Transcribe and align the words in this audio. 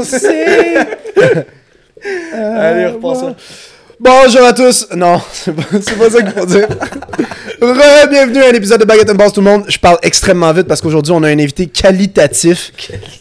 Allez, 2.42 2.86
repassons. 2.86 3.36
Bonjour 3.98 4.44
à 4.44 4.54
tous. 4.54 4.88
Non, 4.96 5.20
c'est 5.32 5.52
pas, 5.52 5.62
pas 5.62 6.10
ça 6.10 6.22
qu'il 6.22 6.30
faut 6.30 6.46
dire. 6.46 6.68
Re-bienvenue 7.60 8.38
à 8.38 8.48
un 8.48 8.54
épisode 8.54 8.80
de 8.80 8.86
Baguette 8.86 9.10
and 9.10 9.16
Balls 9.16 9.32
tout 9.32 9.42
le 9.42 9.50
monde. 9.50 9.64
Je 9.68 9.78
parle 9.78 9.98
extrêmement 10.02 10.50
vite 10.54 10.66
parce 10.66 10.80
qu'aujourd'hui 10.80 11.12
on 11.12 11.22
a 11.22 11.28
un 11.28 11.38
invité 11.38 11.66
qualitatif. 11.66 12.72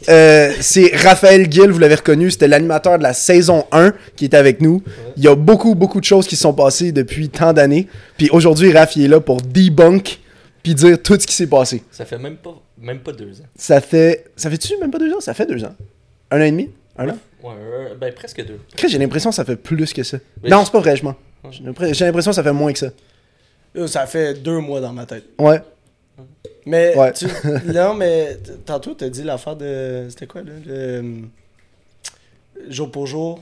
Euh, 0.08 0.54
c'est 0.62 0.96
Raphaël 0.96 1.52
Gill, 1.52 1.70
vous 1.72 1.80
l'avez 1.80 1.96
reconnu, 1.96 2.32
c'était 2.32 2.48
l'animateur 2.48 2.98
de 2.98 3.04
la 3.04 3.12
saison 3.12 3.66
1 3.74 3.92
qui 4.16 4.24
est 4.24 4.34
avec 4.34 4.62
nous. 4.62 4.82
Il 5.18 5.24
y 5.26 5.28
a 5.28 5.36
beaucoup 5.36 5.76
beaucoup 5.76 6.00
de 6.00 6.06
choses 6.06 6.28
qui 6.28 6.38
se 6.38 6.44
sont 6.44 6.54
passées 6.54 6.94
depuis 6.94 7.28
tant 7.28 7.52
d'années. 7.52 7.90
Puis 8.18 8.30
aujourd'hui 8.32 8.72
Raph 8.72 8.96
il 8.96 9.04
est 9.04 9.10
là 9.10 9.20
pour 9.20 9.42
debunk 9.42 10.20
puis 10.64 10.76
dire 10.76 11.02
tout 11.02 11.18
ce 11.20 11.28
qui 11.28 11.36
s'est 11.36 11.48
passé. 11.48 11.84
Ça 11.92 12.06
fait 12.06 12.18
même 12.18 12.38
pas, 12.38 12.56
même 12.82 13.00
pas 13.00 13.12
deux 13.12 13.42
ans. 13.42 13.48
Ça 13.58 13.82
fait 13.82 14.24
ça 14.38 14.50
fait-tu 14.50 14.78
même 14.78 14.92
pas 14.92 15.00
deux 15.00 15.12
ans? 15.12 15.20
Ça 15.20 15.34
fait 15.34 15.46
deux 15.46 15.62
ans. 15.66 15.76
Un 16.32 16.40
an 16.42 16.44
et 16.44 16.52
demi? 16.52 16.70
Un 16.98 17.10
an? 17.10 17.18
Ouais, 17.44 17.54
euh, 17.58 17.96
ben 17.96 18.14
presque 18.14 18.44
deux. 18.46 18.60
Chris, 18.76 18.90
j'ai 18.90 18.98
l'impression 18.98 19.30
que 19.30 19.36
ça 19.36 19.46
fait 19.46 19.56
plus 19.56 19.94
que 19.94 20.04
ça. 20.04 20.18
Mais 20.44 20.50
non, 20.50 20.64
c'est 20.66 20.72
pas 20.72 20.80
vrai, 20.80 20.96
je 20.96 21.04
mens. 21.04 21.16
J'ai 21.52 21.64
l'impression 21.64 21.94
j'ai 21.94 22.06
l'impression 22.06 22.32
que 22.32 22.36
ça 22.36 22.44
fait 22.44 22.52
moins 22.54 22.74
que 22.74 22.80
ça. 22.80 22.90
Ça 23.88 24.06
fait 24.08 24.34
deux 24.34 24.60
mois 24.60 24.82
dans 24.82 24.92
ma 24.94 25.06
tête. 25.06 25.26
Ouais. 25.40 25.62
Mais, 26.66 26.96
Ouais. 26.98 27.14
tu- 27.14 27.28
non, 27.74 27.94
mais 27.94 28.38
tantôt, 28.66 28.94
t'as 28.94 29.10
dit 29.10 29.24
l'affaire 29.24 29.56
de. 29.56 30.08
C'était 30.10 30.28
quoi, 30.28 30.42
là 30.42 30.52
le, 30.66 30.74
euh, 30.74 31.22
Jour 32.68 32.92
pour 32.92 33.08
jour? 33.08 33.42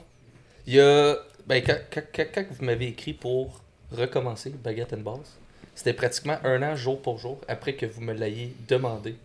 Il 0.67 0.75
y 0.75 0.79
a. 0.79 1.15
Ben, 1.47 1.63
quand, 1.65 1.77
quand, 1.91 2.01
quand- 2.13 2.25
quand 2.35 2.43
vous 2.51 2.65
m'avez 2.65 2.87
écrit 2.89 3.13
pour 3.13 3.61
recommencer 3.91 4.51
Baguette 4.63 4.93
and 4.93 4.97
Balls, 4.97 5.25
c'était 5.73 5.93
pratiquement 5.93 6.37
un 6.43 6.61
an 6.61 6.75
jour 6.75 7.01
pour 7.01 7.17
jour 7.17 7.39
après 7.47 7.73
que 7.73 7.85
vous 7.85 8.01
me 8.01 8.13
l'ayez 8.13 8.53
demandé 8.67 9.15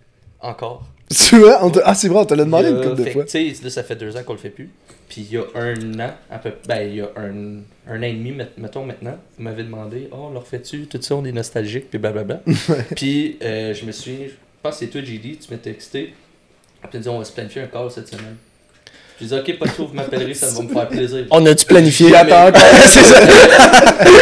encore. 0.40 0.86
Tu 1.28 1.36
vois, 1.38 1.64
on 1.64 1.70
t'a- 1.70 1.82
ah 1.84 1.94
c'est 1.94 2.08
vrai, 2.08 2.20
on 2.20 2.24
te 2.24 2.34
l'a 2.34 2.44
demandé 2.44 2.68
une 2.70 2.80
couple 2.80 3.02
de 3.04 3.10
fois. 3.10 3.24
Tu 3.24 3.30
sais, 3.54 3.64
là, 3.64 3.70
ça 3.70 3.82
fait 3.82 3.96
deux 3.96 4.16
ans 4.16 4.22
qu'on 4.24 4.32
le 4.32 4.38
fait 4.38 4.50
plus. 4.50 4.70
Puis 5.08 5.26
il 5.30 5.32
y 5.34 5.36
a 5.36 5.44
un 5.54 6.00
an, 6.00 6.14
à 6.30 6.38
peu 6.38 6.52
ben, 6.66 6.88
il 6.88 6.96
y 6.96 7.00
a 7.02 7.08
un, 7.16 7.60
un 7.92 7.98
an 7.98 8.02
et 8.02 8.12
demi, 8.14 8.32
met- 8.32 8.48
mettons 8.56 8.84
maintenant, 8.86 9.18
vous 9.36 9.42
m'avez 9.44 9.62
demandé, 9.62 10.08
oh, 10.10 10.28
on 10.28 10.30
le 10.30 10.38
refait-tu, 10.38 10.86
tout 10.86 10.98
ça, 11.02 11.14
on 11.16 11.24
est 11.24 11.32
nostalgique, 11.32 11.90
puis 11.90 11.98
blablabla. 11.98 12.40
puis 12.96 13.36
euh, 13.42 13.74
je 13.74 13.84
me 13.84 13.92
suis, 13.92 14.16
je 14.28 14.32
pense 14.62 14.74
que 14.78 14.86
c'est 14.86 14.90
toi, 14.90 15.02
JD, 15.02 15.38
tu 15.40 15.50
m'as 15.50 15.58
texté, 15.58 16.14
puis 16.80 16.90
tu 16.90 16.96
as 16.96 17.00
dit, 17.00 17.08
on 17.10 17.18
va 17.18 17.24
se 17.24 17.32
planifier 17.32 17.60
un 17.62 17.66
call 17.66 17.90
cette 17.90 18.08
semaine. 18.08 18.36
Je 19.20 19.26
dis, 19.26 19.34
ok, 19.34 19.58
pas 19.58 19.66
de 19.66 19.70
trouble, 19.72 19.90
vous 19.90 19.96
m'appellerez, 19.96 20.32
ça 20.34 20.46
va 20.48 20.62
me 20.62 20.68
faire 20.68 20.88
plaisir. 20.88 21.26
On 21.30 21.44
a-tu 21.44 21.66
planifié? 21.66 22.08
Jamais. 22.08 22.32
Attends, 22.32 22.58
c'est 22.86 23.00
ça. 23.02 23.20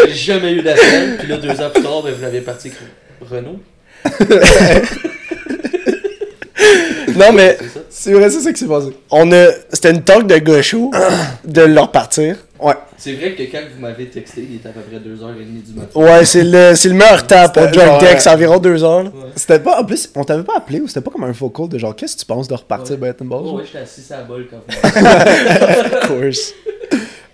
J'ai 0.08 0.14
jamais 0.14 0.52
eu 0.54 0.62
d'appel, 0.62 1.18
puis 1.18 1.28
là, 1.28 1.36
deux 1.36 1.50
ans 1.60 1.70
plus 1.72 1.82
tard, 1.84 2.02
ben, 2.02 2.12
vous 2.12 2.22
l'avez 2.22 2.40
parti 2.40 2.68
avec 2.68 3.30
Renault. 3.30 3.60
Non, 7.16 7.32
mais 7.32 7.56
C'est 7.88 8.12
vrai, 8.12 8.30
c'est 8.30 8.40
ça 8.40 8.52
qui 8.52 8.60
s'est 8.60 8.66
passé. 8.66 8.88
on 9.10 9.30
a. 9.32 9.46
C'était 9.72 9.90
une 9.90 10.02
talk 10.02 10.26
de 10.26 10.38
gaucho 10.38 10.90
de 11.44 11.62
leur 11.62 11.90
partir. 11.90 12.36
Ouais. 12.60 12.74
C'est 12.98 13.14
vrai 13.14 13.34
que 13.34 13.42
quand 13.44 13.60
vous 13.74 13.80
m'avez 13.80 14.06
texté, 14.10 14.46
il 14.48 14.56
était 14.56 14.68
à 14.68 14.72
peu 14.72 14.80
près 14.80 14.98
2h30 14.98 15.62
du 15.64 15.72
matin. 15.78 15.98
Ouais, 15.98 16.24
c'est 16.26 16.44
le, 16.44 16.74
c'est 16.74 16.90
le 16.90 16.94
meilleur 16.94 17.26
temps 17.26 17.48
pour 17.48 17.62
Drunk 17.68 18.00
Deck, 18.00 18.16
euh, 18.16 18.18
c'est 18.18 18.28
environ 18.28 18.58
deux 18.58 18.84
heures. 18.84 19.04
là. 19.04 19.08
Ouais. 19.08 19.30
C'était 19.34 19.58
pas, 19.60 19.80
en 19.80 19.84
plus, 19.86 20.10
on 20.14 20.24
t'avait 20.24 20.42
pas 20.42 20.58
appelé 20.58 20.80
ou 20.80 20.86
c'était 20.86 21.00
pas 21.00 21.10
comme 21.10 21.24
un 21.24 21.32
faux 21.32 21.48
call 21.48 21.70
de 21.70 21.78
genre, 21.78 21.96
qu'est-ce 21.96 22.16
que 22.16 22.20
tu 22.20 22.26
penses 22.26 22.48
de 22.48 22.54
repartir 22.54 22.96
Ouais. 23.00 23.08
Baton 23.08 23.24
Balls? 23.24 23.40
Oh, 23.44 23.56
ouais, 23.56 23.62
j'étais 23.64 23.78
assis 23.78 24.02
à 24.12 24.18
la 24.18 24.22
bol 24.24 24.46
quand 24.50 24.58
même. 24.94 25.06
Of 26.02 26.08
course. 26.08 26.52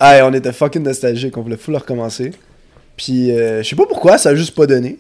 Hey, 0.01 0.23
on 0.23 0.33
était 0.33 0.53
fucking 0.53 0.83
nostalgique, 0.85 1.37
on 1.37 1.43
voulait 1.43 1.57
full 1.57 1.75
recommencer. 1.75 2.31
Puis, 2.97 3.33
euh, 3.33 3.65
je 3.65 3.69
sais 3.69 3.75
pas 3.77 3.87
pourquoi, 3.87 4.19
ça 4.19 4.29
a 4.29 4.35
juste 4.37 4.55
pas 4.55 4.67
donné. 4.67 4.97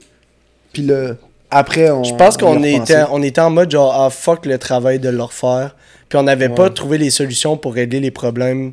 Puis 0.72 0.82
là, 0.82 1.12
après, 1.58 1.90
on. 1.90 2.04
Je 2.04 2.14
pense 2.14 2.36
on 2.36 2.38
qu'on 2.54 2.62
était, 2.62 3.02
on 3.10 3.22
était 3.22 3.40
en 3.40 3.50
mode 3.50 3.70
genre, 3.70 3.94
ah 3.94 4.10
fuck 4.10 4.46
le 4.46 4.58
travail 4.58 4.98
de 4.98 5.08
le 5.08 5.22
refaire. 5.22 5.74
Puis 6.08 6.18
on 6.18 6.22
n'avait 6.22 6.48
pas 6.48 6.70
trouvé 6.70 6.98
les 6.98 7.10
solutions 7.10 7.56
pour 7.56 7.74
régler 7.74 8.00
les 8.00 8.12
problèmes 8.12 8.72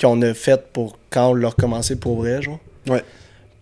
qu'on 0.00 0.20
a 0.22 0.34
fait 0.34 0.60
pour 0.72 0.98
quand 1.10 1.30
on 1.30 1.34
l'a 1.34 1.48
recommencé 1.48 1.96
pour 1.96 2.16
vrai, 2.16 2.42
genre. 2.42 2.58
Ouais. 2.88 3.02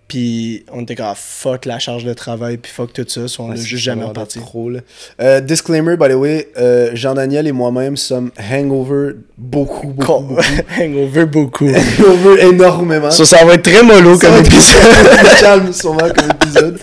Puis 0.08 0.64
on 0.70 0.82
était 0.82 0.94
comme, 0.96 1.06
ah, 1.08 1.14
fuck 1.16 1.64
la 1.64 1.78
charge 1.78 2.04
de 2.04 2.12
travail, 2.12 2.58
puis 2.58 2.70
fuck 2.70 2.92
tout 2.92 3.04
ça, 3.06 3.28
so 3.28 3.44
on 3.44 3.46
Ouais, 3.48 3.54
a 3.54 3.56
c'est 3.56 3.64
juste 3.64 3.84
jamais 3.84 4.04
reparti. 4.04 4.40
Trop, 4.40 4.68
là. 4.68 4.80
Euh, 5.20 5.40
disclaimer, 5.40 5.96
by 5.96 6.08
the 6.08 6.14
way, 6.14 6.48
euh, 6.58 6.90
Jean-Daniel 6.94 7.46
et 7.46 7.52
moi-même 7.52 7.96
sommes 7.96 8.30
hangover 8.38 9.12
beaucoup, 9.38 9.86
beaucoup, 9.86 10.04
Con- 10.04 10.20
beaucoup. 10.22 10.42
Hangover 10.80 11.24
beaucoup. 11.26 11.68
hangover 11.98 12.42
énormément. 12.42 13.10
ça, 13.10 13.24
ça 13.24 13.44
va 13.44 13.54
être 13.54 13.62
très 13.62 13.82
mollo 13.82 14.18
comme 14.18 14.36
épisode. 14.36 14.82
calme 15.40 15.72
sûrement 15.72 16.08
comme 16.14 16.30
épisode. 16.30 16.78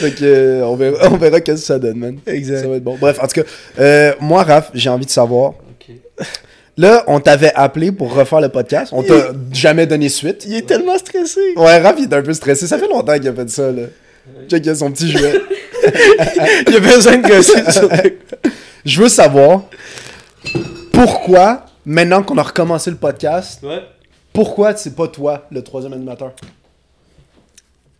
Fait 0.00 0.10
que 0.12 0.24
euh, 0.24 0.64
on 0.66 0.76
verra, 0.76 1.08
on 1.12 1.16
verra 1.16 1.40
qu'est-ce 1.40 1.60
que 1.60 1.66
ça 1.66 1.78
donne, 1.78 1.98
man. 1.98 2.18
Exact. 2.26 2.60
Ça 2.62 2.68
va 2.68 2.76
être 2.76 2.84
bon. 2.84 2.96
Bref, 3.00 3.18
en 3.22 3.26
tout 3.26 3.40
cas, 3.42 3.48
euh, 3.78 4.12
moi, 4.20 4.42
Raph, 4.42 4.70
j'ai 4.74 4.90
envie 4.90 5.06
de 5.06 5.10
savoir. 5.10 5.54
Là, 6.76 7.04
on 7.08 7.20
t'avait 7.20 7.52
appelé 7.54 7.92
pour 7.92 8.14
refaire 8.14 8.40
le 8.40 8.48
podcast. 8.48 8.92
On 8.94 9.02
t'a 9.02 9.32
jamais 9.52 9.86
donné 9.86 10.08
suite. 10.08 10.44
Il 10.46 10.54
est 10.54 10.66
tellement 10.66 10.96
stressé. 10.96 11.40
Ouais, 11.56 11.78
Raph, 11.78 11.96
il 11.98 12.04
est 12.04 12.14
un 12.14 12.22
peu 12.22 12.32
stressé. 12.32 12.66
Ça 12.66 12.78
fait 12.78 12.88
longtemps 12.88 13.18
qu'il 13.18 13.28
a 13.28 13.32
fait 13.34 13.50
ça, 13.50 13.70
là. 13.70 13.82
Check, 14.48 14.64
il 14.64 14.70
a 14.70 14.74
son 14.74 14.90
petit 14.92 15.10
jouet. 15.10 15.40
Il 16.68 16.76
a 16.76 16.80
besoin 16.80 17.16
de 17.16 17.26
gosser 17.26 17.54
Je 18.84 19.02
veux 19.02 19.08
savoir 19.08 19.62
pourquoi, 20.92 21.64
maintenant 21.86 22.22
qu'on 22.22 22.36
a 22.38 22.42
recommencé 22.42 22.90
le 22.90 22.96
podcast, 22.96 23.60
Ouais. 23.62 23.80
pourquoi 24.32 24.76
c'est 24.76 24.94
pas 24.94 25.08
toi 25.08 25.46
le 25.50 25.62
troisième 25.62 25.94
animateur? 25.94 26.32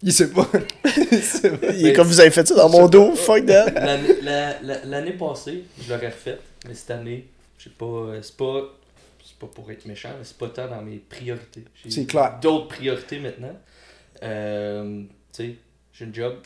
Il 0.03 0.13
sait 0.13 0.31
pas. 0.31 0.49
Il 1.13 1.23
sait 1.23 1.51
pas. 1.57 1.73
Il 1.75 1.87
est 1.89 1.93
comme 1.93 2.07
vous 2.09 2.21
avez 2.21 2.31
fait 2.31 2.47
ça 2.47 2.55
dans 2.55 2.69
mon 2.71 2.89
dos, 2.89 3.15
fuck 3.15 3.45
that. 3.47 3.71
L'année 3.73 4.21
la- 4.23 4.61
la- 4.63 4.85
l'année 4.85 5.13
passée, 5.13 5.65
je 5.83 5.93
l'aurais 5.93 6.09
refait, 6.09 6.39
mais 6.67 6.75
cette 6.75 6.91
année, 6.91 7.27
je 7.59 7.65
sais 7.65 7.71
pas, 7.77 7.85
euh, 7.85 8.19
c'est 8.23 8.37
pas, 8.37 8.63
c'est 9.25 9.37
pas 9.39 9.47
pour 9.47 9.71
être 9.71 9.85
méchant, 9.87 10.11
mais 10.19 10.25
c'est 10.25 10.39
pas 10.39 10.49
tant 10.49 10.69
dans 10.69 10.81
mes 10.83 10.97
priorités. 10.97 11.65
J'ai 11.85 11.91
C'est 11.91 12.07
clair. 12.07 12.39
D'autres 12.41 12.69
priorités 12.69 13.19
maintenant. 13.19 13.55
Euh, 14.23 15.03
tu 15.33 15.43
sais, 15.45 15.55
j'ai 15.93 16.05
une 16.07 16.15
job, 16.15 16.37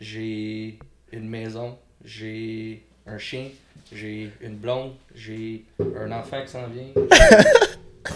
j'ai 0.00 0.78
une 1.12 1.28
maison, 1.28 1.78
j'ai 2.04 2.82
un 3.06 3.18
chien, 3.18 3.44
j'ai 3.92 4.30
une 4.40 4.56
blonde, 4.56 4.92
j'ai 5.14 5.64
un 5.96 6.10
enfant 6.12 6.42
qui 6.44 6.50
s'en 6.50 6.66
vient. 6.68 6.84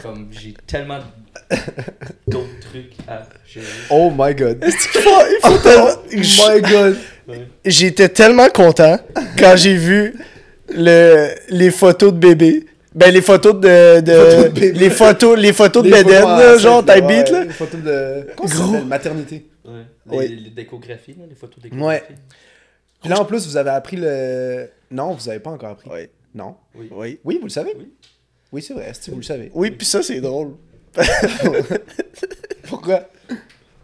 Comme 0.02 0.28
j'ai 0.32 0.54
tellement 0.66 0.98
d'autres 2.26 2.60
trucs 2.70 2.92
à 3.08 3.26
gérer. 3.46 3.66
Oh 3.90 4.10
my 4.16 4.34
god. 4.34 4.58
Il 4.66 4.72
faut- 4.72 5.10
il 5.10 5.38
faut 5.42 5.58
tellement- 5.58 5.88
Oh 6.12 6.50
my 6.54 6.60
god. 6.62 6.96
Ouais. 7.28 7.46
J'étais 7.64 8.08
tellement 8.08 8.48
content 8.48 8.98
quand 9.38 9.54
j'ai 9.56 9.74
vu 9.76 10.14
le, 10.68 11.28
les 11.50 11.70
photos 11.70 12.12
de 12.12 12.18
bébé. 12.18 12.66
Ben, 12.94 13.12
les 13.12 13.22
photos 13.22 13.54
de. 13.54 14.00
de- 14.00 14.12
Photos 14.12 14.44
de 14.44 14.48
bébé. 14.50 14.72
les 14.78 14.90
photos, 14.90 15.38
les 15.38 15.52
photos 15.52 15.82
de 15.84 15.88
Les 15.90 16.04
Beden, 16.04 16.24
là, 16.24 16.58
genre, 16.58 16.84
type 16.84 16.94
ouais, 17.06 17.22
beat, 17.22 17.30
là. 17.30 17.44
Les 17.44 17.50
photos 17.52 17.80
de. 17.80 18.26
Gros. 18.36 18.84
Maternité. 18.84 19.46
Ouais. 19.64 19.72
Les, 20.10 20.16
Oui. 20.18 20.40
les 20.44 20.50
décographies, 20.50 21.14
là, 21.18 21.24
les 21.28 21.34
photos 21.34 21.56
Ouais. 21.64 21.70
d'échographie. 21.70 22.04
Puis 23.00 23.08
là, 23.10 23.20
en 23.20 23.24
plus, 23.24 23.46
vous 23.46 23.56
avez 23.56 23.70
appris 23.70 23.96
le. 23.96 24.68
Non, 24.90 25.12
vous 25.14 25.28
avez 25.28 25.38
pas 25.38 25.50
encore 25.50 25.70
appris. 25.70 25.88
Oui. 25.90 26.00
Non? 26.34 26.56
Oui. 26.74 26.88
Oui. 26.90 27.18
Oui, 27.24 27.38
vous 27.40 27.46
le 27.46 27.50
savez? 27.52 27.72
Oui. 27.78 27.88
Oui, 28.52 28.60
c'est 28.62 28.74
vrai. 28.74 28.92
Si 28.98 29.10
vous 29.10 29.16
le 29.16 29.22
savez. 29.22 29.50
Oui, 29.54 29.70
pis 29.70 29.86
ça, 29.86 30.02
c'est 30.02 30.20
drôle. 30.20 30.56
Pourquoi? 32.68 33.08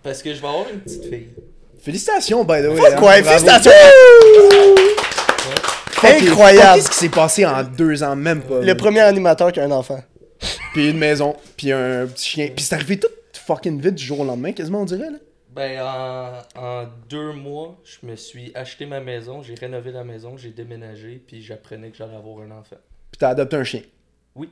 Parce 0.03 0.23
que 0.23 0.35
je 0.35 0.41
vais 0.41 0.47
avoir 0.47 0.69
une 0.69 0.81
petite 0.81 1.05
fille. 1.05 1.29
Félicitations, 1.81 2.45
by 2.45 2.63
the 2.63 2.69
way. 2.69 2.77
Fuck 2.77 2.93
hein. 2.93 3.01
Bravo. 3.01 3.25
félicitations! 3.25 3.71
Incroyable. 6.05 6.77
Qu'est-ce 6.77 6.91
qui 6.91 6.97
s'est 6.97 7.09
passé 7.09 7.47
en 7.47 7.65
deux 7.65 8.03
ans, 8.03 8.15
même 8.15 8.43
pas? 8.43 8.61
Le 8.61 8.77
premier 8.77 9.01
animateur 9.01 9.51
qui 9.53 9.61
a 9.61 9.65
un 9.65 9.71
enfant. 9.71 10.03
Puis 10.75 10.91
une 10.91 10.99
maison, 10.99 11.35
puis 11.57 11.73
un 11.73 12.07
petit 12.07 12.29
chien. 12.29 12.49
Puis 12.55 12.65
c'est 12.65 12.75
arrivé 12.75 13.01
tout 13.01 13.09
fucking 13.33 13.81
vite 13.81 13.95
du 13.95 14.05
jour 14.05 14.21
au 14.21 14.25
lendemain, 14.25 14.53
quasiment, 14.53 14.83
on 14.83 14.85
dirait, 14.85 15.11
là. 15.11 15.19
Ben, 15.51 15.81
en, 15.81 16.61
en 16.63 16.85
deux 17.09 17.33
mois, 17.33 17.81
je 17.83 18.07
me 18.07 18.15
suis 18.15 18.53
acheté 18.55 18.87
ma 18.87 19.01
maison, 19.01 19.43
j'ai 19.43 19.55
rénové 19.55 19.91
la 19.91 20.05
maison, 20.05 20.37
j'ai 20.37 20.51
déménagé, 20.51 21.21
puis 21.27 21.43
j'apprenais 21.43 21.91
que 21.91 21.97
j'allais 21.97 22.15
avoir 22.15 22.43
un 22.43 22.51
enfant. 22.51 22.77
Puis 23.11 23.19
t'as 23.19 23.31
adopté 23.31 23.57
un 23.57 23.65
chien. 23.65 23.81
Oui, 24.39 24.49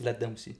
là-dedans 0.00 0.30
aussi. 0.34 0.54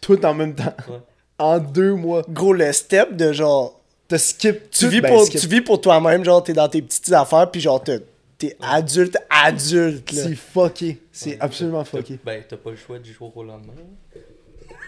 Tout 0.00 0.24
en 0.24 0.34
même 0.34 0.54
temps. 0.54 0.74
Ouais. 0.88 0.98
En 1.38 1.58
deux 1.58 1.94
mois. 1.94 2.22
Gros, 2.28 2.52
le 2.52 2.72
step 2.72 3.16
de 3.16 3.32
genre. 3.32 3.80
T'as 4.06 4.18
skip 4.18 4.70
Tu 4.70 4.84
tout, 4.84 4.90
vis, 4.90 5.00
ben, 5.00 5.08
pour, 5.12 5.24
skip. 5.26 5.40
tu 5.40 5.46
vis 5.48 5.60
pour 5.60 5.80
toi-même, 5.80 6.24
genre, 6.24 6.42
t'es 6.42 6.52
dans 6.52 6.68
tes 6.68 6.80
petites 6.82 7.12
affaires, 7.12 7.50
pis 7.50 7.60
genre, 7.60 7.82
t'es 7.82 8.00
t'es 8.38 8.56
adulte, 8.62 9.16
adulte, 9.28 10.12
là. 10.12 10.22
C'est 10.22 10.34
fucké. 10.36 11.02
C'est 11.10 11.30
Ouais. 11.30 11.36
absolument 11.40 11.82
T'as- 11.82 11.98
fucké. 11.98 12.18
Ben, 12.24 12.42
t'as 12.48 12.56
pas 12.56 12.70
le 12.70 12.76
choix 12.76 12.98
du 13.00 13.12
jour 13.12 13.36
au 13.36 13.42
lendemain. 13.42 13.72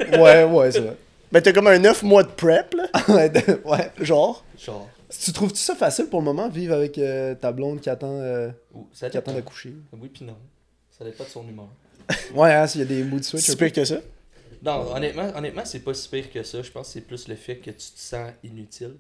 Ouais, 0.01 0.45
ouais, 0.45 0.73
c'est 0.73 0.81
vrai. 0.81 0.97
Ben, 1.33 1.41
t'as 1.41 1.53
comme 1.53 1.69
un 1.69 1.79
9 1.79 2.03
mois 2.03 2.25
de 2.25 2.29
prep, 2.29 2.75
là. 2.75 2.89
ouais, 3.09 3.29
de-. 3.29 3.61
Genre. 4.05 4.45
Genre, 4.59 4.89
Tu 5.17 5.33
trouves-tu 5.33 5.61
ça 5.61 5.77
facile 5.77 6.07
pour 6.07 6.19
le 6.21 6.25
moment, 6.25 6.49
vivre 6.49 6.75
avec 6.75 6.99
euh, 6.99 7.37
ta 7.37 7.53
blonde 7.53 7.81
qui 7.81 7.89
attend, 7.89 8.19
euh, 8.21 8.49
ça 8.93 9.09
qui 9.11 9.17
attend 9.17 9.31
dépend. 9.33 9.41
d'accoucher? 9.41 9.73
Oui, 9.93 10.09
puis 10.13 10.25
non. 10.25 10.35
Ça 11.01 11.05
dépend 11.07 11.25
de 11.25 11.29
son 11.31 11.49
humeur. 11.49 11.69
Ouais, 12.35 12.53
hein, 12.53 12.67
s'il 12.67 12.81
y 12.83 12.85
a 12.85 12.87
des 12.87 13.03
mood 13.03 13.23
switch. 13.25 13.43
C'est 13.45 13.57
pire 13.57 13.73
que 13.73 13.85
ça. 13.85 14.01
Non, 14.63 14.93
honnêtement, 14.95 15.33
honnêtement 15.35 15.65
c'est 15.65 15.81
pas 15.81 15.95
si 15.95 16.09
pire 16.09 16.31
que 16.31 16.43
ça. 16.43 16.61
Je 16.63 16.71
pense 16.71 16.89
que 16.89 16.93
c'est 16.93 17.01
plus 17.01 17.27
le 17.29 17.35
fait 17.37 17.57
que 17.57 17.71
tu 17.71 17.77
te 17.77 17.99
sens 17.99 18.31
inutile. 18.45 18.97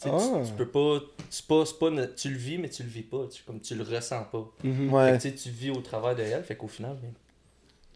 Tu, 0.00 0.08
tu- 0.08 0.14
Ah. 0.14 0.42
tu 0.44 0.52
peux 0.52 0.68
pas. 0.68 1.00
C'est 1.30 1.46
pas, 1.46 1.64
c'est 1.64 1.78
pas 1.78 1.90
tu 2.16 2.28
le 2.30 2.36
vis, 2.36 2.58
mais 2.58 2.68
tu 2.68 2.82
le 2.82 2.88
vis 2.90 3.02
pas. 3.02 3.26
Tu, 3.32 3.42
comme 3.44 3.60
tu 3.60 3.74
le 3.74 3.82
ressens 3.84 4.24
pas. 4.24 4.50
Fait 4.60 4.68
Ouais. 4.68 5.18
que, 5.18 5.22
tu 5.22 5.34
tu 5.34 5.50
vis 5.50 5.70
au 5.70 5.80
travers 5.80 6.14
de 6.14 6.22
elle, 6.22 6.44
fait 6.44 6.56
qu'au 6.56 6.68
final, 6.68 6.96
ben, 7.00 7.10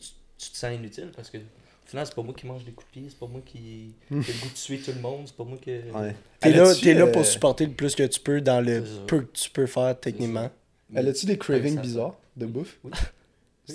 tu, 0.01 0.09
tu 0.09 0.15
tu 0.39 0.51
te 0.53 0.57
sens 0.57 0.75
inutile 0.75 1.11
parce 1.15 1.29
que 1.29 1.37
au 1.39 1.89
final, 1.89 2.07
c'est 2.07 2.15
pas 2.15 2.23
moi 2.23 2.35
qui 2.35 2.47
mange 2.47 2.65
des 2.65 2.73
coups 2.73 2.87
de 2.95 3.01
pied, 3.01 3.07
c'est 3.11 3.19
pas 3.19 3.27
moi 3.27 3.41
qui 3.45 3.59
qui 4.09 4.15
ai 4.15 4.17
le 4.35 4.41
goût 4.41 4.49
de 4.49 4.55
tuer 4.55 4.79
tout 4.79 4.93
le 4.95 5.01
monde, 5.01 5.23
c'est 5.27 5.37
pas 5.37 5.45
moi 5.45 5.59
qui. 5.61 5.71
Ouais. 5.71 6.15
T'es 6.41 6.53
là, 6.53 6.75
t'es 6.75 6.95
là 6.95 7.03
euh, 7.07 7.13
pour 7.13 7.27
supporter 7.27 7.67
le 7.67 7.73
plus 7.73 7.95
que 7.95 8.05
tu 8.05 8.21
peux 8.21 8.41
dans 8.41 8.65
le 8.65 8.83
peu 9.07 9.21
que 9.23 9.33
tu 9.33 9.51
peux 9.51 9.67
faire 9.67 9.99
techniquement. 10.01 10.51
Elle 10.95 11.09
a-tu 11.09 11.27
des 11.27 11.37
cravings 11.37 11.79
bizarres 11.81 12.15
de 12.37 12.47
bouffe? 12.47 12.79
Oui. 12.85 12.93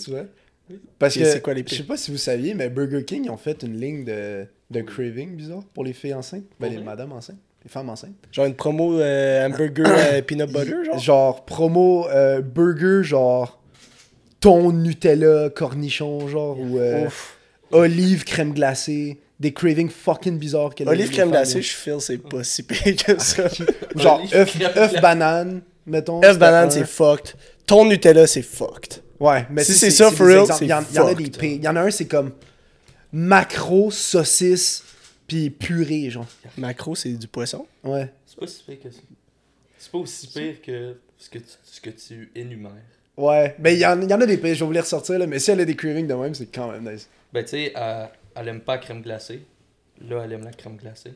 Vrai? 0.07 0.27
Oui. 0.69 0.79
Parce 0.99 1.15
que, 1.15 1.25
c'est 1.25 1.41
quoi 1.41 1.53
les 1.53 1.63
je 1.67 1.75
sais 1.75 1.83
pas 1.83 1.97
si 1.97 2.11
vous 2.11 2.17
saviez, 2.17 2.53
mais 2.53 2.69
Burger 2.69 3.03
King, 3.03 3.25
ils 3.25 3.29
ont 3.29 3.37
fait 3.37 3.63
une 3.63 3.79
ligne 3.79 4.05
de, 4.05 4.45
de 4.69 4.81
craving 4.81 5.35
bizarre 5.35 5.63
pour 5.73 5.83
les 5.83 5.93
filles 5.93 6.13
enceintes. 6.13 6.45
Ben, 6.59 6.71
les 6.71 6.81
madames 6.81 7.11
enceintes. 7.11 7.39
Les 7.63 7.69
femmes 7.69 7.89
enceintes. 7.89 8.15
Genre 8.31 8.45
une 8.45 8.55
promo 8.55 8.99
euh, 8.99 9.45
hamburger 9.45 9.85
euh, 9.87 10.21
peanut 10.21 10.51
butter, 10.51 10.85
genre? 10.85 10.99
Genre, 10.99 11.45
promo 11.45 12.07
euh, 12.09 12.41
burger, 12.41 13.03
genre 13.03 13.61
thon, 14.39 14.71
Nutella, 14.71 15.49
cornichon, 15.51 16.27
genre, 16.27 16.59
ou 16.59 16.79
euh, 16.79 17.07
olive, 17.71 18.23
crème 18.25 18.53
glacée. 18.53 19.19
Des 19.39 19.53
cravings 19.53 19.89
fucking 19.89 20.37
bizarres. 20.37 20.73
Olive 20.85 21.09
crème 21.09 21.31
glacée, 21.31 21.63
je 21.63 21.73
feel 21.73 21.99
c'est 21.99 22.19
pas 22.19 22.43
si 22.43 22.61
pire 22.61 22.95
que 22.95 23.17
ça. 23.19 23.47
Ou 23.95 23.99
genre, 23.99 24.21
œuf, 24.35 25.01
banane, 25.01 25.61
mettons. 25.85 26.23
Œuf 26.23 26.37
banane, 26.37 26.69
c'est 26.69 26.85
fucked. 26.85 27.33
Ton 27.65 27.85
Nutella, 27.85 28.27
c'est 28.27 28.43
fucked. 28.43 29.01
Ouais, 29.21 29.45
mais 29.51 29.63
Si 29.63 29.73
c'est 29.73 29.91
ça, 29.91 30.09
for 30.09 30.25
real, 30.25 30.47
Il 30.61 30.67
y, 30.67 30.73
en, 30.73 30.83
il 30.89 30.95
y 30.95 30.99
en 30.99 31.07
a 31.07 31.13
des 31.13 31.29
pires. 31.29 31.43
Il 31.43 31.63
y 31.63 31.67
en 31.67 31.75
a 31.75 31.81
un, 31.81 31.91
c'est 31.91 32.07
comme 32.07 32.31
macro, 33.13 33.91
saucisse, 33.91 34.83
puis 35.27 35.51
purée, 35.51 36.09
genre. 36.09 36.25
Macro, 36.57 36.95
c'est 36.95 37.13
du 37.13 37.27
poisson? 37.27 37.67
Ouais. 37.83 38.11
C'est 38.25 38.39
pas 38.39 38.47
si 38.47 38.63
pire 38.63 38.79
que 38.81 38.89
ça. 38.89 38.99
C'est 39.77 39.91
pas 39.91 39.97
aussi 39.99 40.27
pire 40.27 40.61
que 40.65 40.97
ce 41.19 41.29
que 41.29 41.37
tu, 41.37 41.45
ce 41.63 41.79
que 41.79 41.91
tu 41.91 42.31
énumères. 42.33 42.71
Ouais. 43.15 43.55
Mais 43.59 43.75
il 43.75 43.79
y, 43.79 43.85
en 43.85 44.01
il 44.01 44.09
y 44.09 44.13
en 44.13 44.21
a 44.21 44.25
des 44.25 44.37
pires, 44.37 44.55
je 44.55 44.61
vais 44.61 44.65
vous 44.65 44.71
les 44.71 44.79
ressortir, 44.79 45.19
là. 45.19 45.27
Mais 45.27 45.37
si 45.37 45.51
elle 45.51 45.59
a 45.59 45.65
des 45.65 45.75
cravings 45.75 46.07
de 46.07 46.15
même, 46.15 46.33
c'est 46.33 46.47
quand 46.47 46.71
même 46.71 46.91
nice. 46.91 47.07
Ben, 47.31 47.43
tu 47.43 47.51
sais, 47.51 47.73
elle, 47.75 48.09
elle 48.35 48.47
aime 48.47 48.61
pas 48.61 48.77
la 48.77 48.81
crème 48.81 49.03
glacée. 49.03 49.41
Là, 50.09 50.23
elle 50.25 50.33
aime 50.33 50.45
la 50.45 50.51
crème 50.51 50.77
glacée. 50.77 51.13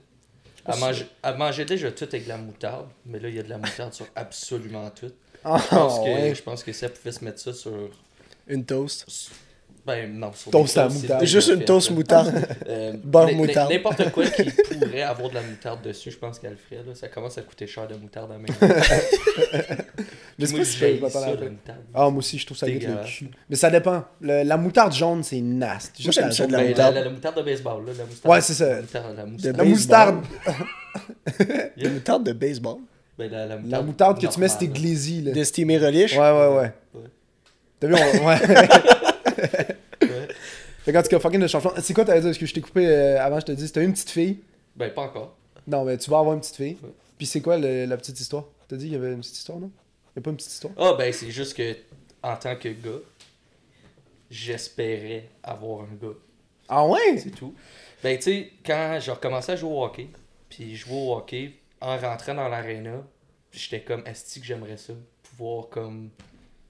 Elle, 0.68 0.80
mange, 0.80 1.06
elle 1.24 1.38
mangeait 1.38 1.66
déjà 1.66 1.92
tout 1.92 2.06
avec 2.06 2.26
de 2.26 2.30
la 2.30 2.38
moutarde, 2.38 2.88
mais 3.08 3.20
là, 3.20 3.30
il 3.30 3.36
y 3.36 3.40
a 3.40 3.44
de 3.44 3.50
la 3.50 3.58
moutarde 3.58 3.94
sur 3.94 4.06
absolument 4.16 4.92
tout. 4.92 5.12
Ah, 5.48 5.60
Je 5.64 5.70
pense, 5.76 6.00
que, 6.00 6.04
ouais. 6.06 6.34
je 6.36 6.42
pense 6.42 6.64
que 6.64 6.72
si 6.74 6.84
elle 6.86 6.92
pouvait 6.92 7.12
se 7.12 7.24
mettre 7.24 7.40
ça 7.40 7.54
sur. 7.54 7.90
Une 8.48 8.66
toast. 8.66 9.30
Ben, 9.86 10.12
non, 10.18 10.32
sur 10.34 10.50
Toast 10.52 10.76
à 10.80 10.86
la 10.86 10.88
toasts, 10.88 11.02
moutarde. 11.04 11.20
c'est 11.22 11.28
Juste 11.28 11.48
une 11.50 11.60
fait, 11.60 11.66
toast 11.66 11.90
là. 11.92 11.96
moutarde. 11.96 12.48
Euh, 12.68 12.94
Beurre 13.04 13.30
n- 13.30 13.36
n- 13.36 13.38
moutarde. 13.38 13.72
N'importe 13.72 14.10
quoi 14.12 14.26
qui 14.26 14.44
pourrait 14.44 15.02
avoir 15.04 15.30
de 15.30 15.36
la 15.36 15.44
moutarde 15.44 15.84
dessus, 15.84 16.10
je 16.10 16.18
pense 16.18 16.40
qu'elle 16.40 16.52
le 16.52 16.58
ferait. 16.58 16.82
Là. 16.88 16.96
Ça 16.96 17.08
commence 17.08 17.38
à 17.38 17.44
coûter 17.44 17.68
cher 17.68 17.88
de 17.88 17.94
moutarde 17.96 18.32
à 18.32 18.38
main. 18.40 18.48
Mais 20.40 20.48
c'est 20.48 20.52
Moi, 20.52 20.60
pas 20.62 20.66
si 20.66 20.78
je 20.78 20.80
ça, 20.80 20.88
la 20.88 21.10
ça. 21.10 21.30
moutarde. 21.30 21.80
Ah, 21.94 22.10
moi 22.10 22.18
aussi, 22.18 22.40
je 22.40 22.46
trouve 22.48 22.58
ça 22.58 22.66
goûte 22.66 22.74
le 22.76 22.80
Dégueulasse. 22.88 23.10
cul. 23.12 23.30
Mais 23.48 23.56
ça 23.56 23.70
dépend. 23.70 24.04
Le- 24.22 24.42
la 24.44 24.58
moutarde 24.58 24.94
jaune, 24.94 25.22
c'est 25.24 25.40
nasty. 25.40 26.02
Moi, 26.04 26.12
Juste 26.12 26.20
j'aime 26.20 26.32
ça 26.32 26.48
de 26.48 26.52
la 26.52 26.58
Ben, 26.58 26.68
moutarde. 26.70 26.96
La, 26.96 27.04
la 27.04 27.10
moutarde 27.12 27.38
de 27.38 27.42
baseball, 27.44 27.86
là, 27.86 27.92
la 27.96 28.06
moutarde. 28.06 28.34
Ouais, 28.34 28.42
c'est 28.42 28.54
ça. 28.56 28.68
La 28.68 28.82
moutarde, 28.82 29.16
la 29.16 29.26
moutarde. 29.28 29.46
La 29.58 29.64
baseball. 29.64 30.16
moutarde. 30.16 30.26
La 31.78 31.90
moutarde 31.90 32.24
de 32.26 32.34
baseball. 32.34 32.78
Ben, 33.18 33.32
la, 33.32 33.46
la 33.46 33.56
La 33.56 33.58
moutarde, 33.58 33.86
moutarde 33.86 34.22
que 34.22 34.28
tu 34.28 34.40
mets, 34.40 34.48
c'était 34.50 34.68
glazy, 34.68 35.22
là. 35.22 35.32
De 35.32 35.44
steamer 35.44 35.78
relish? 35.78 36.14
Ouais, 36.18 36.20
ouais, 36.32 36.48
ouais. 36.58 36.72
Ouais. 36.94 37.10
T'as 37.80 37.88
vu, 37.88 37.94
on... 37.96 38.26
ouais. 38.28 38.38
Ouais. 40.02 40.28
Fait 40.84 40.94
qu'en 40.94 41.02
tout 41.02 41.08
cas, 41.10 41.20
fucking 41.20 41.40
le 41.42 41.48
changement. 41.48 41.72
C'est 41.82 41.94
quoi 41.94 42.06
t'allais 42.06 42.22
dire? 42.22 42.30
Parce 42.30 42.38
que 42.38 42.46
je 42.46 42.54
t'ai 42.54 42.62
coupé 42.62 42.86
euh, 42.88 43.20
avant, 43.22 43.40
je 43.40 43.46
te 43.46 43.52
dis. 43.54 43.66
C'était 43.68 43.84
une 43.84 43.94
petite 43.94 44.10
fille? 44.12 44.40
Ben, 44.76 44.92
pas 44.94 45.02
encore. 45.04 45.36
Non, 45.68 45.84
mais 45.84 45.98
tu 45.98 46.10
vas 46.12 46.20
avoir 46.20 46.36
une 46.36 46.42
petite 46.42 46.56
fille. 46.58 46.78
Ouais. 46.84 46.90
Puis 47.18 47.26
c'est 47.26 47.42
quoi 47.42 47.58
le- 47.58 47.86
la 47.86 47.98
petite 47.98 48.20
histoire? 48.20 48.44
T'as 48.68 48.76
dit 48.76 48.86
qu'il 48.86 48.94
y 48.94 48.98
avait 48.98 49.12
une 49.14 49.20
petite 49.20 49.36
histoire, 49.38 49.58
non? 49.60 49.72
Y'a 50.16 50.22
pas 50.22 50.30
une 50.30 50.36
petite 50.38 50.52
histoire? 50.52 50.74
Ah, 50.78 50.94
ben, 50.98 51.12
c'est 51.12 51.32
juste 51.32 51.56
que, 51.56 51.76
en 52.22 52.36
tant 52.36 52.56
que 52.56 52.70
gars, 52.70 53.00
j'espérais 54.30 55.30
avoir 55.44 55.82
un 55.82 55.96
gars. 56.02 56.14
Ah 56.70 56.86
ouais? 56.86 57.18
C'est 57.18 57.32
tout. 57.32 57.54
Ben, 58.04 58.16
tu 58.18 58.24
sais, 58.24 58.50
quand 58.66 58.98
j'ai 59.02 59.12
recommencé 59.12 59.52
à 59.54 59.56
jouer 59.56 59.72
au 59.72 59.84
hockey, 59.84 60.08
puis 60.50 60.76
je 60.76 60.86
jouais 60.86 60.96
au 60.96 61.16
hockey, 61.16 61.54
en 61.86 61.98
rentrant 61.98 62.34
dans 62.34 62.48
l'aréna, 62.48 63.04
j'étais 63.52 63.82
comme, 63.82 64.04
esti 64.06 64.40
que 64.42 64.46
j'aimerais 64.46 64.78
ça, 64.78 64.94
pouvoir 65.24 65.70
comme, 65.70 66.10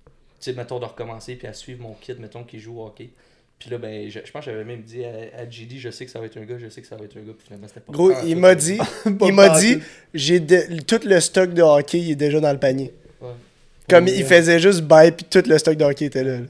tu 0.06 0.12
sais, 0.40 0.54
mettons, 0.54 0.80
de 0.80 0.86
recommencer, 0.86 1.36
puis 1.36 1.48
à 1.48 1.54
suivre 1.54 1.82
mon 1.82 1.94
kid, 1.94 2.20
mettons, 2.20 2.44
qui 2.44 2.60
joue 2.60 2.80
au 2.80 2.86
hockey. 2.88 3.10
Puis 3.58 3.70
là, 3.70 3.78
ben, 3.78 4.10
je, 4.10 4.20
je 4.24 4.32
pense 4.32 4.44
que 4.44 4.52
j'avais 4.52 4.66
même 4.66 4.82
dit 4.82 5.06
à, 5.06 5.40
à 5.40 5.50
JD, 5.50 5.78
je 5.78 5.90
sais 5.90 6.06
que 6.06 6.12
ça 6.12 6.20
va 6.20 6.26
être 6.26 6.38
un 6.38 6.44
gars, 6.44 6.58
je 6.58 6.68
sais 6.68 6.82
que 6.82 6.88
ça 6.88 6.98
va 6.98 7.06
être 7.06 7.16
un 7.18 7.22
gars, 7.22 7.32
puis 7.38 7.46
finalement, 7.46 7.68
c'était 7.68 7.80
pas 7.80 7.94
Gros, 7.94 8.12
il 8.26 8.36
m'a 8.36 8.54
dit, 8.54 8.78
il 9.22 9.34
m'a 9.34 9.58
dit, 9.60 9.78
tout. 9.80 9.84
j'ai 10.14 10.40
de- 10.42 10.82
tout 10.82 11.00
le 11.06 11.20
stock 11.22 11.54
de 11.54 11.62
hockey, 11.62 12.00
il 12.00 12.12
est 12.12 12.16
déjà 12.16 12.40
dans 12.42 12.52
le 12.52 12.60
panier. 12.60 12.94
Ouais. 13.22 13.30
Comme 13.90 14.06
Ouais. 14.06 14.18
il 14.18 14.26
faisait 14.26 14.60
juste 14.60 14.82
buy, 14.82 15.12
puis 15.12 15.26
tout 15.30 15.44
le 15.48 15.58
stock 15.58 15.78
de 15.78 15.86
hockey 15.86 16.06
était 16.06 16.24
là. 16.26 16.40
là. 16.42 16.48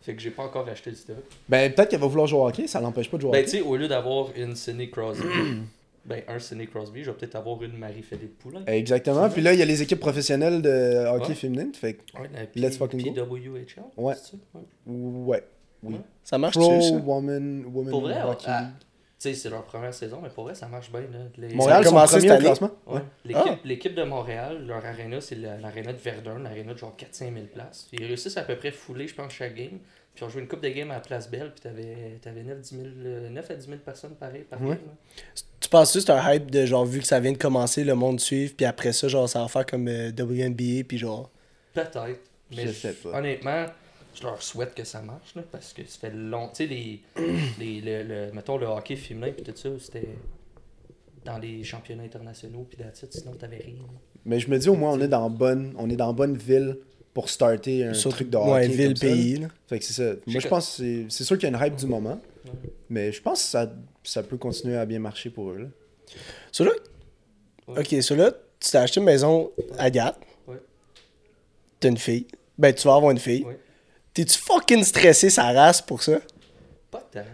Fait 0.00 0.14
que 0.14 0.22
j'ai 0.22 0.30
pas 0.30 0.44
encore 0.44 0.66
acheté 0.66 0.88
le 0.90 0.96
stock. 0.96 1.16
Ben, 1.50 1.70
peut-être 1.70 1.90
qu'elle 1.90 2.00
va 2.00 2.06
vouloir 2.06 2.26
jouer 2.26 2.38
au 2.40 2.46
hockey, 2.48 2.66
ça 2.66 2.80
l'empêche 2.80 3.10
pas 3.10 3.18
de 3.18 3.22
jouer 3.22 3.28
au 3.28 3.32
Ben, 3.32 3.42
tu 3.44 3.48
hockey. 3.50 3.58
sais, 3.58 3.62
au 3.62 3.76
lieu 3.76 3.88
d'avoir 3.88 4.28
une 4.36 4.56
Sidney 4.56 4.88
Crosby, 4.88 5.22
ben, 6.08 6.22
un 6.26 6.38
Sidney 6.38 6.66
Crosby, 6.66 7.04
je 7.04 7.10
vais 7.10 7.16
peut-être 7.16 7.36
avoir 7.36 7.62
une 7.62 7.76
Marie-Philippe 7.76 8.38
Poulin. 8.38 8.62
Exactement. 8.66 9.28
Puis 9.28 9.42
là, 9.42 9.52
il 9.52 9.58
y 9.58 9.62
a 9.62 9.64
les 9.66 9.82
équipes 9.82 10.00
professionnelles 10.00 10.62
de 10.62 11.06
hockey 11.06 11.28
Ouais. 11.28 11.34
féminine. 11.34 11.72
Fait 11.74 11.94
que, 11.94 12.18
Ouais, 12.20 12.28
la 12.34 12.46
P- 12.46 12.58
Let's 12.60 12.76
fucking 12.78 13.02
go. 13.02 13.12
PWHL. 13.12 13.82
Ouais. 13.96 14.14
c'est 14.14 14.32
ça? 14.32 14.36
Ouais. 14.54 14.62
ouais. 14.86 15.44
Oui. 15.84 15.96
Ça 16.24 16.38
marche 16.38 16.56
Pro 16.56 16.80
ça? 16.80 16.92
Woman, 16.94 17.64
woman 17.72 17.90
Pour 17.90 18.00
vrai, 18.00 18.20
Hockey 18.22 18.46
ah, 18.48 18.70
sais, 19.16 19.34
c'est 19.34 19.48
leur 19.50 19.62
première 19.64 19.94
saison, 19.94 20.18
mais 20.22 20.28
pour 20.28 20.44
vrai, 20.44 20.54
ça 20.56 20.66
marche 20.66 20.90
bien. 20.90 21.02
Là. 21.02 21.18
Les- 21.36 21.54
Montréal 21.54 21.82
Ça 21.84 21.88
a 21.88 21.92
commencé 21.92 22.20
cette 22.20 22.30
année. 22.30 22.44
classement. 22.44 22.70
Ouais. 22.86 22.94
Ouais. 22.94 23.00
L'équipe, 23.24 23.42
Ah. 23.46 23.58
l'équipe 23.64 23.94
de 23.94 24.02
Montréal, 24.02 24.64
leur 24.66 24.84
aréna, 24.84 25.20
c'est 25.20 25.36
la- 25.36 25.56
l'aréna 25.58 25.92
de 25.92 25.98
Verdun, 25.98 26.38
l'aréna 26.40 26.72
de 26.74 26.78
genre 26.78 26.96
4-5 26.96 27.32
000 27.32 27.46
places. 27.52 27.88
Ils 27.92 28.04
réussissent 28.04 28.36
à 28.36 28.42
peu 28.42 28.56
près 28.56 28.70
fouler, 28.72 29.06
je 29.06 29.14
pense, 29.14 29.32
chaque 29.32 29.54
game. 29.54 29.78
Puis 30.14 30.24
on 30.24 30.28
joue 30.30 30.40
une 30.40 30.48
coupe 30.48 30.62
de 30.62 30.68
game 30.68 30.90
à 30.90 30.94
la 30.94 31.00
Place 31.00 31.30
Belle, 31.30 31.52
puis 31.52 31.60
t'avais, 31.60 32.18
t'avais 32.20 32.42
9, 32.42 32.60
10 32.60 32.74
000, 32.74 32.88
euh, 33.06 33.30
9 33.30 33.48
à 33.52 33.54
10 33.54 33.66
000 33.68 33.78
personnes 33.84 34.14
pareil 34.16 34.42
par 34.50 34.60
Ouais. 34.60 34.70
game. 34.70 34.78
Tu 35.68 35.72
penses 35.72 35.92
que 35.92 36.00
c'est 36.00 36.08
un 36.10 36.32
hype 36.32 36.50
de 36.50 36.64
genre, 36.64 36.86
vu 36.86 37.00
que 37.00 37.06
ça 37.06 37.20
vient 37.20 37.32
de 37.32 37.36
commencer, 37.36 37.84
le 37.84 37.94
monde 37.94 38.20
suivre, 38.20 38.54
puis 38.56 38.64
après 38.64 38.94
ça, 38.94 39.06
genre, 39.06 39.28
ça 39.28 39.42
va 39.42 39.48
faire 39.48 39.66
comme 39.66 39.86
euh, 39.86 40.10
WNBA, 40.18 40.84
puis 40.88 40.96
genre. 40.96 41.28
Peut-être. 41.74 42.20
Mais 42.56 42.66
Je 42.68 42.72
sais 42.72 42.92
pas. 42.94 43.18
honnêtement, 43.18 43.66
je 44.14 44.22
leur 44.22 44.42
souhaite 44.42 44.74
que 44.74 44.84
ça 44.84 45.02
marche, 45.02 45.34
là, 45.36 45.42
parce 45.52 45.74
que 45.74 45.82
ça 45.86 45.98
fait 46.08 46.14
long. 46.14 46.48
Tu 46.54 46.64
sais, 46.64 46.66
les, 46.66 47.00
les, 47.58 47.80
le, 47.82 48.02
le- 48.02 48.32
mettons 48.32 48.56
le 48.56 48.64
hockey 48.64 48.96
féminin, 48.96 49.30
puis 49.36 49.44
tout 49.44 49.52
ça, 49.54 49.68
c'était 49.78 50.08
dans 51.26 51.36
les 51.36 51.62
championnats 51.64 52.04
internationaux, 52.04 52.66
puis 52.70 52.78
it, 52.80 53.12
sinon 53.12 53.32
t'avais 53.34 53.58
rien. 53.58 53.74
Mais 54.24 54.40
je 54.40 54.48
me 54.48 54.58
dis, 54.58 54.70
au 54.70 54.74
moins, 54.74 54.92
on 54.92 55.00
est 55.02 55.08
dans 55.08 55.28
bonne, 55.28 55.74
on 55.76 55.90
est 55.90 55.96
dans 55.96 56.14
bonne 56.14 56.38
ville 56.38 56.78
pour 57.12 57.28
starter 57.28 57.84
un 57.84 57.92
Surtout- 57.92 58.16
truc 58.16 58.30
de 58.30 58.38
hockey. 58.38 58.50
ouais, 58.52 58.68
ville, 58.68 58.86
comme 58.86 58.96
ça, 58.96 59.06
là. 59.06 59.12
pays. 59.12 59.36
là. 59.36 59.48
Fait 59.68 59.78
que 59.78 59.84
c'est 59.84 59.92
ça. 59.92 60.14
Moi, 60.26 60.40
je 60.40 60.48
pense 60.48 60.66
que 60.70 60.72
c'est- 60.82 61.06
c'est 61.10 61.24
sûr 61.24 61.36
qu'il 61.36 61.50
y 61.50 61.52
a 61.54 61.58
une 61.58 61.62
hype 61.66 61.76
du 61.76 61.86
moment. 61.86 62.18
Mais 62.88 63.12
je 63.12 63.20
pense 63.22 63.42
que 63.42 63.48
ça, 63.48 63.72
ça 64.04 64.22
peut 64.22 64.36
continuer 64.36 64.76
à 64.76 64.86
bien 64.86 64.98
marcher 64.98 65.30
pour 65.30 65.50
eux. 65.50 65.58
Là. 65.58 65.66
So 66.52 66.64
là, 66.64 66.72
Ouais. 67.66 67.80
ok, 67.80 68.02
so 68.02 68.14
là, 68.14 68.32
tu 68.60 68.70
t'as 68.70 68.82
acheté 68.82 68.98
une 69.00 69.06
maison 69.06 69.52
à. 69.78 69.88
Ouais. 70.46 70.56
T'as 71.80 71.88
une 71.88 71.98
fille. 71.98 72.26
Ben, 72.56 72.74
tu 72.74 72.86
vas 72.88 72.94
avoir 72.94 73.10
une 73.12 73.18
fille. 73.18 73.44
Ouais. 73.44 73.58
T'es-tu 74.14 74.38
fucking 74.38 74.82
stressé 74.84 75.28
sa 75.30 75.52
race 75.52 75.82
pour 75.82 76.02
ça? 76.02 76.18
Pas 76.90 77.06
tant. 77.12 77.24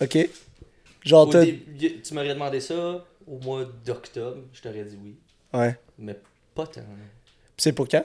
Ok? 0.00 0.28
Genre, 1.04 1.28
début, 1.28 2.00
tu 2.00 2.14
m'aurais 2.14 2.28
demandé 2.34 2.60
ça 2.60 3.04
au 3.26 3.38
mois 3.38 3.64
d'octobre, 3.84 4.42
je 4.52 4.62
t'aurais 4.62 4.84
dit 4.84 4.96
oui. 5.02 5.16
Ouais. 5.52 5.76
Mais 5.98 6.16
pas 6.54 6.66
tant. 6.66 6.80
C'est 7.56 7.72
pour 7.72 7.88
quand? 7.88 8.04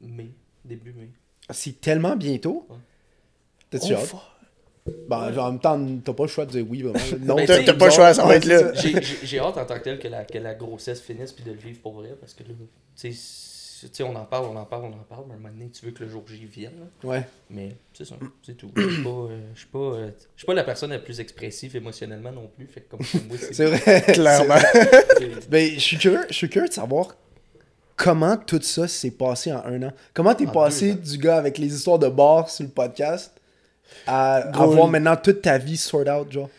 Mai, 0.00 0.30
début 0.64 0.92
mai. 0.92 1.10
C'est 1.50 1.80
tellement 1.80 2.16
bientôt? 2.16 2.66
Ouais. 2.68 2.76
T'as-tu 3.70 3.94
Oh, 3.94 3.96
hâte? 3.96 4.14
Ben, 5.08 5.38
en 5.38 5.50
même 5.52 5.60
temps, 5.60 5.78
t'as 6.04 6.12
pas 6.14 6.22
le 6.24 6.28
choix 6.28 6.46
de 6.46 6.52
dire 6.52 6.66
oui, 6.68 6.82
vraiment. 6.82 6.98
Non, 7.20 7.36
Ben, 7.36 7.46
T'as 7.46 7.74
pas 7.74 7.86
le 7.86 7.90
choix, 7.92 8.14
ça 8.14 8.24
va 8.24 8.36
être 8.36 8.46
là. 8.46 8.72
J'ai- 9.22 9.38
hâte 9.38 9.56
en 9.58 9.64
tant 9.64 9.74
que 9.78 9.84
tel 9.84 9.98
que 9.98 10.08
la, 10.08 10.24
que 10.24 10.38
la 10.38 10.54
grossesse 10.54 11.00
finisse 11.00 11.32
puis 11.32 11.44
de 11.44 11.50
le 11.52 11.58
vivre 11.58 11.80
pour 11.82 11.92
vrai 11.94 12.14
parce 12.18 12.32
que 12.34 12.42
là, 12.44 12.48
tu 12.58 12.66
sais, 12.94 13.12
c'est- 13.12 13.88
tu 13.88 13.94
sais, 13.94 14.02
on 14.02 14.14
en 14.14 14.24
parle, 14.24 14.44
on 14.46 14.56
en 14.56 14.64
parle, 14.64 14.84
on 14.84 14.92
en 14.92 15.04
parle, 15.08 15.24
mais 15.28 15.32
à 15.34 15.36
un 15.36 15.40
moment 15.40 15.54
donné, 15.54 15.70
tu 15.70 15.84
veux 15.86 15.92
que 15.92 16.02
le 16.04 16.10
jour 16.10 16.22
J 16.26 16.44
vienne. 16.46 16.72
là. 17.02 17.08
Ouais. 17.08 17.26
Mais 17.50 17.76
c'est 17.94 18.04
ça, 18.04 18.14
c'est 18.44 18.54
tout. 18.56 18.70
Je 18.76 18.88
suis 18.90 19.02
pas, 19.02 19.08
euh, 19.10 19.38
je 19.54 19.58
suis 19.58 19.68
pas, 19.68 19.78
euh, 19.78 20.10
je 20.36 20.40
suis 20.40 20.46
pas 20.46 20.54
la 20.54 20.64
personne 20.64 20.90
la 20.90 20.98
plus 20.98 21.18
expressive 21.20 21.76
émotionnellement 21.76 22.32
non 22.32 22.50
plus. 22.54 22.66
Fait 22.66 22.80
que 22.82 22.90
comme 22.90 23.00
moi, 23.28 23.36
c'est. 23.40 23.54
C'est 23.54 23.64
vrai. 23.66 24.02
Clairement. 24.12 24.54
Ben, 25.48 25.70
je 25.74 25.78
suis 25.80 25.96
curieux, 25.98 26.26
je 26.28 26.34
suis 26.34 26.48
curieux 26.50 26.68
de 26.68 26.72
savoir 26.74 27.16
comment 27.96 28.36
tout 28.36 28.60
ça 28.62 28.88
s'est 28.88 29.10
passé 29.10 29.52
en 29.52 29.64
un 29.64 29.82
an. 29.84 29.92
Comment 30.14 30.34
t'es 30.34 30.46
passé 30.46 30.94
deux 30.94 31.12
du 31.12 31.18
gars 31.18 31.36
avec 31.36 31.58
les 31.58 31.74
histoires 31.74 31.98
de 31.98 32.08
bar 32.08 32.48
sur 32.50 32.64
le 32.64 32.70
podcast 32.70 33.32
à 34.06 34.44
Gros, 34.52 34.62
avoir 34.64 34.88
maintenant 34.88 35.16
toute 35.16 35.42
ta 35.42 35.58
vie 35.58 35.76
sort 35.76 36.06
out, 36.08 36.30
genre. 36.30 36.50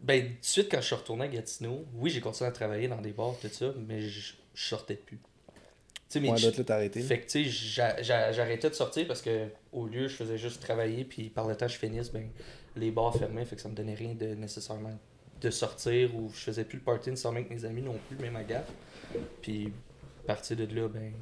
Ben, 0.00 0.22
tout 0.22 0.28
de 0.28 0.36
suite, 0.42 0.68
quand 0.70 0.80
je 0.80 0.86
suis 0.86 0.94
retourné 0.94 1.24
à 1.24 1.28
Gatineau, 1.28 1.84
oui, 1.96 2.10
j'ai 2.10 2.20
continué 2.20 2.48
à 2.48 2.52
travailler 2.52 2.86
dans 2.88 3.00
des 3.00 3.10
bars, 3.12 3.34
tout 3.40 3.48
ça, 3.48 3.72
mais 3.88 4.00
je, 4.02 4.32
je 4.54 4.64
sortais 4.68 4.94
plus. 4.94 5.16
Tu 5.16 6.14
sais, 6.14 6.20
mais 6.20 6.30
Ouais, 6.30 6.36
je- 6.38 6.46
d'autres 6.46 6.58
là, 6.58 6.64
t'as 6.64 6.74
arrêté. 6.76 7.00
Fait 7.02 7.18
que, 7.20 7.26
tu 7.28 7.44
sais, 7.44 7.50
j'a- 7.50 8.00
j'a- 8.02 8.32
j'arrêtais 8.32 8.70
de 8.70 8.74
sortir 8.74 9.06
parce 9.06 9.20
que, 9.20 9.48
au 9.72 9.86
lieu, 9.86 10.08
je 10.08 10.14
faisais 10.16 10.38
juste 10.38 10.62
travailler, 10.62 11.04
puis 11.04 11.28
par 11.30 11.46
le 11.48 11.56
temps, 11.56 11.68
je 11.68 11.76
finisse, 11.76 12.10
ben, 12.10 12.28
les 12.76 12.90
bars 12.90 13.14
fermaient, 13.14 13.44
fait 13.44 13.56
que 13.56 13.62
ça 13.62 13.68
me 13.68 13.74
donnait 13.74 13.94
rien 13.94 14.14
de 14.14 14.34
nécessairement 14.34 14.96
de 15.40 15.50
sortir, 15.50 16.14
ou 16.16 16.30
je 16.32 16.38
faisais 16.40 16.64
plus 16.64 16.78
le 16.78 16.84
party 16.84 17.10
nécessairement 17.10 17.38
avec 17.40 17.50
mes 17.50 17.64
amis 17.64 17.82
non 17.82 17.96
plus, 18.08 18.16
même 18.18 18.36
à 18.36 18.44
gaffe. 18.44 18.70
Puis, 19.42 19.72
à 20.24 20.26
partir 20.28 20.56
de 20.56 20.64
là, 20.74 20.88
ben, 20.88 21.12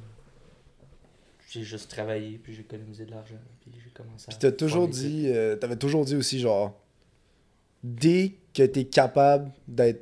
j'ai 1.49 1.63
juste 1.63 1.89
travaillé, 1.89 2.39
puis 2.43 2.53
j'ai 2.53 2.61
économisé 2.61 3.05
de 3.05 3.11
l'argent, 3.11 3.35
puis 3.61 3.71
j'ai 3.83 3.89
commencé 3.91 4.25
à. 4.27 4.29
Puis 4.29 4.37
t'as 4.39 4.51
toujours 4.51 4.87
dit, 4.87 5.25
euh, 5.27 5.55
t'avais 5.55 5.75
toujours 5.77 6.03
dit 6.05 6.15
aussi, 6.15 6.39
genre, 6.39 6.73
dès 7.83 8.33
que 8.53 8.63
t'es 8.63 8.83
capable 8.85 9.49
d'être 9.67 10.01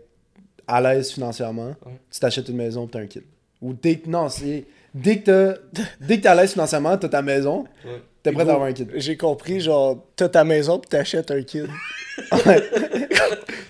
à 0.68 0.82
l'aise 0.82 1.12
financièrement, 1.12 1.76
Ouais. 1.86 2.00
tu 2.12 2.20
t'achètes 2.20 2.50
une 2.50 2.56
maison 2.58 2.86
pis 2.88 2.94
t'as 2.94 3.00
un 3.00 3.08
kid. 3.08 3.24
Ou 3.62 3.74
dès 3.74 3.98
que, 4.00 4.10
non, 4.10 4.28
c'est, 4.30 4.66
dès 4.94 5.20
que 5.20 5.26
t'as, 5.26 5.60
dès 6.02 6.18
que 6.18 6.24
t'es 6.24 6.28
à 6.30 6.36
l'aise 6.36 6.52
financièrement, 6.54 6.98
t'as 6.98 7.10
ta 7.10 7.22
maison, 7.22 7.66
Ouais. 7.86 8.02
t'es 8.24 8.32
prêt 8.32 8.42
à 8.48 8.52
avoir 8.54 8.64
un 8.68 8.74
kid. 8.74 8.92
J'ai 8.96 9.16
compris, 9.18 9.60
genre, 9.62 10.04
t'as 10.16 10.30
ta 10.30 10.44
maison 10.44 10.80
pis 10.80 10.90
t'achètes 10.90 11.30
un 11.32 11.44
kid. 11.44 11.68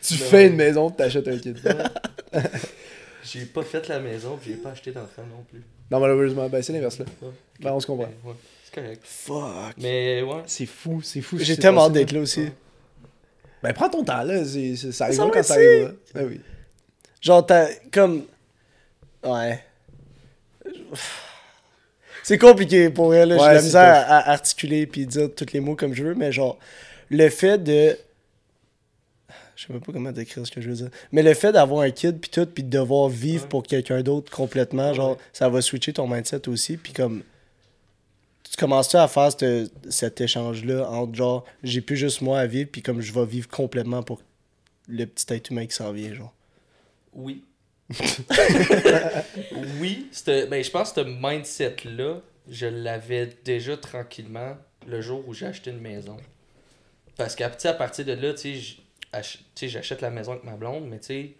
Tu 0.01 0.13
Non. 0.13 0.19
fais 0.29 0.47
une 0.47 0.55
maison 0.55 0.89
pis 0.91 0.97
t'achètes 0.97 1.27
un 1.27 1.37
kid. 1.37 1.57
J'ai 3.31 3.45
pas 3.45 3.63
fait 3.63 3.87
la 3.87 3.99
maison, 3.99 4.37
puis 4.41 4.51
j'ai 4.51 4.57
pas 4.57 4.69
acheté 4.71 4.91
d'enfant 4.91 5.23
non 5.29 5.43
plus. 5.49 5.61
non, 5.91 5.99
malheureusement, 5.99 6.47
ben 6.49 6.61
c'est 6.61 6.73
l'inverse 6.73 6.99
là. 6.99 7.05
Ouais. 7.21 7.29
Ben 7.59 7.71
on 7.71 7.79
se 7.79 7.87
comprend. 7.87 8.09
Ouais, 8.23 8.33
c'est 8.63 8.75
correct. 8.81 9.01
Fuck. 9.03 9.75
Mais 9.77 10.21
ouais. 10.21 10.43
C'est 10.45 10.65
fou, 10.65 11.01
c'est 11.01 11.21
fou. 11.21 11.37
J'ai 11.39 11.57
tellement 11.57 11.85
hâte 11.85 11.93
d'être 11.93 12.11
là 12.11 12.21
aussi. 12.21 12.49
Ben 13.63 13.73
prends 13.73 13.89
ton 13.89 14.03
temps 14.03 14.21
là, 14.21 14.43
ça 14.45 15.05
arrive 15.05 15.17
Ça 15.17 15.29
quand 15.33 15.43
ça 15.43 15.53
arrive. 15.55 15.95
Ben 16.13 16.25
oui. 16.27 16.41
Genre, 17.21 17.45
t'as 17.45 17.69
comme. 17.91 18.25
Ouais. 19.23 19.63
C'est 22.21 22.37
compliqué 22.37 22.89
pour 22.89 23.13
elle, 23.13 23.29
là. 23.29 23.37
J'ai 23.37 23.55
la 23.55 23.61
misère 23.61 24.05
à 24.07 24.31
articuler 24.31 24.85
puis 24.85 25.05
dire 25.05 25.29
tous 25.35 25.51
les 25.53 25.59
mots 25.59 25.75
comme 25.75 25.93
je 25.93 26.03
veux, 26.03 26.15
mais 26.15 26.31
genre, 26.31 26.59
le 27.09 27.29
fait 27.29 27.57
de. 27.57 27.97
Je 29.55 29.65
sais 29.65 29.73
même 29.73 29.81
pas 29.81 29.93
comment 29.93 30.11
décrire 30.11 30.45
ce 30.45 30.51
que 30.51 30.59
je 30.61 30.69
veux 30.69 30.75
dire. 30.75 30.89
Mais 31.11 31.23
le 31.23 31.33
fait 31.33 31.51
d'avoir 31.53 31.81
un 31.81 31.91
kid 31.91 32.19
puis 32.19 32.29
tout, 32.29 32.45
puis 32.45 32.63
de 32.63 32.69
devoir 32.69 33.07
vivre 33.07 33.43
Ouais. 33.43 33.49
pour 33.49 33.63
quelqu'un 33.63 34.01
d'autre 34.01 34.31
complètement, 34.31 34.93
genre, 34.93 35.11
Ouais. 35.11 35.17
ça 35.33 35.47
va 35.49 35.61
switcher 35.61 35.93
ton 35.93 36.07
mindset 36.07 36.47
aussi, 36.49 36.77
puis 36.77 36.91
comme. 36.93 37.23
Tu 38.49 38.57
commences-tu 38.57 38.95
à 38.97 39.07
faire 39.07 39.31
cette- 39.31 39.71
cet 39.89 40.21
échange-là 40.21 40.89
entre 40.89 41.15
genre, 41.15 41.45
j'ai 41.63 41.81
plus 41.81 41.97
juste 41.97 42.21
moi 42.21 42.39
à 42.39 42.47
vivre, 42.47 42.69
puis 42.71 42.81
comme 42.81 43.01
je 43.01 43.11
vais 43.13 43.25
vivre 43.25 43.47
complètement 43.49 44.03
pour 44.03 44.21
le 44.87 45.05
petit 45.05 45.25
être 45.33 45.49
humain 45.49 45.65
qui 45.65 45.75
s'en 45.75 45.91
vient, 45.91 46.13
genre? 46.13 46.33
Oui. 47.13 47.43
oui, 49.79 50.07
ben, 50.25 50.63
je 50.63 50.69
pense 50.71 50.91
que 50.91 51.01
ce 51.03 51.07
mindset-là, 51.07 52.21
je 52.49 52.65
l'avais 52.67 53.29
déjà 53.43 53.77
tranquillement 53.77 54.57
le 54.87 55.01
jour 55.01 55.23
où 55.27 55.33
j'ai 55.33 55.47
acheté 55.47 55.71
une 55.71 55.79
maison. 55.81 56.17
Parce 57.17 57.35
qu'à 57.35 57.47
à 57.63 57.73
partir 57.73 58.05
de 58.05 58.11
là, 58.13 58.33
tu 58.33 58.59
sais, 58.61 58.77
j'achète 59.21 60.01
la 60.01 60.09
maison 60.09 60.33
avec 60.33 60.43
ma 60.43 60.55
blonde, 60.55 60.87
mais 60.87 60.99
tu 60.99 61.05
sais, 61.05 61.33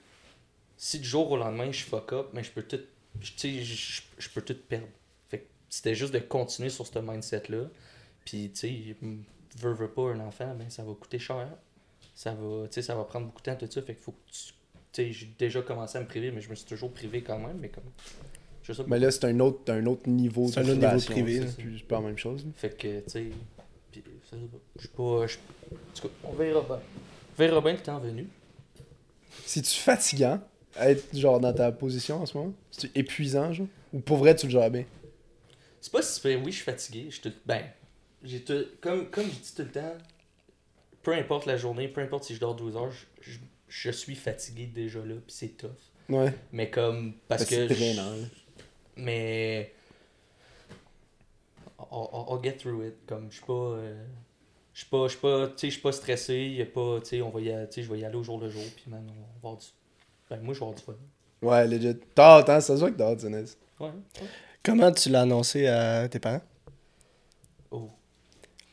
si 0.77 0.99
du 0.99 1.07
jour 1.07 1.31
au 1.31 1.37
lendemain 1.37 1.71
je 1.71 1.83
fuck 1.83 2.13
up, 2.13 2.27
mais 2.33 2.43
je 2.43 2.51
peux 2.51 2.63
tout, 2.63 2.79
tu 3.21 3.31
sais, 3.37 3.63
je 3.63 4.01
je 4.17 4.29
peux 4.29 4.41
tout 4.41 4.57
perdre. 4.67 4.87
Fait 5.29 5.39
que 5.39 5.45
c'était 5.69 5.95
juste 5.95 6.13
de 6.13 6.19
continuer 6.19 6.69
sur 6.69 6.87
ce 6.87 6.99
mindset-là. 6.99 7.65
Puis, 8.25 8.51
tu 8.51 8.59
sais, 8.59 8.95
veux, 9.57 9.73
veux 9.73 9.89
pas 9.89 10.11
un 10.11 10.19
enfant, 10.19 10.53
ben, 10.55 10.69
ça 10.69 10.83
va 10.83 10.93
coûter 10.93 11.19
cher. 11.19 11.47
Ça 12.15 12.33
va, 12.33 12.67
ça 12.71 12.95
va 12.95 13.03
prendre 13.03 13.27
beaucoup 13.27 13.41
de 13.41 13.45
temps, 13.45 13.55
tout 13.55 13.69
ça. 13.69 13.81
Fait 13.81 13.93
qu'il 13.93 14.03
faut 14.03 14.13
que 14.13 14.31
tu 14.31 14.53
tu 14.93 15.03
sais, 15.03 15.11
j'ai 15.11 15.29
déjà 15.37 15.61
commencé 15.61 15.97
à 15.97 16.01
me 16.01 16.07
priver, 16.07 16.31
mais 16.31 16.39
je 16.39 16.49
me 16.49 16.55
suis 16.55 16.65
toujours 16.65 16.89
privé 16.89 17.21
quand 17.21 17.37
même. 17.37 17.57
Mais 17.59 17.67
comme. 17.67 17.83
Je 18.63 18.71
sais 18.71 18.81
pas. 18.81 18.89
Mais 18.89 18.97
là, 18.97 19.11
c'est 19.11 19.25
un 19.25 19.39
autre, 19.41 19.71
un 19.73 19.85
autre 19.87 20.07
niveau 20.07 20.47
C'est 20.47 20.63
de 20.63 20.67
un 20.67 20.71
autre 20.71 20.87
niveau 20.87 20.99
de 20.99 21.05
privé, 21.05 21.39
là. 21.39 21.47
pas 21.89 21.95
la 21.99 22.07
même 22.07 22.17
chose. 22.17 22.45
là. 22.45 22.51
Fait 22.55 22.77
que, 22.77 23.01
tu 23.01 23.09
sais. 23.09 23.25
Je 23.93 24.79
suis 24.79 24.87
pas. 24.89 25.03
En 25.03 25.25
tout 25.27 26.07
cas, 26.07 26.13
on 26.23 26.31
verra 26.33 26.61
bien. 26.61 26.79
Verra 27.37 27.61
bien 27.61 27.75
t'es 27.75 27.89
en 27.91 27.99
venu. 27.99 28.27
C'est-tu 29.45 29.75
fatigant 29.79 30.39
être 30.77 31.15
genre 31.17 31.39
dans 31.39 31.53
ta 31.53 31.71
position 31.71 32.21
en 32.21 32.25
ce 32.25 32.37
moment? 32.37 32.53
C'est 32.71 32.95
épuisant, 32.97 33.51
genre? 33.53 33.67
Ou 33.93 33.99
pour 33.99 34.17
vrai, 34.17 34.35
tu 34.35 34.45
le 34.47 34.51
gères 34.51 34.71
bien? 34.71 34.85
C'est 35.81 35.91
pas 35.91 36.01
si. 36.01 36.21
Oui, 36.35 36.51
je 36.51 36.55
suis 36.57 36.63
fatigué. 36.63 37.07
Je 37.11 37.21
te... 37.21 37.29
Ben, 37.45 37.63
j'ai 38.23 38.41
tout... 38.43 38.65
comme, 38.81 39.09
comme 39.09 39.25
je 39.25 39.29
dis 39.39 39.53
tout 39.55 39.61
le 39.63 39.71
temps, 39.71 39.93
peu 41.03 41.13
importe 41.13 41.45
la 41.45 41.57
journée, 41.57 41.87
peu 41.87 42.01
importe 42.01 42.23
si 42.25 42.35
je 42.35 42.39
dors 42.39 42.55
12 42.55 42.75
heures, 42.77 42.91
je, 42.91 43.05
je- 43.31 43.39
je 43.67 43.91
suis 43.91 44.15
fatigué 44.15 44.65
déjà 44.67 44.99
là, 44.99 45.15
puis 45.15 45.35
c'est 45.35 45.57
tough. 45.57 45.69
Ouais. 46.09 46.33
Mais 46.51 46.69
comme. 46.69 47.13
Parce 47.27 47.43
Ben, 47.43 47.49
c'est 47.49 47.67
que. 47.67 47.73
drainant, 47.73 48.15
je- 48.15 48.21
là. 48.21 48.27
Mais. 48.97 49.73
I'll- 51.91 52.25
I'll 52.29 52.41
get 52.41 52.57
through 52.59 52.83
it. 52.85 52.95
Comme, 53.07 53.29
je 53.31 53.37
suis 53.37 53.45
pas. 53.45 53.53
euh, 53.53 54.05
Je 54.75 54.81
suis 54.81 54.89
pas, 54.89 55.07
je 55.07 55.11
suis 55.11 55.21
pas, 55.21 55.47
tu 55.47 55.53
sais, 55.55 55.67
je 55.67 55.71
suis 55.71 55.81
pas 55.81 55.93
stressé, 55.93 56.35
y 56.35 56.61
a 56.61 56.65
pas, 56.65 56.99
tu 56.99 57.05
sais, 57.07 57.21
on 57.21 57.29
va 57.29 57.39
y 57.39 57.49
aller, 57.49 57.65
tu 57.69 57.75
sais, 57.75 57.83
je 57.83 57.89
vais 57.89 57.99
y 57.99 58.03
aller 58.03 58.17
au 58.17 58.23
jour 58.23 58.41
le 58.41 58.49
jour, 58.49 58.61
puis 58.75 58.91
man, 58.91 59.07
on 59.09 59.13
va 59.13 59.27
avoir 59.37 59.55
du, 59.55 59.67
ben 60.29 60.41
moi 60.41 60.53
je 60.53 60.59
vais 60.59 60.65
avoir 60.65 60.77
du 60.77 60.83
fun. 60.83 60.93
Ouais, 61.41 61.65
legit. 61.65 61.97
T'as 62.13 62.39
hâte, 62.39 62.49
hein? 62.49 62.59
Ça 62.59 62.75
se 62.75 62.81
voit 62.81 62.91
que 62.91 62.97
t'as 62.97 63.11
hâte. 63.11 63.23
Ouais. 63.23 63.39
ouais. 63.79 63.91
Comment 64.61 64.91
tu 64.91 65.07
l'as 65.09 65.21
annoncé 65.21 65.67
à 65.67 66.09
tes 66.09 66.19
parents? 66.19 66.41
Oh. 67.71 67.89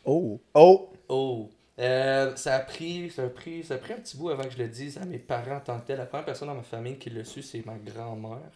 Oh. 0.04 0.40
Oh! 0.54 0.92
Oh. 1.08 1.50
Euh, 1.78 2.34
ça 2.34 2.56
a 2.56 2.60
pris, 2.60 3.08
ça 3.10 3.22
a 3.22 3.28
pris, 3.28 3.62
ça 3.62 3.74
a 3.74 3.78
pris 3.78 3.92
un 3.92 3.98
petit 3.98 4.16
bout 4.16 4.30
avant 4.30 4.42
que 4.42 4.50
je 4.50 4.58
le 4.58 4.68
dise 4.68 4.98
à 4.98 5.04
mes 5.04 5.18
parents 5.18 5.56
en 5.56 5.60
tant 5.60 5.78
que 5.78 5.86
tel. 5.86 5.98
La 5.98 6.06
première 6.06 6.24
personne 6.24 6.48
dans 6.48 6.56
ma 6.56 6.62
famille 6.62 6.98
qui 6.98 7.10
l'a 7.10 7.24
su, 7.24 7.42
c'est 7.42 7.64
ma 7.64 7.76
grand-mère. 7.78 8.50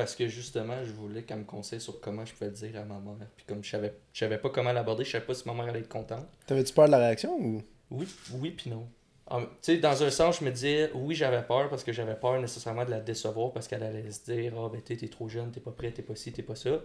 Parce 0.00 0.16
que 0.16 0.28
justement, 0.28 0.82
je 0.82 0.92
voulais 0.92 1.24
qu'elle 1.24 1.40
me 1.40 1.44
conseille 1.44 1.78
sur 1.78 2.00
comment 2.00 2.24
je 2.24 2.32
pouvais 2.32 2.46
le 2.46 2.56
dire 2.56 2.80
à 2.80 2.84
ma 2.84 2.98
mère. 3.00 3.28
Puis 3.36 3.44
comme 3.46 3.62
je 3.62 3.68
savais, 3.68 3.92
je 4.14 4.20
savais 4.20 4.38
pas 4.38 4.48
comment 4.48 4.72
l'aborder, 4.72 5.04
je 5.04 5.10
savais 5.10 5.26
pas 5.26 5.34
si 5.34 5.46
ma 5.46 5.52
mère 5.52 5.66
allait 5.66 5.80
être 5.80 5.90
contente. 5.90 6.26
T'avais-tu 6.46 6.72
peur 6.72 6.86
de 6.86 6.92
la 6.92 6.96
réaction 7.00 7.38
ou? 7.38 7.60
Oui, 7.90 8.06
oui 8.32 8.50
puis 8.50 8.70
non. 8.70 8.88
Tu 9.28 9.36
sais, 9.60 9.76
dans 9.76 10.02
un 10.02 10.08
sens, 10.08 10.38
je 10.40 10.44
me 10.46 10.50
disais, 10.50 10.90
oui, 10.94 11.14
j'avais 11.14 11.42
peur 11.42 11.68
parce 11.68 11.84
que 11.84 11.92
j'avais 11.92 12.14
peur 12.14 12.40
nécessairement 12.40 12.86
de 12.86 12.90
la 12.92 13.00
décevoir 13.00 13.52
parce 13.52 13.68
qu'elle 13.68 13.82
allait 13.82 14.10
se 14.10 14.24
dire, 14.24 14.54
ah, 14.56 14.70
ben, 14.72 14.80
t'es 14.80 14.96
t'es 14.96 15.08
trop 15.08 15.28
jeune, 15.28 15.50
t'es 15.52 15.60
pas 15.60 15.70
prêt, 15.70 15.92
t'es 15.92 16.00
pas 16.00 16.16
ci, 16.16 16.32
t'es 16.32 16.42
pas 16.42 16.54
ça. 16.54 16.80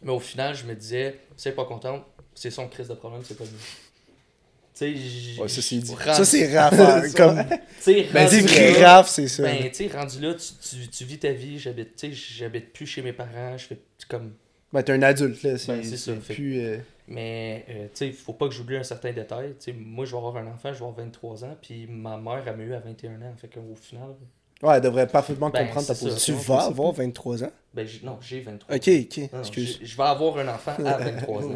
Mais 0.00 0.12
au 0.12 0.18
final, 0.18 0.54
je 0.54 0.64
me 0.64 0.74
disais, 0.74 1.20
si 1.36 1.48
elle 1.48 1.52
est 1.52 1.56
pas 1.56 1.66
contente, 1.66 2.02
c'est 2.34 2.50
son 2.50 2.66
crise 2.66 2.88
de 2.88 2.94
problème, 2.94 3.20
c'est 3.24 3.36
pas 3.36 3.44
le 3.44 3.50
Ouais, 4.80 5.48
ça, 5.48 5.62
c'est 5.62 5.76
dit. 5.78 5.90
rendu- 5.94 6.02
Ça, 6.04 6.24
c'est 6.24 6.58
raf. 6.58 6.72
hein, 6.78 7.02
comme... 7.16 7.36
Ben, 7.36 8.26
rendu 8.26 9.08
c'est 9.08 9.28
ça. 9.28 9.42
Ben, 9.42 9.70
tu 9.70 9.88
rendu 9.88 10.20
là, 10.20 10.34
tu, 10.34 10.78
tu, 10.80 10.88
tu 10.88 11.04
vis 11.04 11.18
ta 11.18 11.30
vie, 11.32 11.58
j'habite, 11.58 11.96
tu 11.96 12.12
j'habite 12.12 12.72
plus 12.72 12.86
chez 12.86 13.02
mes 13.02 13.12
parents, 13.12 13.56
je 13.58 13.66
fais 13.66 13.78
comme. 14.08 14.32
Ben, 14.72 14.82
t'es 14.82 14.92
un 14.92 15.02
adulte, 15.02 15.42
là. 15.42 15.58
C'est 15.58 15.72
Ben, 15.72 15.84
c'est 15.84 15.96
ça, 15.96 16.12
c'est 16.14 16.20
fait- 16.20 16.34
plus. 16.34 16.60
euh, 16.60 16.78
Mais, 17.08 17.64
euh, 17.68 17.84
tu 17.94 18.06
sais, 18.06 18.12
faut 18.12 18.32
pas 18.32 18.48
que 18.48 18.54
j'oublie 18.54 18.76
un 18.76 18.82
certain 18.82 19.12
détail. 19.12 19.50
Tu 19.58 19.66
sais, 19.66 19.72
moi, 19.76 20.04
je 20.06 20.12
vais 20.12 20.16
avoir 20.16 20.36
un 20.38 20.46
enfant, 20.46 20.72
je 20.72 20.78
vais 20.78 20.86
avoir 20.86 20.92
23 20.94 21.44
ans, 21.44 21.56
puis 21.60 21.86
ma 21.88 22.16
mère, 22.16 22.42
elle 22.46 22.56
m'a 22.56 22.62
eu 22.62 22.72
à 22.74 22.80
21 22.80 23.16
ans. 23.22 23.34
Fait 23.36 23.48
qu'au 23.48 23.74
final, 23.80 24.08
Ouais, 24.62 24.76
elle 24.76 24.80
devrait 24.80 25.08
parfaitement 25.08 25.50
Ben, 25.50 25.64
comprendre 25.66 25.88
ta 25.88 25.94
ça. 25.94 26.04
tu 26.06 26.08
position. 26.10 26.36
vas 26.36 26.62
avoir 26.66 26.92
23 26.92 27.42
ans? 27.44 27.50
ben, 27.74 27.86
non, 28.04 28.18
j'ai 28.22 28.40
23 28.40 28.76
Ok, 28.76 28.88
ans. 28.88 28.92
ok. 28.92 29.32
Non, 29.32 29.38
Excuse. 29.40 29.78
Je 29.82 29.96
vais 29.96 30.02
avoir 30.04 30.38
un 30.38 30.46
enfant 30.48 30.72
à 30.86 30.96
23 30.98 31.44
ans. 31.46 31.54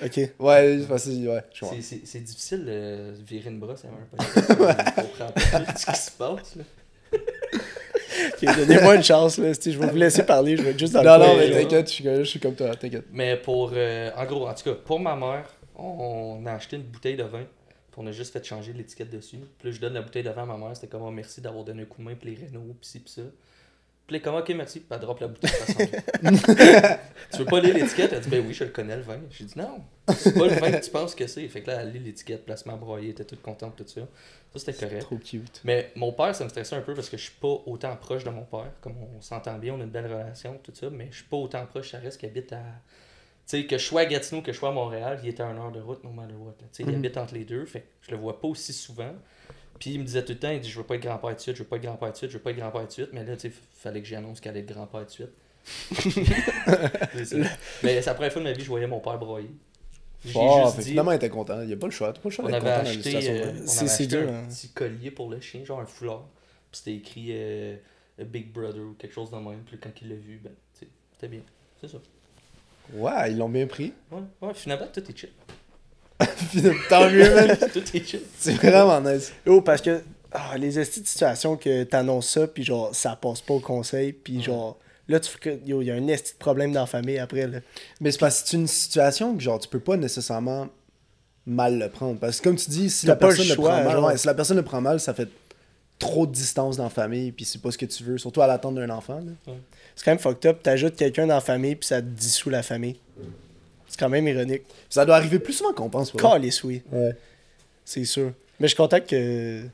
Ok. 0.04 0.30
Ouais, 0.38 0.78
c'est 0.80 0.86
facile, 0.86 1.28
ouais. 1.28 1.42
je 1.52 1.60
comprends. 1.60 1.76
C'est- 1.76 1.82
C'est 1.82 2.00
c'est 2.06 2.20
difficile 2.20 2.64
de 2.64 3.12
virer 3.26 3.50
une 3.50 3.58
brosse 3.60 3.84
à 3.84 3.88
un 3.88 4.16
podcast. 4.16 4.50
On 4.96 5.02
comprend 5.02 5.32
pas 5.32 5.60
tout 5.60 5.78
ce 5.78 5.86
qui 5.86 5.96
se 5.98 6.10
passe. 6.12 6.56
Là. 6.56 6.64
Ok, 8.34 8.56
Donnez-moi 8.56 8.96
une 8.96 9.02
chance, 9.02 9.38
là. 9.38 9.54
si 9.54 9.72
Je 9.72 9.78
vais 9.78 9.86
vous 9.88 9.96
laisser 9.96 10.24
parler. 10.24 10.56
Je 10.56 10.62
vais 10.62 10.70
être 10.70 10.78
juste 10.78 10.92
dans 10.92 11.02
Non, 11.02 11.14
le 11.18 11.24
non, 11.24 11.32
coin, 11.34 11.36
mais 11.38 11.50
t'inquiète, 11.62 11.88
je 11.88 11.92
suis 11.92 12.04
je 12.04 12.22
suis 12.24 12.40
comme 12.40 12.54
toi, 12.54 12.74
t'inquiète. 12.76 13.06
Mais 13.10 13.36
pour. 13.36 13.72
euh, 13.74 14.10
en 14.16 14.24
gros, 14.26 14.46
en 14.46 14.54
tout 14.54 14.64
cas, 14.64 14.74
pour 14.74 15.00
ma 15.00 15.16
mère, 15.16 15.48
on 15.76 16.44
a 16.46 16.52
acheté 16.52 16.76
une 16.76 16.82
bouteille 16.82 17.16
de 17.16 17.22
vin. 17.24 17.40
Puis 17.90 17.96
on 18.00 18.06
a 18.06 18.12
juste 18.12 18.32
fait 18.32 18.44
changer 18.44 18.72
l'étiquette 18.74 19.10
dessus. 19.10 19.38
Puis 19.58 19.68
là, 19.68 19.74
je 19.74 19.80
donne 19.80 19.94
la 19.94 20.02
bouteille 20.02 20.22
de 20.22 20.30
vin 20.30 20.42
à 20.42 20.46
ma 20.46 20.56
mère. 20.56 20.70
C'était 20.74 20.86
comme, 20.88 21.02
oh, 21.02 21.10
merci 21.10 21.40
d'avoir 21.40 21.64
donné 21.64 21.82
un 21.82 21.84
coup 21.86 22.00
de 22.02 22.06
main 22.08 22.14
pour 22.14 22.26
les 22.28 22.36
Renault, 22.36 22.74
pis 22.80 22.88
ci, 22.88 23.00
pis 23.00 23.12
ça. 23.12 23.22
Puis 24.06 24.20
comme, 24.20 24.34
ok, 24.34 24.48
merci. 24.56 24.80
Puis 24.80 24.88
elle 24.90 25.00
drop 25.00 25.20
la 25.20 25.28
bouteille. 25.28 25.50
va. 26.22 26.30
tu 27.32 27.38
veux 27.38 27.44
pas 27.46 27.60
lire 27.60 27.74
l'étiquette? 27.74 28.12
Elle 28.12 28.20
dit, 28.20 28.28
ben 28.28 28.44
oui, 28.46 28.52
je 28.52 28.64
le 28.64 28.70
connais, 28.70 28.96
le 28.96 29.02
vin. 29.02 29.18
J'ai 29.30 29.44
dit, 29.44 29.54
non, 29.56 29.80
c'est 30.14 30.34
pas 30.34 30.46
le 30.48 30.54
vin 30.54 30.72
que 30.72 30.84
tu 30.84 30.90
penses 30.90 31.14
que 31.14 31.26
c'est. 31.26 31.46
Fait 31.48 31.62
que 31.62 31.70
là, 31.70 31.80
elle 31.82 31.92
lit 31.92 31.98
l'étiquette, 32.00 32.44
placement 32.44 32.76
broyé, 32.76 33.06
elle 33.06 33.10
était 33.12 33.24
toute 33.24 33.40
contente, 33.42 33.76
tout 33.76 33.86
ça. 33.86 34.02
Ça, 34.52 34.58
c'était 34.58 34.72
correct. 34.86 35.02
Trop 35.02 35.16
cute. 35.16 35.60
Mais 35.64 35.92
mon 35.96 36.12
père, 36.12 36.34
ça 36.34 36.44
me 36.44 36.48
stressait 36.50 36.76
un 36.76 36.82
peu 36.82 36.94
parce 36.94 37.08
que 37.08 37.16
je 37.16 37.22
suis 37.22 37.38
pas 37.40 37.62
autant 37.64 37.96
proche 37.96 38.24
de 38.24 38.30
mon 38.30 38.42
père. 38.44 38.70
Comme 38.82 38.94
on 39.16 39.20
s'entend 39.22 39.56
bien, 39.58 39.72
on 39.74 39.80
a 39.80 39.84
une 39.84 39.90
belle 39.90 40.06
relation, 40.12 40.58
tout 40.62 40.72
ça, 40.74 40.90
mais 40.90 41.08
je 41.10 41.16
suis 41.16 41.24
pas 41.26 41.36
autant 41.38 41.64
proche. 41.64 41.92
Ça 41.92 41.98
reste 41.98 42.18
qu'il 42.20 42.28
habite 42.28 42.52
à. 42.52 42.58
Tu 43.46 43.60
sais, 43.60 43.66
que 43.66 43.78
je 43.78 43.84
sois 43.84 44.02
à 44.02 44.04
Gatineau, 44.04 44.42
que 44.42 44.52
je 44.52 44.58
sois 44.58 44.68
à 44.68 44.72
Montréal, 44.72 45.18
il 45.22 45.28
était 45.30 45.42
à 45.42 45.46
une 45.46 45.58
heure 45.58 45.72
de 45.72 45.80
route, 45.80 46.04
no 46.04 46.10
matter 46.10 46.34
what. 46.34 46.52
Tu 46.58 46.64
sais, 46.72 46.82
il 46.82 46.88
Mhm. 46.90 46.94
habite 46.96 47.16
entre 47.16 47.34
les 47.34 47.44
deux, 47.44 47.64
fait 47.66 47.80
que 47.80 47.86
je 48.02 48.10
le 48.10 48.16
vois 48.18 48.40
pas 48.40 48.48
aussi 48.48 48.72
souvent. 48.72 49.12
Puis 49.82 49.94
il 49.94 49.98
me 49.98 50.04
disait 50.04 50.24
tout 50.24 50.30
le 50.32 50.38
temps, 50.38 50.50
il 50.52 50.60
dit 50.60 50.70
Je 50.70 50.78
veux 50.78 50.84
pas 50.86 50.94
être 50.94 51.02
grand-père 51.02 51.34
de 51.34 51.40
suite, 51.40 51.56
je 51.56 51.62
veux 51.64 51.68
pas 51.68 51.74
être 51.74 51.82
grand-père 51.82 52.12
de 52.12 52.16
suite, 52.16 52.30
je 52.30 52.36
veux 52.36 52.42
pas 52.42 52.50
être 52.52 52.56
grand-père 52.56 52.86
de 52.86 52.92
suite. 52.92 53.08
Mais 53.12 53.24
là, 53.24 53.34
tu 53.34 53.50
sais, 53.50 53.52
fallait 53.74 54.00
que 54.00 54.06
j'annonce 54.06 54.38
qu'elle 54.40 54.50
allait 54.52 54.60
être 54.60 54.72
grand-père 54.72 55.04
de 55.04 55.10
suite. 55.10 55.30
Ça. 57.24 57.36
Mais 57.82 58.00
c'est 58.00 58.06
la 58.06 58.14
première 58.14 58.32
fois 58.32 58.40
de 58.42 58.46
ma 58.46 58.52
vie 58.52 58.62
je 58.62 58.68
voyais 58.68 58.86
mon 58.86 59.00
père 59.00 59.18
broyer. 59.18 59.50
J'ai 60.24 60.34
Oh, 60.36 60.60
juste 60.62 60.74
fait 60.76 60.78
que 60.78 60.84
dit. 60.84 60.90
finalement, 60.90 61.10
il 61.12 61.16
était 61.16 61.28
content. 61.28 61.62
Il 61.62 61.72
a 61.72 61.76
pas 61.76 61.86
le 61.88 61.92
choix. 61.92 62.12
T'as 62.12 62.20
pas 62.20 62.28
le 62.28 62.30
choix 62.34 62.44
On 62.44 62.48
d'être 62.48 62.64
avait 62.64 62.70
content 62.70 62.84
dans 62.84 62.90
acheté, 62.90 63.16
euh, 63.16 63.18
on 63.18 63.22
C'est- 63.22 63.48
avait 63.48 63.66
c'est 63.66 63.84
acheté 63.84 64.06
dur, 64.06 64.20
un 64.28 64.34
hein. 64.34 64.44
petit 64.48 64.68
collier 64.68 65.10
pour 65.10 65.28
le 65.30 65.40
chien, 65.40 65.64
genre 65.64 65.80
un 65.80 65.86
foulard. 65.86 66.28
Puis 66.70 66.78
c'était 66.84 66.94
écrit 66.94 67.26
euh, 67.30 67.76
Big 68.24 68.52
Brother 68.52 68.82
ou 68.82 68.92
quelque 68.94 69.12
chose 69.12 69.32
de 69.32 69.36
même. 69.36 69.62
Puis 69.66 69.78
quand 69.78 69.90
il 70.00 70.10
l'a 70.10 70.14
vu, 70.14 70.40
ben, 70.42 70.52
tu 70.78 70.84
sais, 70.86 70.88
c'était 71.14 71.26
bien. 71.28 71.40
C'est 71.80 71.88
ça. 71.88 71.98
Ouais, 72.94 73.32
ils 73.32 73.38
l'ont 73.38 73.48
bien 73.48 73.66
pris. 73.66 73.92
Ouais, 74.12 74.20
ouais, 74.42 74.54
finalement, 74.54 74.86
tout 74.92 75.00
est 75.00 75.16
chill. 75.18 75.30
Tant 76.88 77.10
mieux, 77.10 77.34
man. 77.34 77.56
tout 77.72 77.82
est 77.96 78.04
chill. 78.06 78.20
C'est 78.38 78.54
vraiment 78.54 79.00
nice. 79.00 79.32
Oh, 79.46 79.60
parce 79.60 79.80
que 79.80 80.00
ah, 80.32 80.56
les 80.56 80.78
estis 80.78 81.00
de 81.02 81.06
situation 81.06 81.56
que 81.56 81.84
t'annonces 81.84 82.28
ça, 82.30 82.46
puis 82.46 82.64
genre, 82.64 82.94
ça 82.94 83.16
passe 83.16 83.40
pas 83.42 83.54
au 83.54 83.60
conseil, 83.60 84.12
puis 84.12 84.38
Ouais. 84.38 84.42
genre, 84.42 84.78
Là, 85.08 85.18
tu 85.18 85.28
fais 85.30 85.38
que, 85.38 85.66
yo, 85.66 85.82
il 85.82 85.86
y 85.86 85.90
a 85.90 85.94
un 85.94 86.06
esti 86.06 86.32
de 86.32 86.38
problème 86.38 86.72
dans 86.72 86.80
la 86.80 86.86
famille 86.86 87.18
après, 87.18 87.46
là. 87.48 87.58
Mais 88.00 88.12
c'est 88.12 88.20
parce 88.20 88.42
que 88.42 88.48
c'est 88.48 88.56
une 88.56 88.68
situation 88.68 89.34
que 89.36 89.42
genre 89.42 89.58
tu 89.58 89.68
peux 89.68 89.80
pas 89.80 89.96
nécessairement 89.96 90.68
mal 91.44 91.76
le 91.78 91.88
prendre. 91.88 92.18
Parce 92.20 92.38
que 92.38 92.44
comme 92.44 92.56
tu 92.56 92.70
dis, 92.70 92.88
si 92.88 93.06
la 93.06 93.16
pas 93.16 93.26
personne 93.26 93.48
le 93.48 93.54
choix, 93.54 93.80
prend 93.80 93.84
mal, 93.84 93.98
ouais, 94.04 94.16
si 94.16 94.26
la 94.28 94.34
personne 94.34 94.56
le 94.56 94.62
prend 94.62 94.80
mal, 94.80 95.00
ça 95.00 95.12
fait 95.12 95.28
trop 95.98 96.24
de 96.26 96.32
distance 96.32 96.76
dans 96.76 96.84
la 96.84 96.90
famille, 96.90 97.32
puis 97.32 97.44
c'est 97.44 97.60
pas 97.60 97.72
ce 97.72 97.78
que 97.78 97.84
tu 97.86 98.04
veux, 98.04 98.16
surtout 98.16 98.42
à 98.42 98.46
l'attente 98.46 98.76
d'un 98.76 98.90
enfant. 98.90 99.16
là. 99.16 99.52
C'est 99.96 100.04
quand 100.04 100.12
même 100.12 100.18
fucked 100.20 100.46
up. 100.48 100.62
T'ajoutes 100.62 100.96
quelqu'un 100.96 101.26
dans 101.26 101.34
la 101.34 101.40
famille, 101.40 101.74
puis 101.76 101.86
ça 101.88 102.00
te 102.00 102.06
dissout 102.06 102.48
la 102.48 102.62
famille. 102.62 102.96
C'est 103.92 103.98
quand 104.00 104.08
même 104.08 104.26
ironique. 104.26 104.62
Ça 104.88 105.04
doit 105.04 105.16
arriver 105.16 105.38
plus 105.38 105.52
souvent 105.52 105.74
qu'on 105.74 105.90
pense. 105.90 106.12
Calisse, 106.12 106.64
oui. 106.64 106.80
Ouais. 106.90 107.14
C'est 107.84 108.06
sûr. 108.06 108.32
Mais 108.58 108.66
je 108.66 108.68
suis 108.68 108.76
content 108.76 109.00
que, 109.00 109.64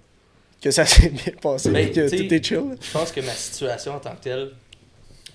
que 0.61 0.71
ça 0.73 0.85
s'est 0.87 1.11
bien 1.11 1.33
passé, 1.41 1.71
Ben, 1.71 1.89
que 1.93 2.09
t'sais, 2.09 2.17
tout 2.27 2.35
est 2.35 2.45
chill. 2.45 2.77
Je 2.81 2.91
pense 2.91 3.13
que 3.13 3.21
ma 3.21 3.31
situation 3.33 3.93
en 3.95 4.01
tant 4.01 4.17
que 4.17 4.23
telle 4.23 4.51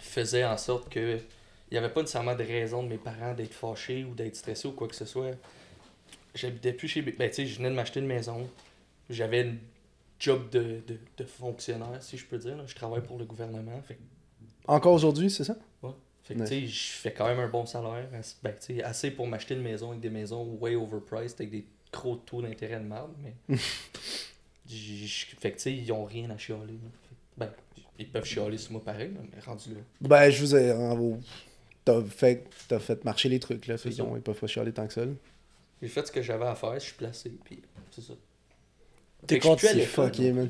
faisait 0.02 0.44
en 0.44 0.58
sorte 0.58 0.90
que 0.90 1.18
il 1.72 1.75
n'y 1.75 1.78
avait 1.78 1.94
pas 1.94 2.02
nécessairement 2.02 2.36
de 2.36 2.44
raison 2.44 2.84
de 2.84 2.90
mes 2.90 2.98
parents 2.98 3.34
d'être 3.34 3.54
fâchés 3.54 4.04
ou 4.04 4.13
d'être 4.16 4.36
stressés 4.36 4.68
ou 4.68 4.74
quoi 4.74 4.90
que 4.90 4.96
ce 4.96 5.06
soit. 5.06 5.32
J'habitais 6.36 6.74
plus 6.74 6.90
chez. 6.90 7.02
Ben, 7.02 7.30
tu 7.30 7.36
sais, 7.36 7.46
je 7.46 7.56
venais 7.58 7.70
de 7.70 7.75
m'acheter 7.75 8.02
une 8.02 8.06
maison. 8.08 8.50
J'avais 9.10 9.42
une 9.44 9.58
job 10.20 10.50
de, 10.52 10.82
de, 10.88 10.98
de 11.18 11.24
fonctionnaire, 11.24 11.98
si 12.02 12.18
je 12.18 12.25
peux 12.25 12.38
dire. 12.38 12.58
là. 12.58 12.63
Je 12.68 12.75
travaille 12.75 13.02
pour 13.02 13.18
le 13.18 13.24
gouvernement. 13.25 13.82
Fait, 13.88 13.98
Encore 14.68 14.94
aujourd'hui, 14.94 15.30
c'est 15.30 15.46
ça? 15.46 15.56
Fait 16.24 16.36
que, 16.36 16.39
Ouais. 16.39 16.48
tu 16.48 16.62
sais, 16.62 16.68
je 16.68 16.92
fais 16.94 17.12
quand 17.13 17.27
même 17.27 17.39
un 17.39 17.50
bon 17.50 17.65
salaire. 17.65 18.08
Ben, 18.44 18.53
tu 18.60 18.75
sais, 18.75 18.84
assez 18.84 19.12
pour 19.12 19.27
m'acheter 19.27 19.56
une 19.56 19.62
maison 19.62 19.89
avec 19.89 20.00
des 20.01 20.10
maisons 20.10 20.58
way 20.60 20.75
overpriced, 20.75 21.36
avec 21.39 21.50
des 21.51 21.65
gros 21.92 22.15
taux 22.15 22.42
d'intérêt 22.42 22.80
de 22.80 22.86
merde. 22.86 23.12
Mais. 23.22 23.58
fait 25.39 25.51
que, 25.51 25.56
tu 25.58 25.62
sais, 25.63 25.74
ils 25.74 25.92
ont 25.92 26.06
rien 26.06 26.30
à 26.30 26.38
chialer. 26.38 26.80
Ben, 27.38 27.50
ils 28.00 28.10
peuvent 28.10 28.24
chialer 28.25 28.58
sur 28.58 28.72
moi 28.72 28.84
pareil, 28.84 29.12
mais 29.34 29.39
rendu 29.42 29.70
là. 29.74 29.82
Ben, 30.01 30.30
je 30.30 30.39
vous 30.39 30.56
ai. 30.56 30.74
T'as 31.86 32.01
fait, 32.06 32.48
t'as 32.70 32.80
fait 32.80 33.03
marcher 33.03 33.27
les 33.27 33.39
trucs, 33.39 33.68
là. 33.68 33.75
Fait 33.77 33.84
C'est 33.89 33.96
qu'ils 33.96 33.98
ça. 34.06 34.10
ont- 34.10 34.15
ils 34.15 34.22
peuvent 34.22 34.39
pas 34.39 34.48
chialer 34.48 34.72
tant 34.72 34.88
que 34.88 34.94
ça. 34.94 35.01
J'ai 35.82 35.89
fait 35.89 36.08
ce 36.08 36.12
que 36.13 36.22
j'avais 36.22 36.46
à 36.46 36.56
faire, 36.56 36.75
je 36.75 36.80
suis 36.86 36.94
placé, 36.94 37.30
puis 37.44 37.62
c'est 37.92 38.00
ça. 38.01 38.13
T'es 39.27 39.39
C'est 39.42 39.74
l'école, 39.74 39.82
fucké, 39.82 40.32
man. 40.32 40.50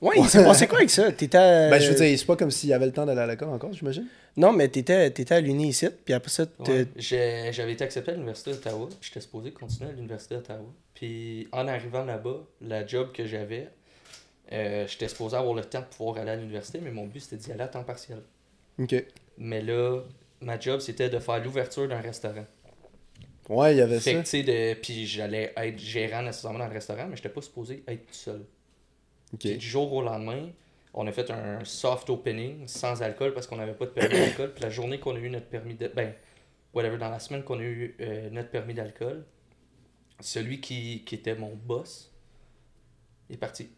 Ouais, 0.00 0.16
passé 0.16 0.66
quoi 0.66 0.78
avec 0.78 0.90
ça? 0.90 1.10
T'étais 1.12 1.38
à... 1.38 1.70
Ben, 1.70 1.80
je 1.80 1.90
veux 1.90 1.94
dire, 1.96 2.18
c'est 2.18 2.24
pas 2.26 2.36
comme 2.36 2.50
s'il 2.50 2.70
y 2.70 2.72
avait 2.72 2.86
le 2.86 2.92
temps 2.92 3.06
d'aller 3.06 3.20
à 3.20 3.26
l'école 3.26 3.50
encore, 3.50 3.72
j'imagine. 3.72 4.06
Non, 4.36 4.52
mais 4.52 4.68
t'étais, 4.68 5.10
t'étais 5.10 5.34
à 5.34 5.40
l'Uni 5.40 5.68
ici, 5.68 5.88
puis 6.04 6.14
après 6.14 6.30
ça, 6.30 6.46
Ouais. 6.60 6.86
J'avais 6.96 7.72
été 7.72 7.82
accepté 7.84 8.12
à 8.12 8.14
l'Université 8.14 8.52
d'Ottawa. 8.52 8.88
J'étais 9.00 9.20
supposé 9.20 9.50
continuer 9.52 9.90
à 9.90 9.92
l'Université 9.92 10.36
d'Ottawa. 10.36 10.66
Puis 10.94 11.48
en 11.52 11.66
arrivant 11.66 12.04
là-bas, 12.04 12.44
la 12.60 12.86
job 12.86 13.12
que 13.12 13.26
j'avais, 13.26 13.68
euh, 14.52 14.86
j'étais 14.86 15.08
supposé 15.08 15.36
avoir 15.36 15.54
le 15.54 15.64
temps 15.64 15.80
de 15.80 15.86
pouvoir 15.86 16.18
aller 16.18 16.30
à 16.30 16.36
l'université, 16.36 16.80
mais 16.82 16.90
mon 16.90 17.06
but 17.06 17.20
c'était 17.20 17.36
d'y 17.36 17.52
aller 17.52 17.62
à 17.62 17.68
temps 17.68 17.84
partiel. 17.84 18.20
Ok. 18.78 18.94
Mais 19.38 19.60
là, 19.60 20.00
ma 20.40 20.58
job 20.58 20.80
c'était 20.80 21.08
de 21.10 21.18
faire 21.18 21.42
l'ouverture 21.42 21.88
d'un 21.88 22.00
restaurant. 22.00 22.46
Ouais, 23.48 23.74
il 23.74 23.78
y 23.78 23.80
avait 23.80 23.98
Fait 23.98 24.12
que 24.12 24.18
ça. 24.20 24.24
sais, 24.26 24.42
de... 24.42 24.74
puis 24.74 25.06
j'allais 25.06 25.52
être 25.56 25.78
gérant 25.78 26.22
nécessairement 26.22 26.58
dans 26.60 26.66
le 26.66 26.72
restaurant, 26.74 27.06
mais 27.08 27.16
j'étais 27.16 27.28
pas 27.30 27.40
supposé 27.42 27.82
être 27.88 28.06
tout 28.06 28.14
seul. 28.14 28.40
Ok. 29.34 29.40
Puis 29.40 29.56
du 29.56 29.66
jour 29.66 29.92
au 29.92 30.02
lendemain, 30.02 30.48
on 30.94 31.06
a 31.06 31.12
fait 31.12 31.30
un 31.30 31.64
soft 31.64 32.10
opening 32.10 32.66
sans 32.66 33.02
alcool 33.02 33.34
parce 33.34 33.46
qu'on 33.46 33.56
n'avait 33.56 33.74
pas 33.74 33.86
de 33.86 33.90
permis 33.90 34.18
d'alcool. 34.18 34.52
Puis 34.54 34.62
la 34.62 34.70
journée 34.70 34.98
qu'on 34.98 35.14
a 35.14 35.18
eu 35.18 35.30
notre 35.30 35.46
permis 35.46 35.74
de. 35.74 35.88
Ben, 35.88 36.12
whatever, 36.72 36.98
dans 36.98 37.10
la 37.10 37.18
semaine 37.18 37.42
qu'on 37.44 37.58
a 37.58 37.62
eu 37.62 37.96
euh, 38.00 38.30
notre 38.30 38.50
permis 38.50 38.74
d'alcool, 38.74 39.24
celui 40.20 40.60
qui, 40.60 41.04
qui 41.04 41.14
était 41.16 41.34
mon 41.36 41.54
boss 41.54 42.12
est 43.30 43.36
parti. 43.36 43.68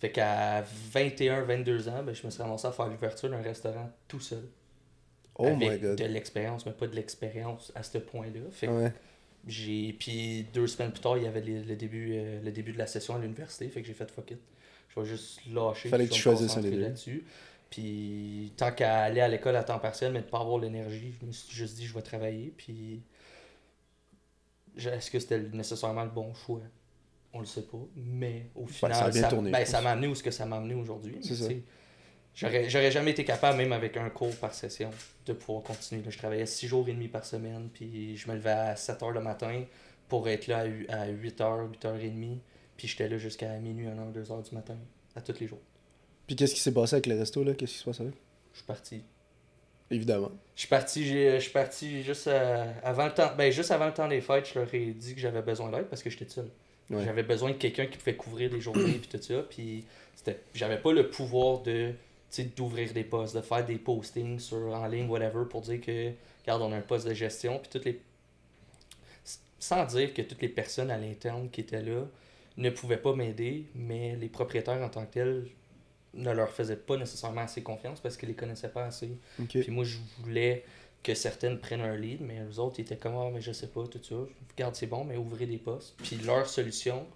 Fait 0.00 0.10
qu'à 0.12 0.62
21, 0.92 1.42
22 1.42 1.88
ans, 1.88 2.02
ben, 2.04 2.14
je 2.14 2.24
me 2.24 2.30
suis 2.30 2.42
ramassé 2.42 2.66
à 2.66 2.72
faire 2.72 2.86
l'ouverture 2.88 3.28
d'un 3.30 3.42
restaurant 3.42 3.90
tout 4.06 4.20
seul. 4.20 4.44
Oh 5.40 5.46
avec 5.46 5.58
my 5.58 5.78
god. 5.78 5.98
de 5.98 6.04
l'expérience, 6.04 6.66
mais 6.66 6.72
pas 6.72 6.86
de 6.88 6.94
l'expérience 6.96 7.70
à 7.74 7.82
ce 7.84 7.98
point-là. 7.98 8.40
Fait 8.50 8.66
que 8.66 8.72
Ouais. 8.72 8.92
j'ai 9.46 9.92
puis 9.92 10.44
deux 10.52 10.66
semaines 10.66 10.90
plus 10.92 11.00
tard, 11.00 11.16
il 11.16 11.24
y 11.24 11.26
avait 11.26 11.40
le, 11.40 11.62
le 11.62 11.76
début 11.76 12.12
euh, 12.16 12.40
le 12.42 12.50
début 12.52 12.72
de 12.72 12.78
la 12.78 12.86
session 12.88 13.14
à 13.14 13.18
l'université, 13.20 13.68
fait 13.68 13.80
que 13.80 13.86
j'ai 13.86 13.94
fait 13.94 14.10
fuck 14.10 14.30
it. 14.32 14.38
Je 15.04 15.10
vais 15.10 15.16
juste 15.16 15.40
lâcher. 15.52 15.88
Fallait 15.88 16.06
que 16.06 16.12
tu 16.12 16.20
choisisses 16.20 16.56
un 16.56 16.60
des 16.60 16.70
deux. 16.70 16.80
là-dessus. 16.80 17.24
Puis 17.70 18.52
tant 18.56 18.72
qu'à 18.72 19.02
aller 19.02 19.20
à 19.20 19.28
l'école 19.28 19.56
à 19.56 19.62
temps 19.62 19.78
partiel 19.78 20.12
mais 20.12 20.20
de 20.20 20.26
pas 20.26 20.40
avoir 20.40 20.58
l'énergie, 20.58 21.14
je 21.20 21.26
me 21.26 21.32
suis 21.32 21.54
juste 21.54 21.76
dit 21.76 21.86
je 21.86 21.94
vais 21.94 22.02
travailler 22.02 22.52
puis 22.56 23.02
est-ce 24.78 25.10
que 25.10 25.18
c'était 25.18 25.40
nécessairement 25.40 26.04
le 26.04 26.10
bon 26.10 26.32
choix? 26.34 26.60
On 27.34 27.40
le 27.40 27.46
sait 27.46 27.62
pas, 27.62 27.78
mais 27.94 28.46
au 28.54 28.66
final 28.66 28.94
ça 28.94 29.04
a 29.04 29.10
bien 29.10 29.28
tourné, 29.28 29.50
ben, 29.50 29.66
ça 29.66 29.82
m'a 29.82 29.90
amené 29.90 30.08
où 30.08 30.14
ce 30.14 30.22
que 30.22 30.30
ça 30.30 30.46
m'a 30.46 30.56
amené 30.56 30.74
aujourd'hui. 30.74 31.18
J'aurais, 32.34 32.70
j'aurais 32.70 32.92
jamais 32.92 33.10
été 33.10 33.24
capable, 33.24 33.58
même 33.58 33.72
avec 33.72 33.96
un 33.96 34.08
cours 34.10 34.34
par 34.36 34.54
session, 34.54 34.90
de 35.26 35.32
pouvoir 35.32 35.64
continuer. 35.64 36.04
là. 36.04 36.10
Je 36.10 36.18
travaillais 36.18 36.46
6 36.46 36.68
jours 36.68 36.88
et 36.88 36.92
demi 36.92 37.08
par 37.08 37.24
semaine, 37.24 37.68
puis 37.74 38.16
je 38.16 38.30
me 38.30 38.36
levais 38.36 38.50
à 38.50 38.76
7 38.76 39.00
h 39.00 39.12
le 39.12 39.20
matin 39.20 39.64
pour 40.08 40.28
être 40.28 40.46
là 40.46 40.64
à 40.88 41.08
8 41.08 41.40
h, 41.40 41.68
8 41.68 41.84
h 41.84 41.98
30, 41.98 42.38
puis 42.78 42.88
j'étais 42.88 43.08
là 43.08 43.18
jusqu'à 43.18 43.48
minuit, 43.58 43.86
1 43.86 43.94
h, 43.94 44.12
2 44.12 44.22
h 44.22 44.48
du 44.48 44.54
matin, 44.54 44.76
à 45.14 45.20
tous 45.20 45.38
les 45.40 45.46
jours. 45.46 45.60
Puis 46.26 46.34
qu'est-ce 46.36 46.54
qui 46.54 46.60
s'est 46.60 46.72
passé 46.72 46.94
avec 46.94 47.06
le 47.06 47.18
resto, 47.18 47.44
là? 47.44 47.52
Qu'est-ce 47.52 47.72
qui 47.72 47.78
se 47.78 47.84
passe 47.84 48.00
avec? 48.00 48.14
Je 48.52 48.58
suis 48.58 48.66
parti. 48.66 49.02
Évidemment. 49.90 50.30
Je 50.54 50.60
suis 50.60 50.68
parti, 50.68 51.04
j'ai- 51.06 51.34
je 51.36 51.40
suis 51.40 51.52
parti 51.52 52.02
juste, 52.02 52.26
à- 52.28 52.70
avant 52.82 53.06
le 53.06 53.12
temps, 53.14 53.30
ben, 53.36 53.50
juste 53.52 53.70
avant 53.70 53.86
le 53.86 53.94
temps 53.94 54.08
des 54.08 54.20
fêtes, 54.20 54.48
je 54.52 54.58
leur 54.58 54.72
ai 54.74 54.86
dit 54.92 55.14
que 55.14 55.20
j'avais 55.20 55.42
besoin 55.42 55.70
d'aide 55.70 55.86
parce 55.86 56.02
que 56.02 56.10
j'étais 56.10 56.28
seul. 56.28 56.48
Ouais. 56.90 57.04
J'avais 57.04 57.22
besoin 57.22 57.50
de 57.50 57.56
quelqu'un 57.56 57.86
qui 57.86 57.98
pouvait 57.98 58.16
couvrir 58.16 58.48
des 58.50 58.60
journées 58.60 58.92
puis 58.98 59.08
tout 59.08 59.22
ça. 59.22 59.42
Puis 59.42 59.84
j'avais 60.54 60.78
pas 60.78 60.92
le 60.92 61.10
pouvoir 61.10 61.60
de 61.62 61.92
d'ouvrir 62.56 62.92
des 62.92 63.04
postes, 63.04 63.34
de 63.34 63.40
faire 63.40 63.64
des 63.64 63.76
postings 63.78 64.38
sur 64.38 64.58
en 64.74 64.86
ligne, 64.86 65.08
whatever, 65.08 65.44
pour 65.48 65.62
dire 65.62 65.80
que 65.80 66.12
regarde, 66.42 66.60
on 66.60 66.70
a 66.72 66.76
un 66.76 66.82
poste 66.82 67.06
de 67.08 67.14
gestion. 67.14 67.58
Puis 67.58 67.70
toutes 67.70 67.86
les. 67.86 68.00
Sans 69.58 69.84
dire 69.86 70.12
que 70.14 70.22
toutes 70.22 70.42
les 70.42 70.48
personnes 70.48 70.90
à 70.90 70.98
l'interne 70.98 71.48
qui 71.50 71.62
étaient 71.62 71.82
là 71.82 72.06
ne 72.58 72.70
pouvaient 72.70 72.98
pas 72.98 73.14
m'aider, 73.14 73.66
mais 73.74 74.16
les 74.16 74.28
propriétaires 74.28 74.82
en 74.82 74.88
tant 74.88 75.06
que 75.06 75.12
tels 75.12 75.46
ne 76.14 76.30
leur 76.32 76.50
faisaient 76.50 76.76
pas 76.76 76.96
nécessairement 76.96 77.42
assez 77.42 77.62
confiance 77.62 78.00
parce 78.00 78.16
qu'ils 78.16 78.28
les 78.28 78.34
connaissaient 78.34 78.68
pas 78.68 78.84
assez. 78.84 79.10
Puis 79.48 79.70
moi, 79.70 79.84
je 79.84 79.98
voulais 80.20 80.64
que 81.02 81.14
certaines 81.14 81.58
prennent 81.58 81.80
un 81.80 81.96
lead, 81.96 82.20
mais 82.20 82.44
les 82.44 82.58
autres 82.58 82.76
ils 82.78 82.82
étaient 82.82 82.96
comme, 82.96 83.14
ah, 83.16 83.30
mais 83.32 83.40
je 83.40 83.52
sais 83.52 83.68
pas, 83.68 83.86
tout 83.86 84.00
ça. 84.02 84.16
Regarde, 84.50 84.74
c'est 84.74 84.88
bon, 84.88 85.04
mais 85.04 85.16
ouvrez 85.16 85.46
des 85.46 85.58
postes. 85.58 85.94
Puis 86.02 86.16
leur 86.16 86.48
solution 86.48 87.06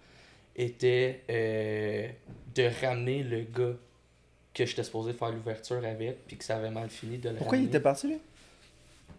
était 0.55 1.23
euh, 1.29 2.09
de 2.55 2.71
ramener 2.81 3.25
le 3.25 3.43
gars 3.43 3.75
que 4.55 4.67
j'étais 4.67 4.85
supposé 4.85 5.13
faire 5.15 5.33
l'ouverture 5.33 5.85
avec, 5.85 6.27
puis 6.27 6.37
que 6.37 6.45
ça 6.45 6.57
avait 6.57 6.71
mal 6.71 6.89
fini 6.91 7.19
de 7.19 7.31
le 7.31 7.37
Pourquoi 7.37 7.59
il 7.59 7.65
était 7.65 7.81
parti, 7.81 8.07
lui? 8.09 8.19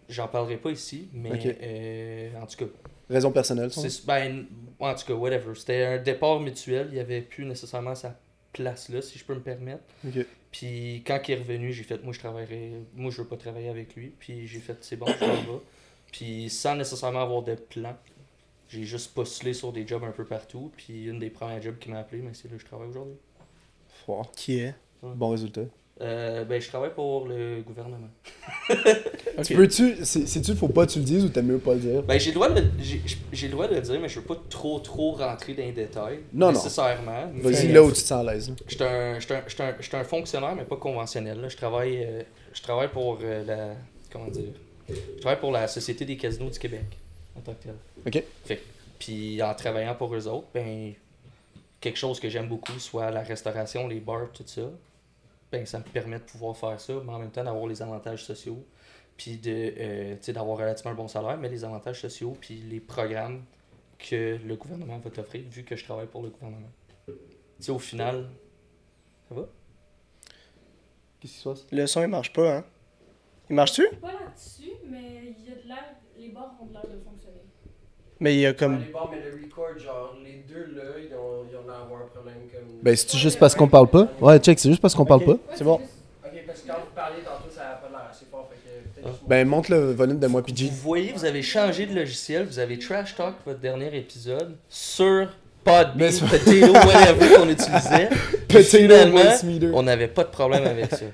J'en 0.08 0.28
parlerai 0.28 0.56
pas 0.56 0.70
ici, 0.70 1.08
mais 1.12 1.56
euh, 1.62 2.40
en 2.40 2.46
tout 2.46 2.56
cas, 2.56 2.70
Raison 3.08 3.30
personnelle, 3.30 3.70
son. 3.70 3.82
c'est, 3.82 4.06
ben, 4.06 4.46
en 4.78 4.94
tout 4.94 5.06
cas, 5.06 5.14
whatever. 5.14 5.54
C'était 5.54 5.84
un 5.84 5.98
départ 5.98 6.40
mutuel, 6.40 6.88
il 6.90 6.94
n'y 6.94 7.00
avait 7.00 7.20
plus 7.20 7.44
nécessairement 7.44 7.94
sa 7.94 8.18
place 8.52 8.88
là, 8.88 9.02
si 9.02 9.18
je 9.18 9.24
peux 9.24 9.34
me 9.34 9.42
permettre. 9.42 9.82
Puis 10.50 11.02
quand 11.06 11.20
il 11.26 11.32
est 11.32 11.38
revenu, 11.38 11.72
j'ai 11.72 11.82
fait 11.82 12.02
moi 12.04 12.12
je 12.12 12.20
travaillerai 12.20 12.84
moi 12.94 13.10
je 13.10 13.20
veux 13.20 13.28
pas 13.28 13.36
travailler 13.36 13.68
avec 13.68 13.94
lui, 13.96 14.14
puis 14.18 14.46
j'ai 14.46 14.60
fait 14.60 14.76
c'est 14.82 14.96
bon, 14.96 15.06
je 15.06 15.24
m'en 15.24 15.34
vais. 15.34 15.60
Puis 16.12 16.48
sans 16.48 16.76
nécessairement 16.76 17.22
avoir 17.22 17.42
de 17.42 17.56
plan, 17.56 17.96
j'ai 18.68 18.84
juste 18.84 19.12
postulé 19.14 19.52
sur 19.52 19.72
des 19.72 19.86
jobs 19.86 20.04
un 20.04 20.12
peu 20.12 20.24
partout, 20.24 20.70
puis 20.76 21.06
une 21.06 21.18
des 21.18 21.30
premières 21.30 21.60
jobs 21.60 21.78
qui 21.78 21.90
m'a 21.90 21.98
appelé, 21.98 22.22
mais 22.22 22.32
c'est 22.34 22.48
là 22.48 22.54
que 22.54 22.60
je 22.60 22.66
travaille 22.66 22.88
aujourd'hui. 22.88 23.16
Qui 24.36 24.58
est. 24.60 24.74
Bon 25.02 25.30
résultat. 25.30 25.62
Euh, 26.00 26.44
ben 26.44 26.60
je 26.60 26.66
travaille 26.68 26.92
pour 26.92 27.26
le 27.28 27.62
gouvernement. 27.62 28.08
Ok. 29.36 29.42
Tu 29.46 29.54
peux-tu. 29.56 30.04
C'est-tu, 30.04 30.54
faut 30.54 30.68
pas 30.68 30.86
que 30.86 30.92
tu 30.92 31.00
le 31.00 31.04
dises 31.04 31.24
ou 31.24 31.28
t'aimes 31.28 31.46
mieux 31.46 31.58
pas 31.58 31.74
le 31.74 31.80
dire? 31.80 32.02
Ben 32.04 32.20
j'ai 32.20 32.30
le 32.30 32.34
droit 32.34 32.48
de 32.50 32.60
le- 32.60 32.70
j'ai 32.78 33.00
j'ai 33.32 33.46
le 33.48 33.52
droit 33.52 33.66
de 33.66 33.74
le 33.74 33.80
dire, 33.80 33.98
mais 34.00 34.08
je 34.08 34.20
veux 34.20 34.24
pas 34.24 34.40
trop 34.48 34.78
trop 34.78 35.10
rentrer 35.12 35.54
dans 35.54 35.64
les 35.64 35.72
détails. 35.72 36.20
Non, 36.32 36.46
non. 36.46 36.52
nécessairement. 36.52 37.26
Vas-y 37.34 37.66
Mais- 37.66 37.72
là 37.72 37.82
où 37.82 37.88
tu 37.88 37.94
te 37.94 37.98
sens 38.06 38.26
à 38.28 38.32
l'aise. 38.32 38.48
là. 38.50 38.54
J'étais 38.68 39.96
un, 39.96 40.04
fonctionnaire, 40.04 40.54
mais 40.54 40.62
pas 40.64 40.76
conventionnel. 40.76 41.44
Je 41.48 41.56
travaille, 41.56 42.04
euh, 42.04 42.22
je 42.52 42.62
travaille 42.62 42.88
pour 42.92 43.18
euh, 43.22 43.44
la. 43.44 43.74
Comment 44.12 44.28
dire? 44.28 44.52
Je 44.88 45.20
travaille 45.20 45.40
pour 45.40 45.50
la 45.50 45.66
Société 45.66 46.04
des 46.04 46.16
casinos 46.16 46.50
du 46.50 46.58
Québec, 46.60 46.84
en 47.36 47.40
tant 47.40 47.54
que 47.54 47.64
tel. 47.64 47.74
Ok. 48.06 48.22
Fait 48.44 48.60
puis 49.00 49.42
en 49.42 49.52
travaillant 49.54 49.94
pour 49.96 50.14
eux 50.14 50.28
autres, 50.28 50.46
ben, 50.54 50.92
quelque 51.80 51.98
chose 51.98 52.20
que 52.20 52.28
j'aime 52.28 52.46
beaucoup, 52.48 52.78
soit 52.78 53.10
la 53.10 53.22
restauration, 53.22 53.88
les 53.88 53.98
bars, 54.00 54.28
tout 54.32 54.44
ça, 54.46 54.62
ben, 55.54 55.66
ça 55.66 55.78
me 55.78 55.84
permet 55.84 56.18
de 56.18 56.24
pouvoir 56.24 56.56
faire 56.56 56.80
ça, 56.80 56.94
mais 57.04 57.12
en 57.12 57.18
même 57.20 57.30
temps 57.30 57.44
d'avoir 57.44 57.66
les 57.68 57.80
avantages 57.80 58.24
sociaux, 58.24 58.64
puis 59.16 59.36
de, 59.36 59.72
euh, 59.78 60.16
tu 60.16 60.22
sais, 60.22 60.32
d'avoir 60.32 60.58
relativement 60.58 60.90
un 60.90 60.96
bon 60.96 61.06
salaire, 61.06 61.38
mais 61.38 61.48
les 61.48 61.64
avantages 61.64 62.00
sociaux, 62.00 62.36
puis 62.40 62.56
les 62.56 62.80
programmes 62.80 63.44
que 63.96 64.36
le 64.44 64.56
gouvernement 64.56 64.98
va 64.98 65.10
t'offrir, 65.10 65.44
vu 65.48 65.62
que 65.62 65.76
je 65.76 65.84
travaille 65.84 66.08
pour 66.08 66.22
le 66.24 66.30
gouvernement. 66.30 66.72
Tu 67.06 67.14
sais, 67.60 67.70
au 67.70 67.78
final, 67.78 68.28
ça 69.28 69.34
va? 69.36 69.42
Qu'est-ce 71.20 71.32
qui 71.32 71.38
se 71.38 71.48
passe? 71.48 71.66
Le 71.70 71.86
son, 71.86 72.02
il 72.02 72.08
marche 72.08 72.32
pas, 72.32 72.56
hein? 72.56 72.64
Il 73.48 73.54
marche-tu? 73.54 73.88
Pas 74.00 74.12
là-dessus, 74.12 74.72
mais 74.90 75.36
il 75.38 75.48
y 75.48 75.52
a 75.52 75.62
de 75.62 75.68
l'air. 75.68 75.84
Les 76.16 76.30
bords 76.30 76.56
ont 76.60 76.66
de 76.66 76.72
l'air 76.72 76.82
de. 76.82 77.03
Mais 78.24 78.34
il 78.36 78.40
y 78.40 78.46
a 78.46 78.54
Comme... 78.54 78.78
les 78.78 78.84
bars, 78.90 79.10
mais 79.10 79.18
le 79.18 79.44
record, 79.44 79.78
genre, 79.78 80.16
les 80.24 80.42
deux 80.48 80.74
là, 80.74 80.82
ils 80.98 81.14
ont, 81.14 81.44
ils 81.46 81.54
ont 81.56 81.66
l'air 81.66 81.80
d'avoir 81.82 82.00
un 82.02 82.06
problème 82.06 82.48
comme. 82.50 82.64
Ben, 82.82 82.96
c'est 82.96 83.18
juste 83.18 83.38
parce 83.38 83.54
qu'on 83.54 83.68
parle 83.68 83.88
pas? 83.88 84.08
Ouais, 84.18 84.38
check, 84.38 84.58
c'est 84.58 84.70
juste 84.70 84.80
parce 84.80 84.94
qu'on 84.94 85.04
parle 85.04 85.24
pas. 85.24 85.32
Ouais, 85.32 85.38
C'est 85.54 85.62
bon. 85.64 85.78
juste- 85.78 85.90
Ok, 86.24 86.42
parce 86.46 86.60
que 86.62 86.66
quand 86.68 86.78
vous 86.80 86.94
parliez 86.94 87.22
tantôt, 87.22 87.50
ça 87.54 87.80
Ben, 89.26 89.46
monte 89.46 89.68
le 89.68 89.92
volume 89.92 90.18
de 90.18 90.26
moi, 90.26 90.42
PG. 90.42 90.68
Vous 90.68 90.76
voyez, 90.76 91.12
vous 91.12 91.26
avez 91.26 91.42
changé 91.42 91.84
de 91.84 91.94
logiciel, 91.94 92.46
vous 92.46 92.58
avez 92.58 92.78
trash 92.78 93.14
talk 93.14 93.34
votre 93.44 93.60
dernier 93.60 93.94
épisode 93.94 94.56
sur 94.70 95.28
Podbean, 95.64 96.10
Mais 96.12 96.28
Potato, 96.28 96.72
whatever 96.86 97.36
qu'on 97.36 97.48
utilisait. 97.48 98.08
Potato 98.48 99.70
on 99.74 99.82
n'avait 99.82 100.08
pas 100.08 100.24
de 100.24 100.28
problème 100.28 100.66
avec 100.66 100.90
ça. 100.90 101.06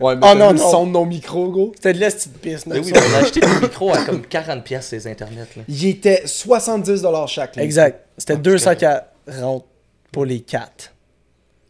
Ouais, 0.00 0.16
mais 0.16 0.26
Oh 0.30 0.34
non, 0.34 0.52
non. 0.52 0.70
son 0.70 0.86
de 0.86 0.92
nos 0.92 1.04
micros, 1.04 1.50
gros? 1.50 1.72
C'était 1.76 1.92
de 1.94 1.98
l'esti 1.98 2.28
de 2.28 2.36
pisse, 2.38 2.66
Mais 2.66 2.78
oui, 2.80 2.92
ça. 2.94 3.00
on 3.10 3.14
a 3.14 3.18
acheté 3.18 3.40
des 3.40 3.46
micros 3.62 3.92
à 3.94 4.04
comme 4.04 4.22
40$ 4.22 4.62
pièces 4.62 4.86
ces 4.88 5.06
internets. 5.06 5.46
Là. 5.56 5.62
Il 5.68 5.86
était 5.86 6.22
70$ 6.26 7.28
chaque. 7.28 7.56
là. 7.56 7.62
Exact. 7.62 8.04
C'était 8.18 8.34
Ah, 8.34 8.36
240 8.36 9.64
pour 10.12 10.24
les 10.24 10.40
quatre. 10.40 10.92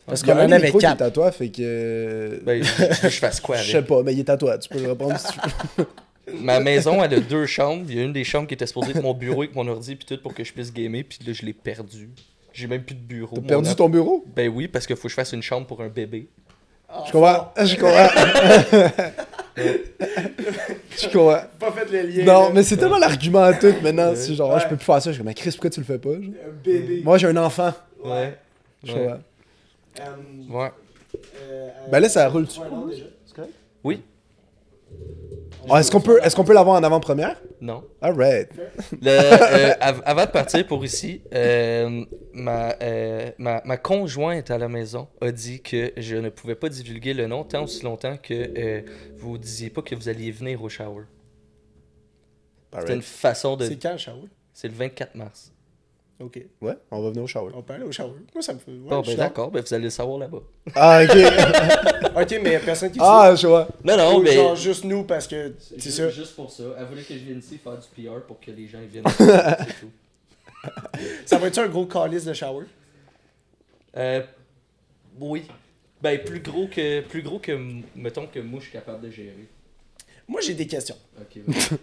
Parce 0.06 0.20
Il 0.22 0.28
y 0.28 0.30
a 0.30 0.34
qu'on 0.34 0.40
un 0.40 0.46
en 0.48 0.52
avait 0.52 0.64
micros 0.64 0.78
qui 0.80 0.84
est 0.84 0.88
quatre. 0.88 1.02
à 1.02 1.10
toi, 1.10 1.32
fait 1.32 1.48
que. 1.50 2.40
Ben, 2.44 2.62
je, 2.62 3.08
je 3.08 3.18
fasse 3.18 3.40
quoi 3.40 3.56
Je 3.58 3.70
sais 3.70 3.76
avec? 3.78 3.88
pas, 3.88 4.02
mais 4.02 4.12
il 4.12 4.18
est 4.20 4.28
à 4.30 4.36
toi. 4.36 4.58
Tu 4.58 4.68
peux 4.68 4.80
le 4.80 4.88
répondre 4.90 5.18
si 5.18 5.26
tu 5.28 5.38
veux. 5.78 5.86
Ma 6.32 6.60
maison, 6.60 7.02
elle 7.04 7.14
a 7.14 7.20
deux 7.20 7.46
chambres. 7.46 7.84
Il 7.88 7.96
y 7.96 8.00
a 8.00 8.02
une 8.02 8.12
des 8.12 8.24
chambres 8.24 8.48
qui 8.48 8.54
était 8.54 8.66
supposée 8.66 8.90
être 8.92 9.02
mon 9.02 9.12
bureau 9.14 9.42
avec 9.42 9.54
mon 9.54 9.66
ordi 9.68 9.94
puis 9.96 10.06
tout 10.06 10.20
pour 10.22 10.32
que 10.34 10.42
je 10.44 10.52
puisse 10.52 10.72
gamer. 10.72 11.02
Puis 11.08 11.18
là, 11.26 11.32
je 11.32 11.42
l'ai 11.44 11.52
perdu. 11.52 12.08
J'ai 12.52 12.66
même 12.66 12.82
plus 12.82 12.94
de 12.94 13.00
bureau. 13.00 13.36
T'as 13.36 13.42
perdu 13.42 13.68
app- 13.70 13.76
ton 13.76 13.88
bureau? 13.88 14.24
Ben 14.34 14.48
oui, 14.48 14.68
parce 14.68 14.86
qu'il 14.86 14.96
faut 14.96 15.02
que 15.02 15.08
je 15.08 15.14
fasse 15.14 15.32
une 15.32 15.42
chambre 15.42 15.66
pour 15.66 15.80
un 15.82 15.88
bébé. 15.88 16.28
Je 17.06 17.12
comprends. 17.12 17.52
Je 17.62 17.76
comprends. 17.76 18.08
Je 20.96 21.06
comprends. 21.08 21.40
Pas 21.58 21.72
fait 21.72 21.90
le 21.90 22.08
lien. 22.08 22.24
Non, 22.24 22.50
mais 22.52 22.62
c'est 22.62 22.76
tellement 22.76 22.98
l'argument 22.98 23.42
à 23.42 23.52
tout 23.54 23.74
maintenant. 23.82 24.10
Ouais. 24.10 24.16
C'est 24.16 24.34
genre, 24.34 24.58
je 24.58 24.66
peux 24.68 24.76
plus 24.76 24.84
faire 24.84 25.02
ça. 25.02 25.10
Je 25.10 25.14
suis 25.14 25.18
comme, 25.18 25.26
mais 25.26 25.34
Chris, 25.34 25.50
pourquoi 25.50 25.70
tu 25.70 25.80
le 25.80 25.86
fais 25.86 25.98
pas? 25.98 26.10
genre? 26.12 26.20
Un 26.46 26.52
bébé. 26.64 27.00
Moi, 27.04 27.18
j'ai 27.18 27.26
un 27.28 27.36
enfant. 27.36 27.72
Ouais. 28.04 28.36
Je 28.84 28.92
Ouais. 28.92 29.08
comprends. 29.98 30.60
Ouais. 30.60 30.70
Ben 31.90 32.00
là, 32.00 32.08
ça 32.08 32.28
roule-tu 32.28 32.58
Ouais. 32.60 33.44
Oui. 33.82 34.02
Ah, 35.70 35.80
Est-ce 35.80 35.90
qu'on 35.90 36.00
peut, 36.02 36.18
est 36.22 36.34
qu'on 36.34 36.44
peut 36.44 36.52
l'avoir 36.52 36.76
en 36.78 36.82
avant-première? 36.84 37.40
Non. 37.62 37.84
Alright. 38.02 38.50
Le, 39.00 39.08
euh, 39.08 39.72
av- 39.80 40.02
avant 40.04 40.26
de 40.26 40.30
partir 40.30 40.66
pour 40.66 40.84
ici, 40.84 41.22
euh, 41.32 42.04
ma, 42.34 42.74
euh, 42.82 43.30
ma, 43.38 43.62
ma 43.64 43.78
conjointe 43.78 44.50
à 44.50 44.58
la 44.58 44.68
maison 44.68 45.08
a 45.22 45.32
dit 45.32 45.62
que 45.62 45.92
je 45.96 46.16
ne 46.16 46.28
pouvais 46.28 46.54
pas 46.54 46.68
divulguer 46.68 47.14
le 47.14 47.26
nom 47.28 47.44
tant 47.44 47.64
aussi 47.64 47.82
longtemps 47.82 48.18
que 48.18 48.34
euh, 48.34 48.82
vous 49.16 49.38
disiez 49.38 49.70
pas 49.70 49.80
que 49.80 49.94
vous 49.94 50.10
alliez 50.10 50.30
venir 50.32 50.62
au 50.62 50.68
shower. 50.68 51.04
C'était 52.78 52.94
une 52.94 53.00
façon 53.02 53.56
de. 53.56 53.64
C'est 53.64 53.80
quand 53.80 53.92
le 53.92 53.98
shower? 53.98 54.28
C'est 54.52 54.68
le 54.68 54.74
24 54.74 55.14
mars. 55.14 55.53
Ok. 56.24 56.40
Ouais, 56.62 56.72
on 56.90 57.02
va 57.02 57.10
venir 57.10 57.22
au 57.22 57.26
shower. 57.26 57.52
On 57.54 57.60
peut 57.60 57.74
aller 57.74 57.84
au 57.84 57.92
shower. 57.92 58.14
Moi, 58.32 58.42
ça 58.42 58.54
me 58.54 58.58
fait. 58.58 58.70
ouais, 58.70 58.78
bon, 58.88 59.02
ben 59.02 59.16
d'accord, 59.16 59.50
ben 59.50 59.62
vous 59.62 59.74
allez 59.74 59.84
le 59.84 59.90
savoir 59.90 60.18
là-bas. 60.18 60.40
Ah, 60.74 61.02
ok. 61.02 61.16
Ok, 62.16 62.38
mais 62.42 62.60
personne 62.60 62.92
qui 62.92 62.98
ah, 63.02 63.34
je 63.34 63.46
vois. 63.46 63.66
Non, 63.82 63.96
non, 63.96 64.18
Ou 64.18 64.22
mais. 64.22 64.34
genre 64.34 64.54
juste 64.54 64.84
nous 64.84 65.02
parce 65.02 65.26
que 65.26 65.52
c'est 65.58 65.90
ça. 65.90 66.08
Juste 66.10 66.36
pour 66.36 66.50
ça. 66.50 66.62
Elle 66.78 66.86
voulait 66.86 67.02
que 67.02 67.12
je 67.12 67.18
vienne 67.18 67.40
ici 67.40 67.58
faire 67.58 67.76
du 67.76 67.88
PR 67.88 68.20
pour 68.24 68.38
que 68.38 68.52
les 68.52 68.68
gens 68.68 68.78
viennent. 68.88 69.04
c'est 69.18 69.80
tout. 69.80 69.90
Ça 71.26 71.38
va 71.38 71.48
être 71.48 71.58
un 71.58 71.66
gros 71.66 71.86
calice 71.86 72.24
de 72.24 72.32
shower? 72.32 72.66
Euh, 73.96 74.22
oui. 75.20 75.44
Ben, 76.00 76.22
plus 76.22 76.40
gros 76.40 76.68
que, 76.68 77.00
plus 77.00 77.22
gros 77.22 77.40
que, 77.40 77.58
mettons, 77.96 78.26
que 78.28 78.38
moi, 78.38 78.60
je 78.60 78.66
suis 78.66 78.72
capable 78.72 79.04
de 79.04 79.10
gérer. 79.10 79.48
Moi, 80.28 80.40
j'ai 80.40 80.54
des 80.54 80.66
questions. 80.66 80.96
Ok. 81.20 81.42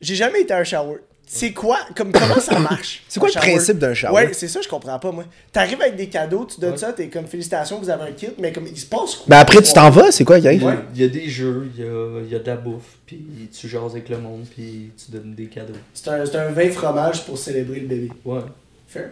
J'ai 0.00 0.14
jamais 0.14 0.42
été 0.42 0.52
à 0.52 0.58
un 0.58 0.64
shower. 0.64 0.98
C'est 1.30 1.52
quoi? 1.52 1.78
Comme, 1.94 2.10
comment 2.10 2.40
ça 2.40 2.58
marche? 2.58 3.02
C'est 3.08 3.20
quoi 3.20 3.28
le 3.28 3.38
principe 3.38 3.78
d'un 3.78 3.92
shower? 3.92 4.14
Ouais, 4.14 4.30
c'est 4.32 4.48
ça, 4.48 4.60
je 4.62 4.68
comprends 4.68 4.98
pas, 4.98 5.12
moi. 5.12 5.24
T'arrives 5.52 5.80
avec 5.82 5.94
des 5.96 6.08
cadeaux, 6.08 6.46
tu 6.52 6.58
donnes 6.60 6.72
Ouais. 6.72 6.76
ça, 6.78 6.92
t'es 6.94 7.08
comme 7.08 7.26
félicitations, 7.26 7.78
vous 7.78 7.90
avez 7.90 8.04
un 8.10 8.12
kit, 8.12 8.28
mais 8.38 8.50
comme 8.50 8.66
il 8.66 8.78
se 8.78 8.86
passe 8.86 9.16
quoi? 9.16 9.24
Ben 9.28 9.36
après, 9.38 9.60
tu 9.60 9.72
t'en 9.72 9.90
vas, 9.90 10.10
c'est 10.10 10.24
quoi? 10.24 10.38
Il 10.38 10.44
y, 10.44 10.48
a, 10.48 10.52
il 10.52 10.62
y 11.00 11.04
a 11.04 11.08
des 11.08 11.28
jeux, 11.28 11.70
il 11.76 11.84
y 11.84 11.86
a, 11.86 12.20
il 12.24 12.30
y 12.30 12.34
a 12.34 12.38
de 12.38 12.46
la 12.46 12.56
bouffe, 12.56 12.96
puis 13.06 13.20
tu 13.58 13.68
jases 13.68 13.92
avec 13.92 14.08
le 14.08 14.18
monde, 14.18 14.44
puis 14.54 14.90
tu 14.96 15.12
donnes 15.12 15.34
des 15.34 15.46
cadeaux. 15.46 15.74
C'est 15.92 16.08
un, 16.08 16.24
c'est 16.24 16.36
un 16.36 16.48
vin 16.50 16.70
fromage 16.70 17.22
pour 17.24 17.36
célébrer 17.36 17.80
le 17.80 17.86
bébé. 17.88 18.08
Ouais, 18.24 18.40
Fair. 18.88 19.10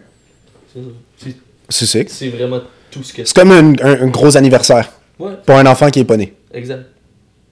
c'est 0.73 0.79
ça. 0.81 0.87
C'est- 1.17 1.35
C'est 1.69 1.85
sick. 1.85 2.09
C'est 2.09 2.29
vraiment 2.29 2.61
tout 2.89 3.03
ce 3.03 3.13
que 3.13 3.25
C'est 3.25 3.35
comme 3.35 3.51
un, 3.51 3.73
un- 3.85 4.01
un 4.01 4.07
gros 4.07 4.35
anniversaire 4.37 4.91
Ouais, 5.19 5.33
pour 5.45 5.55
un 5.55 5.65
enfant 5.67 5.89
qui 5.91 5.99
est 5.99 6.05
pas 6.05 6.17
né. 6.17 6.33
exact. 6.53 6.85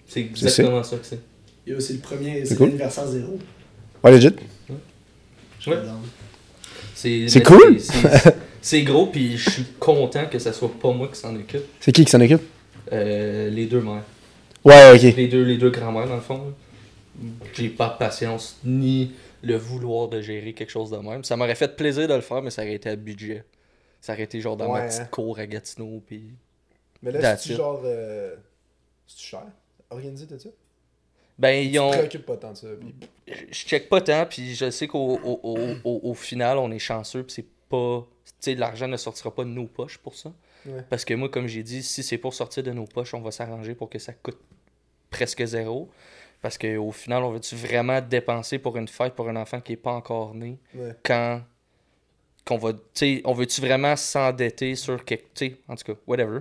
C'est 0.08 0.22
C'est 0.36 0.46
exactement 0.46 0.82
ça 0.84 0.96
que 0.98 1.06
c'est. 1.06 1.20
Il 1.68 1.72
y 1.72 1.76
a 1.76 1.78
aussi 1.78 1.94
le 1.94 2.00
premier, 2.00 2.44
c'est 2.46 2.56
cool. 2.56 2.68
l'anniversaire 2.68 3.06
zéro. 3.08 3.38
Ouais, 4.06 4.12
legit. 4.12 4.28
Ouais. 5.68 5.76
C'est 6.94 7.28
C'est 7.28 7.44
cool. 7.44 7.80
c'est- 7.80 8.18
c'est- 8.20 8.36
C'est 8.62 8.82
gros, 8.84 9.08
puis 9.08 9.38
je 9.38 9.50
suis 9.50 9.64
content 9.80 10.26
que 10.28 10.40
ça 10.40 10.52
soit 10.52 10.72
pas 10.80 10.92
moi 10.92 11.08
qui 11.08 11.20
s'en 11.20 11.36
occupe. 11.36 11.64
C'est 11.80 11.92
qui 11.92 12.04
qui 12.04 12.12
s'en 12.12 12.20
occupe? 12.22 12.42
Euh, 12.92 13.50
les 13.50 13.66
deux 13.68 13.82
mères. 13.82 14.04
Ouais, 14.64 14.92
ok. 14.92 15.16
Les 15.16 15.28
deux, 15.28 15.44
les 15.44 15.58
deux 15.58 15.70
grands-mères, 15.70 16.08
dans 16.08 16.16
le 16.16 16.22
fond. 16.22 16.54
J'ai 17.54 17.70
pas 17.70 17.90
de 17.90 17.98
patience 17.98 18.60
ni 18.64 19.12
le 19.44 19.56
vouloir 19.56 20.08
de 20.08 20.20
gérer 20.22 20.54
quelque 20.54 20.72
chose 20.72 20.90
de 20.92 20.98
même. 20.98 21.24
Ça 21.24 21.36
m'aurait 21.38 21.56
fait 21.56 21.76
plaisir 21.76 22.08
de 22.08 22.14
le 22.14 22.22
faire, 22.22 22.42
mais 22.42 22.50
ça 22.50 22.64
aurait 22.64 22.74
été 22.74 22.90
à 22.90 22.96
budget. 22.96 23.44
Ça 24.02 24.14
aurait 24.14 24.24
été 24.24 24.42
genre 24.42 24.58
dans 24.58 24.72
ma 24.72 24.82
petite 24.82 25.02
hein. 25.02 25.08
cour 25.12 25.38
à 25.40 25.46
Gatineau, 25.46 26.02
puis... 26.06 26.24
Mais 27.02 27.12
là, 27.12 27.38
c'est 27.38 27.56
genre. 27.56 27.82
Euh... 27.86 28.36
C'est-tu 29.08 29.28
cher? 29.28 29.44
Organisé 29.92 30.26
tout 30.26 30.40
ça? 30.40 30.50
Ben, 31.38 31.68
ils 31.68 31.78
ont... 31.80 31.92
pas 32.26 32.38
tant 32.38 32.52
de 32.52 32.58
ça. 32.58 32.68
puis- 32.80 32.96
je 33.28 33.66
check 33.66 33.90
pas 33.90 34.02
tant, 34.02 34.26
puis 34.26 34.56
je 34.56 34.70
sais 34.70 34.88
qu'au 34.88 35.20
au, 35.24 35.40
au, 35.84 36.00
au, 36.04 36.14
final, 36.14 36.58
on 36.58 36.72
est 36.72 36.80
chanceux, 36.80 37.24
puis 37.24 37.34
c'est 37.34 37.48
pas. 37.70 38.06
Tu 38.26 38.32
sais, 38.40 38.56
l'argent 38.56 38.88
ne 38.88 38.98
sortira 38.98 39.34
pas 39.34 39.44
de 39.44 39.50
nos 39.50 39.66
poches 39.66 39.98
pour 39.98 40.16
ça. 40.16 40.32
Ouais. 40.66 40.84
Parce 40.90 41.06
que 41.06 41.14
moi, 41.14 41.30
comme 41.30 41.48
j'ai 41.48 41.64
dit, 41.64 41.84
si 41.84 42.04
c'est 42.04 42.18
pour 42.18 42.34
sortir 42.34 42.64
de 42.64 42.72
nos 42.72 42.86
poches, 42.86 43.14
on 43.14 43.22
va 43.22 43.32
s'arranger 43.32 43.76
pour 43.76 43.90
que 43.90 44.00
ça 44.00 44.14
coûte 44.14 44.40
presque 45.10 45.44
zéro. 45.46 45.90
Parce 46.42 46.58
qu'au 46.58 46.92
final, 46.92 47.24
on 47.24 47.32
veut-tu 47.32 47.56
vraiment 47.56 48.02
dépenser 48.02 48.60
pour 48.60 48.78
une 48.78 48.88
fête 48.88 49.14
pour 49.14 49.28
un 49.30 49.36
enfant 49.36 49.60
qui 49.62 49.74
est 49.74 49.78
pas 49.78 49.94
encore 49.94 50.36
né? 50.36 50.60
Ouais. 50.76 50.96
quand. 51.04 51.42
qu'on 52.46 52.58
va. 52.58 52.74
Tu 52.74 52.80
sais, 52.94 53.22
on 53.26 53.34
veut-tu 53.34 53.62
vraiment 53.62 53.96
s'endetter 53.96 54.76
sur 54.76 55.04
quelque. 55.04 55.26
Tu 55.34 55.48
sais, 55.48 55.58
en 55.68 55.76
tout 55.76 55.94
cas, 55.94 56.00
whatever. 56.08 56.40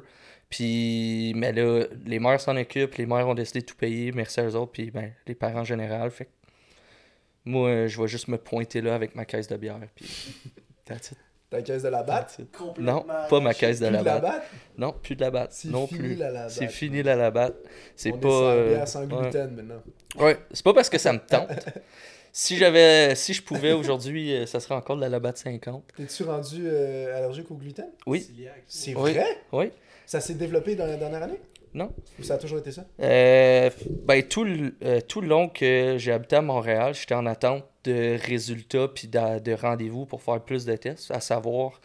Puis, 0.50 1.32
mais 1.36 1.52
là, 1.52 1.84
les 2.06 2.18
mères 2.20 2.40
s'en 2.40 2.56
occupent, 2.56 2.94
les 2.96 3.06
mères 3.06 3.26
ont 3.28 3.34
décidé 3.34 3.60
de 3.60 3.64
tout 3.66 3.76
payer, 3.76 4.12
merci 4.12 4.40
à 4.40 4.44
eux 4.44 4.54
autres, 4.54 4.72
puis 4.72 4.90
ben, 4.90 5.12
les 5.26 5.34
parents 5.34 5.60
en 5.60 5.64
général. 5.64 6.10
Fait 6.10 6.26
que 6.26 6.30
moi, 7.44 7.68
euh, 7.68 7.88
je 7.88 8.00
vais 8.00 8.08
juste 8.08 8.28
me 8.28 8.38
pointer 8.38 8.80
là 8.80 8.94
avec 8.94 9.14
ma 9.14 9.24
caisse 9.24 9.48
de 9.48 9.56
bière, 9.56 9.78
puis 9.94 10.06
that's 10.84 11.10
it. 11.12 11.18
Ta 11.50 11.62
caisse 11.62 11.82
de 11.82 11.88
la 11.88 12.02
batte? 12.02 12.40
Non, 12.78 13.04
pas 13.28 13.38
ma 13.40 13.54
caisse 13.54 13.78
de 13.78 13.86
Plus 13.86 13.92
la 13.94 14.00
de 14.00 14.04
la 14.06 14.18
batte. 14.18 14.22
batte? 14.22 14.44
Non, 14.76 14.92
plus 15.00 15.14
de 15.14 15.20
la 15.20 15.30
batte. 15.30 15.52
C'est 15.52 15.68
Non 15.68 15.86
fini 15.86 16.00
plus. 16.00 16.14
la. 16.16 16.48
C'est 16.48 16.68
fini 16.68 17.02
la 17.02 17.14
labatte. 17.16 17.56
C'est 17.94 18.12
On 18.12 18.18
pas. 18.18 18.28
sans 18.28 18.44
euh, 18.50 18.68
bière, 18.68 18.88
sans 18.88 19.00
ouais. 19.06 19.22
gluten 19.22 19.50
maintenant. 19.54 19.82
Ouais, 20.18 20.38
c'est 20.52 20.64
pas 20.64 20.74
parce 20.74 20.88
que 20.88 20.98
ça 20.98 21.12
me 21.12 21.18
tente. 21.20 21.48
si 22.32 22.56
j'avais. 22.56 23.14
Si 23.14 23.34
je 23.34 23.42
pouvais 23.42 23.72
aujourd'hui, 23.72 24.34
euh, 24.34 24.46
ça 24.46 24.58
serait 24.58 24.74
encore 24.74 24.96
de 24.96 25.02
la 25.02 25.08
labatte 25.08 25.36
50. 25.38 25.84
T'es-tu 25.96 26.24
rendu 26.24 26.62
euh, 26.66 27.16
allergique 27.16 27.48
au 27.50 27.54
gluten? 27.54 27.90
Oui. 28.06 28.26
C'est 28.66 28.96
Oui. 28.96 29.12
vrai? 29.12 29.26
Oui. 29.52 29.70
Ça 30.06 30.20
s'est 30.20 30.34
développé 30.34 30.74
dans 30.76 30.86
la 30.86 30.96
dernière 30.96 31.22
année? 31.22 31.40
Non. 31.74 31.92
Ou 32.20 32.22
ça 32.22 32.34
a 32.34 32.38
toujours 32.38 32.58
été 32.58 32.70
ça? 32.70 32.84
Euh, 33.00 33.68
ben, 34.04 34.22
tout, 34.22 34.44
le, 34.44 34.74
euh, 34.84 35.00
tout 35.00 35.20
le 35.20 35.26
long 35.26 35.48
que 35.48 35.96
j'ai 35.98 36.12
habité 36.12 36.36
à 36.36 36.42
Montréal, 36.42 36.94
j'étais 36.94 37.14
en 37.16 37.26
attente 37.26 37.64
de 37.82 38.16
résultats 38.24 38.88
puis 38.88 39.08
de, 39.08 39.40
de 39.40 39.52
rendez-vous 39.52 40.06
pour 40.06 40.22
faire 40.22 40.40
plus 40.40 40.64
de 40.64 40.76
tests, 40.76 41.10
à 41.10 41.20
savoir 41.20 41.80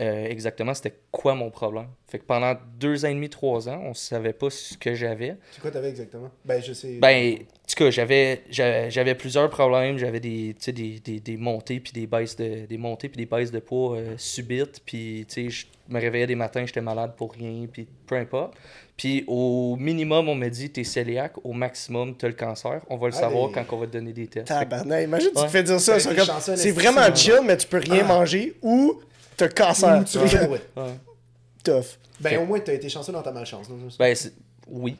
euh, 0.00 0.26
exactement 0.26 0.74
c'était 0.74 0.98
quoi 1.12 1.34
mon 1.34 1.50
problème. 1.50 1.88
Fait 2.06 2.18
que 2.18 2.24
pendant 2.24 2.54
deux 2.78 3.04
ans 3.04 3.08
et 3.08 3.14
demi, 3.14 3.28
trois 3.28 3.68
ans, 3.68 3.80
on 3.84 3.94
savait 3.94 4.32
pas 4.32 4.50
ce 4.50 4.76
que 4.76 4.94
j'avais. 4.94 5.36
C'est 5.52 5.60
quoi 5.60 5.70
t'avais 5.70 5.88
exactement? 5.88 6.30
Ben, 6.44 6.60
je 6.60 6.72
sais. 6.72 6.98
Ben, 6.98 7.36
en 7.36 7.57
tout 7.78 7.84
cas, 7.84 7.90
j'avais, 7.90 8.42
j'avais, 8.50 8.90
j'avais 8.90 9.14
plusieurs 9.14 9.48
problèmes. 9.50 9.98
J'avais 9.98 10.20
des, 10.20 10.54
tu 10.58 10.64
sais, 10.64 10.72
des, 10.72 11.00
des, 11.00 11.20
des 11.20 11.36
montées 11.36 11.80
puis 11.80 11.92
des 11.92 12.06
baisses 12.06 12.36
de, 12.36 12.66
des 12.66 12.78
montées 12.78 13.08
puis 13.08 13.16
des 13.18 13.26
baisses 13.26 13.50
de 13.50 13.60
poids 13.60 13.96
euh, 13.96 14.14
subites. 14.16 14.80
Puis, 14.84 15.24
tu 15.28 15.44
sais, 15.44 15.50
je 15.50 15.66
me 15.88 16.00
réveillais 16.00 16.26
des 16.26 16.34
matins, 16.34 16.64
j'étais 16.66 16.80
malade 16.80 17.12
pour 17.16 17.32
rien, 17.32 17.66
puis 17.72 17.86
peu 18.06 18.16
importe. 18.16 18.54
Puis, 18.96 19.24
au 19.28 19.76
minimum, 19.78 20.28
on 20.28 20.34
m'a 20.34 20.48
dit, 20.48 20.70
t'es 20.70 20.82
cœliaque. 20.82 21.34
Au 21.44 21.52
maximum, 21.52 22.16
t'as 22.16 22.26
le 22.28 22.34
cancer. 22.34 22.80
On 22.90 22.96
va 22.96 23.08
le 23.08 23.14
Allez. 23.14 23.22
savoir 23.22 23.50
quand 23.52 23.64
on 23.72 23.76
va 23.78 23.86
te 23.86 23.92
donner 23.92 24.12
des 24.12 24.26
tests. 24.26 24.48
Tabarnak, 24.48 25.04
imagine, 25.04 25.28
tu 25.28 25.42
te 25.42 25.48
fais 25.48 25.62
dire 25.62 25.78
ça. 25.80 25.92
Ben, 25.92 25.98
c'est 26.00 26.08
t'es 26.10 26.16
comme- 26.16 26.26
chanceux, 26.26 26.56
C'est 26.56 26.68
Esti, 26.70 26.80
vraiment 26.80 27.14
chill, 27.14 27.40
mais 27.44 27.56
tu 27.56 27.66
peux 27.68 27.78
rien 27.78 28.00
Ah. 28.04 28.08
manger 28.08 28.56
ou 28.60 29.00
t'as 29.36 29.46
le 29.46 29.52
cancer. 29.52 30.00
Ou 30.00 30.04
tu 30.04 30.18
ouais. 30.18 30.24
Ouais. 30.48 30.60
Tough. 31.62 31.84
Ben, 32.20 32.30
Fait- 32.30 32.36
au 32.38 32.46
moins, 32.46 32.58
t'as 32.58 32.74
été 32.74 32.88
chanceux 32.88 33.12
dans 33.12 33.22
ta 33.22 33.30
malchance. 33.30 33.68
non? 33.70 33.76
Ben, 33.98 34.14
c'est- 34.16 34.32
oui. 34.66 34.96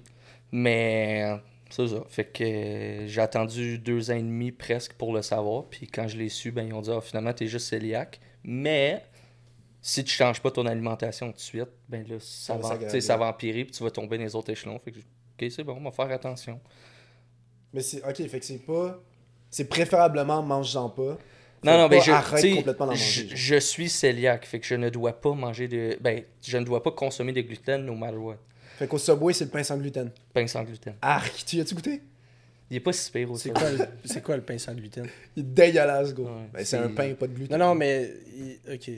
Mais 0.53 1.25
c'est 1.71 1.89
ça. 1.89 2.05
Fait 2.09 2.25
que 2.25 2.45
euh, 2.45 3.07
j'ai 3.07 3.21
attendu 3.21 3.79
deux 3.79 4.11
ans 4.11 4.17
et 4.17 4.23
demi 4.23 4.53
presque 4.53 4.95
pour 4.95 5.13
le 5.13 5.23
savoir. 5.23 5.65
Puis 5.65 5.87
quand 5.87 6.09
je 6.09 6.17
l'ai 6.17 6.29
su, 6.29 6.51
ben, 6.51 6.67
ils 6.67 6.73
ont 6.73 6.81
dit 6.81 6.91
ah, 6.91 7.01
finalement, 7.01 7.33
t'es 7.33 7.47
juste 7.47 7.71
cœliaque. 7.71 8.21
Mais 8.43 9.05
si 9.81 10.03
tu 10.05 10.13
changes 10.13 10.41
pas 10.41 10.51
ton 10.51 10.67
alimentation 10.67 11.29
tout 11.29 11.37
de 11.37 11.41
suite, 11.41 11.69
ben 11.89 12.07
là, 12.09 12.17
ça, 12.21 12.61
Ça 12.63 12.77
va 12.77 13.01
ça 13.01 13.17
va 13.17 13.27
empirer. 13.27 13.65
Puis 13.65 13.73
tu 13.73 13.83
vas 13.83 13.91
tomber 13.91 14.19
dans 14.19 14.25
les 14.25 14.35
autres 14.35 14.51
échelons. 14.51 14.79
Fait 14.79 14.93
que, 14.93 14.99
ok, 14.99 15.51
c'est 15.51 15.65
bon, 15.65 15.77
on 15.79 15.85
va 15.85 15.91
faire 15.91 16.11
attention. 16.11 16.61
Mais 17.73 17.81
c'est. 17.81 18.03
Ok, 18.03 18.27
fait 18.29 18.41
que 18.41 18.45
c'est 18.45 18.65
pas. 18.65 18.99
C'est 19.51 19.69
préférablement 19.69 20.43
mange-en 20.43 20.91
pas. 20.91 21.19
Non, 21.65 21.73
Faut 21.73 21.79
non, 21.79 21.89
mais 21.89 21.99
pas 21.99 22.95
je, 22.95 23.27
je, 23.27 23.35
je 23.35 23.57
suis 23.57 23.91
cœliaque. 23.91 24.47
Fait 24.47 24.61
que 24.61 24.67
je 24.67 24.75
ne 24.75 24.91
dois 24.91 25.21
pas 25.21 25.33
manger 25.33 25.69
de. 25.69 25.99
Ben, 26.01 26.23
je 26.47 26.57
ne 26.57 26.65
dois 26.65 26.83
pas 26.83 26.93
consommer 26.93 27.33
de 27.33 27.41
gluten 27.41 27.85
no 27.85 27.95
matter 27.95 28.17
what. 28.17 28.39
Fait 28.79 28.87
qu'au 28.87 28.99
Subway, 28.99 29.33
c'est 29.33 29.45
le 29.45 29.51
pain 29.51 29.63
sans 29.63 29.77
gluten. 29.77 30.11
Pain 30.33 30.47
sans 30.47 30.63
gluten. 30.63 30.95
Arc, 31.03 31.45
tu 31.47 31.61
as-tu 31.61 31.75
goûté? 31.75 32.01
Il 32.71 32.77
est 32.77 32.81
pas 32.81 32.93
si 32.93 33.11
pire 33.11 33.27
C'est 33.29 33.33
aussi. 33.33 33.51
quoi, 33.51 33.71
le- 33.71 33.87
c'est 34.05 34.23
quoi 34.23 34.37
le 34.37 34.43
pain 34.43 34.59
sans 34.59 34.75
gluten? 34.75 35.07
Il 35.37 35.41
est 35.41 35.47
dégueulasse, 35.47 36.13
gros. 36.15 36.25
Ouais, 36.27 36.31
Ben, 36.53 36.59
c'est 36.59 36.65
c'est- 36.65 36.77
un 36.77 36.89
pain, 36.89 37.15
pas 37.15 37.27
de 37.27 37.33
gluten. 37.33 37.57
Non, 37.59 37.67
non, 37.69 37.75
mais. 37.75 38.11
Ok. 38.73 38.91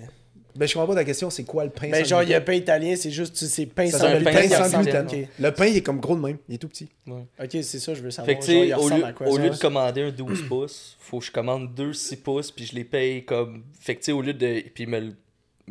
Ben, 0.56 0.66
je 0.66 0.74
comprends 0.74 0.88
pas 0.88 0.96
ta 0.96 1.04
question, 1.04 1.30
c'est 1.30 1.44
quoi 1.44 1.62
le 1.62 1.70
pain 1.70 1.86
Mais 1.88 2.02
sans 2.02 2.08
genre, 2.10 2.22
il 2.24 2.30
y 2.30 2.34
a 2.34 2.40
gluten? 2.40 2.44
pain 2.54 2.60
italien, 2.60 2.96
c'est 2.96 3.12
juste, 3.12 3.36
tu- 3.36 3.46
c'est 3.46 3.66
pain 3.66 3.86
Ça 3.88 4.00
sans 4.00 4.08
gluten. 4.16 4.24
pain 4.34 4.40
il 4.42 4.50
sans 4.50 4.82
gluten, 4.82 5.28
Le 5.38 5.50
pain, 5.52 5.66
il 5.66 5.76
est 5.76 5.82
comme 5.82 6.00
gros 6.00 6.16
de 6.16 6.20
même. 6.20 6.36
Il 6.48 6.56
est 6.56 6.58
tout 6.58 6.66
petit. 6.68 6.88
Ouais. 7.06 7.22
Ok, 7.40 7.50
c'est 7.62 7.78
ça, 7.78 7.94
je 7.94 8.02
veux 8.02 8.10
savoir. 8.10 8.26
Fait 8.36 8.44
que 8.44 8.52
Genre, 8.52 8.64
il 8.64 8.74
au 8.74 8.78
ressemble 8.78 9.00
lieu, 9.00 9.06
à 9.06 9.12
quoi, 9.12 9.28
au 9.28 9.38
lieu 9.38 9.50
de 9.50 9.56
commander 9.56 10.02
un 10.02 10.10
12 10.10 10.42
pouces, 10.48 10.96
faut 10.98 11.20
que 11.20 11.26
je 11.26 11.30
commande 11.30 11.72
deux 11.72 11.92
6 11.92 12.16
pouces, 12.16 12.50
puis 12.50 12.66
je 12.66 12.74
les 12.74 12.84
paye 12.84 13.24
comme. 13.24 13.62
Fait 13.78 13.94
que 13.94 14.00
tu 14.00 14.06
sais, 14.06 14.12
au 14.12 14.20
lieu 14.20 14.34
de. 14.34 14.64
Puis 14.74 14.86
me, 14.86 14.98
le- 14.98 15.12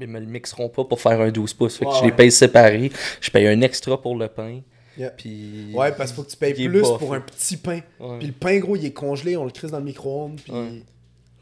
ils 0.01 0.07
me 0.07 0.19
le 0.19 0.25
mixeront 0.25 0.69
pas 0.69 0.83
pour 0.83 0.99
faire 0.99 1.19
un 1.21 1.31
12 1.31 1.53
pouces. 1.53 1.77
Fait 1.77 1.85
que 1.85 1.89
Ouais, 1.89 1.97
je 1.99 2.05
les 2.05 2.11
paye 2.11 2.31
séparés. 2.31 2.91
Je 3.21 3.29
paye 3.29 3.47
un 3.47 3.61
extra 3.61 4.01
pour 4.01 4.15
le 4.15 4.27
pain. 4.27 4.61
Yeah. 4.97 5.11
Puis. 5.11 5.71
Ouais, 5.73 5.91
parce 5.93 6.11
qu'il 6.11 6.17
faut 6.17 6.23
que 6.23 6.31
tu 6.31 6.37
payes 6.37 6.53
il 6.57 6.69
plus 6.69 6.81
pour 6.81 7.13
un 7.13 7.21
petit 7.21 7.57
pain. 7.57 7.79
Ouais. 7.99 8.17
Puis 8.19 8.27
le 8.27 8.33
pain, 8.33 8.57
gros, 8.59 8.75
il 8.75 8.85
est 8.85 8.91
congelé, 8.91 9.37
on 9.37 9.45
le 9.45 9.51
crisse 9.51 9.71
dans 9.71 9.79
le 9.79 9.85
micro-ondes. 9.85 10.39
Puis. 10.43 10.51
Ouais. 10.51 10.83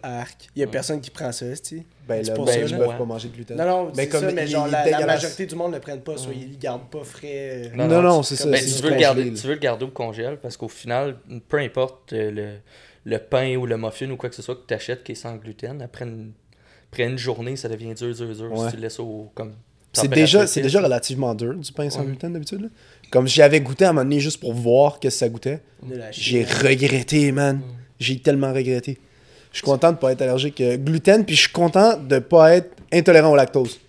Arc. 0.03 0.49
Il 0.55 0.59
y 0.59 0.63
a 0.63 0.65
Ouais. 0.67 0.71
personne 0.71 1.01
qui 1.01 1.09
prend 1.09 1.31
ça, 1.31 1.45
tu 1.57 1.83
Ben 2.07 2.23
C'est 2.23 2.29
là, 2.29 2.35
pour 2.35 2.45
ben, 2.45 2.69
peuvent 2.69 2.87
Ouais. 2.87 2.97
pas 2.97 3.03
manger 3.03 3.29
de 3.29 3.33
gluten. 3.33 3.57
Non, 3.57 3.65
non, 3.65 3.91
Mais 3.95 4.03
c'est 4.03 4.09
comme 4.09 4.21
ça, 4.21 4.31
mais 4.31 4.43
il 4.43 4.47
genre, 4.47 4.67
la, 4.67 5.05
majorité 5.05 5.45
du 5.47 5.55
monde 5.55 5.71
ne 5.71 5.75
le 5.77 5.81
prennent 5.81 6.01
pas, 6.01 6.15
soit 6.17 6.33
ils 6.33 6.51
le 6.51 6.57
gardent 6.57 6.87
pas 6.89 7.03
frais. 7.03 7.63
euh, 7.65 7.69
Non, 7.75 7.87
Non, 7.87 8.01
non, 8.03 8.23
c'est 8.23 8.35
ça. 8.35 8.47
Ben, 8.47 8.63
tu, 8.63 8.81
veux 8.83 8.91
le 8.91 8.95
garder, 8.95 9.33
tu 9.33 9.47
veux 9.47 9.53
le 9.55 9.59
garder 9.59 9.85
au 9.85 9.89
congèle 9.89 10.37
parce 10.37 10.55
qu'au 10.55 10.67
final, 10.67 11.17
peu 11.49 11.57
importe 11.57 12.13
euh, 12.13 12.29
le, 12.31 12.47
le 13.05 13.17
pain 13.17 13.55
ou 13.55 13.65
le 13.65 13.75
muffin 13.77 14.09
ou 14.11 14.17
quoi 14.17 14.29
que 14.29 14.35
ce 14.35 14.43
soit 14.43 14.55
que 14.55 14.67
tu 14.67 14.73
achètes 14.75 15.03
qui 15.03 15.13
est 15.13 15.15
sans 15.15 15.35
gluten, 15.35 15.81
après 15.81 16.05
une, 16.05 16.31
après 16.97 17.12
une 17.12 17.17
journée, 17.17 17.55
ça 17.55 17.69
devient 17.69 17.93
dur, 17.93 18.13
dur, 18.15 18.36
dur 18.36 18.51
Ouais. 18.51 18.65
si 18.65 18.71
tu 18.71 18.75
le 18.77 18.81
laisses 18.81 18.99
au. 18.99 19.29
Comme, 19.36 19.53
C'est 19.93 20.07
déjà, 20.07 20.47
c'est 20.47 20.62
déjà 20.62 20.81
relativement 20.81 21.33
dur, 21.36 21.53
du 21.53 21.71
pain 21.71 21.89
sans 21.89 21.99
Ouais. 22.01 22.07
gluten 22.07 22.33
d'habitude. 22.33 22.62
là. 22.62 22.67
Comme 23.12 23.27
j'y 23.27 23.41
avais 23.41 23.62
goûté 23.62 23.86
à 23.86 23.89
un 23.89 23.93
moment 23.93 24.03
donné 24.03 24.19
juste 24.19 24.39
pour 24.39 24.53
voir 24.53 24.99
qu'est-ce 24.99 25.15
que 25.15 25.19
ça 25.19 25.29
goûtait. 25.29 25.62
J'ai 26.12 26.43
regretté, 26.43 27.31
man. 27.31 27.62
J'ai 27.99 28.19
tellement 28.19 28.51
regretté. 28.53 28.97
Je 29.51 29.57
suis 29.57 29.63
content 29.65 29.91
de 29.91 29.97
pas 29.97 30.12
être 30.12 30.21
allergique 30.21 30.62
au 30.62 30.77
gluten, 30.77 31.23
puis 31.25 31.36
je 31.36 31.41
suis 31.41 31.51
content 31.51 31.97
de 31.97 32.19
pas 32.19 32.55
être 32.55 32.75
intolérant 32.91 33.31
au 33.31 33.36
lactose. 33.36 33.79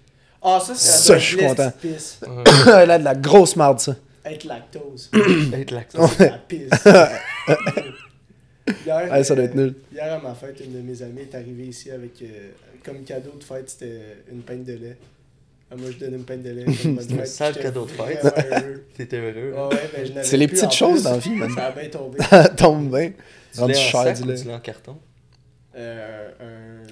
Ah, 0.40 0.60
ça, 0.64 0.74
c'est 0.74 0.86
Ça, 1.06 1.12
la 1.14 1.18
je 1.18 1.24
suis 1.26 1.36
content. 1.36 1.72
Ouais. 1.84 2.86
Là, 2.86 2.98
de 2.98 3.04
la 3.04 3.14
grosse 3.14 3.56
marde, 3.56 3.80
ça. 3.80 3.96
Être 4.24 4.44
lactose. 4.44 5.10
Être 5.52 5.74
c'est 5.88 6.18
de 6.18 6.24
la 6.24 6.38
pisse. 6.38 6.70
Hier, 8.84 9.08
Ah, 9.10 9.22
ça 9.24 9.34
doit 9.34 9.44
euh, 9.44 9.46
être 9.48 9.54
nul. 9.54 9.74
Hier 9.92 10.12
à 10.12 10.18
ma 10.20 10.34
fête, 10.34 10.60
une 10.64 10.72
de 10.72 10.80
mes 10.80 11.02
amies 11.02 11.22
est 11.22 11.34
arrivée 11.34 11.66
ici 11.66 11.90
avec 11.90 12.20
euh, 12.22 12.50
comme 12.84 13.02
cadeau 13.04 13.32
de 13.38 13.44
fête, 13.44 13.68
c'était 13.70 14.00
une 14.30 14.42
pinte 14.42 14.64
de 14.64 14.74
lait. 14.74 14.96
Ah, 15.70 15.76
moi, 15.76 15.90
je 15.90 15.98
donne 15.98 16.14
une 16.14 16.24
pinte 16.24 16.42
de 16.42 16.50
lait. 16.50 16.64
bonne 16.64 16.98
fête, 17.18 17.26
sale 17.26 17.58
cadeau 17.58 17.84
de 17.84 17.90
fête. 17.90 18.20
vraiment 18.22 18.56
heureux. 18.56 18.84
T'étais 18.96 19.18
heureux. 19.18 19.52
Ah 19.56 19.68
ouais, 19.68 19.76
ben, 19.94 20.08
n'avais 20.08 20.24
C'est 20.24 20.36
les 20.38 20.46
plus, 20.48 20.56
petites 20.56 20.72
choses 20.72 21.00
plus. 21.00 21.04
dans 21.04 21.10
la 21.12 21.18
vie, 21.18 21.30
man. 21.34 21.50
Ça 21.54 21.66
a 21.66 21.70
bien 21.72 21.88
tombé. 21.90 22.18
Tombe 22.56 22.88
bien. 22.90 23.08
Du 23.54 23.60
Rendu 23.60 23.72
lait 23.72 23.78
en 23.78 23.82
cher, 23.82 24.02
sac 24.04 24.16
du 24.16 24.22
ou 24.22 24.26
lait. 24.26 24.34
du 24.34 24.44
lait 24.48 24.54
en 24.54 24.60
carton? 24.60 24.98
Euh, 25.76 26.30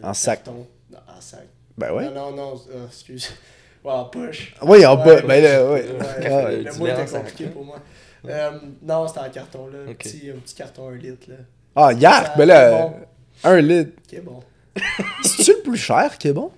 un 0.02 0.08
En 0.08 0.14
sac. 0.14 0.44
carton. 0.44 0.66
Non, 0.90 0.98
en 1.16 1.20
sac. 1.20 1.46
Ben 1.78 1.92
ouais. 1.92 2.04
Non, 2.06 2.14
non, 2.14 2.36
non, 2.36 2.60
ah, 2.74 2.86
excuse. 2.88 3.30
Ouais, 3.84 3.92
en 3.92 4.04
poche. 4.06 4.54
Oui, 4.62 4.84
en 4.84 4.96
bas. 4.96 5.04
Ouais, 5.16 5.22
Ben 5.22 5.42
là, 5.42 5.64
ouais. 5.72 5.84
Ouais, 5.88 6.44
ouais. 6.44 6.62
le 6.62 6.72
mot 6.78 6.86
lait 6.86 6.92
était 7.02 7.12
compliqué 7.18 7.44
hein? 7.46 7.50
pour 7.52 7.64
moi. 7.64 7.78
Euh, 8.28 8.50
non, 8.82 9.06
c'était 9.06 9.20
en 9.20 9.30
carton, 9.30 9.68
là. 9.68 9.78
Un 9.88 9.94
petit 9.94 10.54
carton 10.56 10.88
1 10.88 10.96
litre, 10.96 11.28
là. 11.30 11.36
Ah, 11.76 11.92
yark, 11.92 12.36
ben 12.38 12.46
là, 12.46 12.70
c'est 12.70 13.48
bon. 13.48 13.54
un 13.56 13.60
litre. 13.60 13.90
Qui 14.08 14.16
est 14.16 14.20
bon. 14.20 14.40
C'est-tu 15.22 15.52
le 15.52 15.62
plus 15.62 15.76
cher 15.76 16.16
qui 16.18 16.28
est 16.28 16.32
bon? 16.32 16.50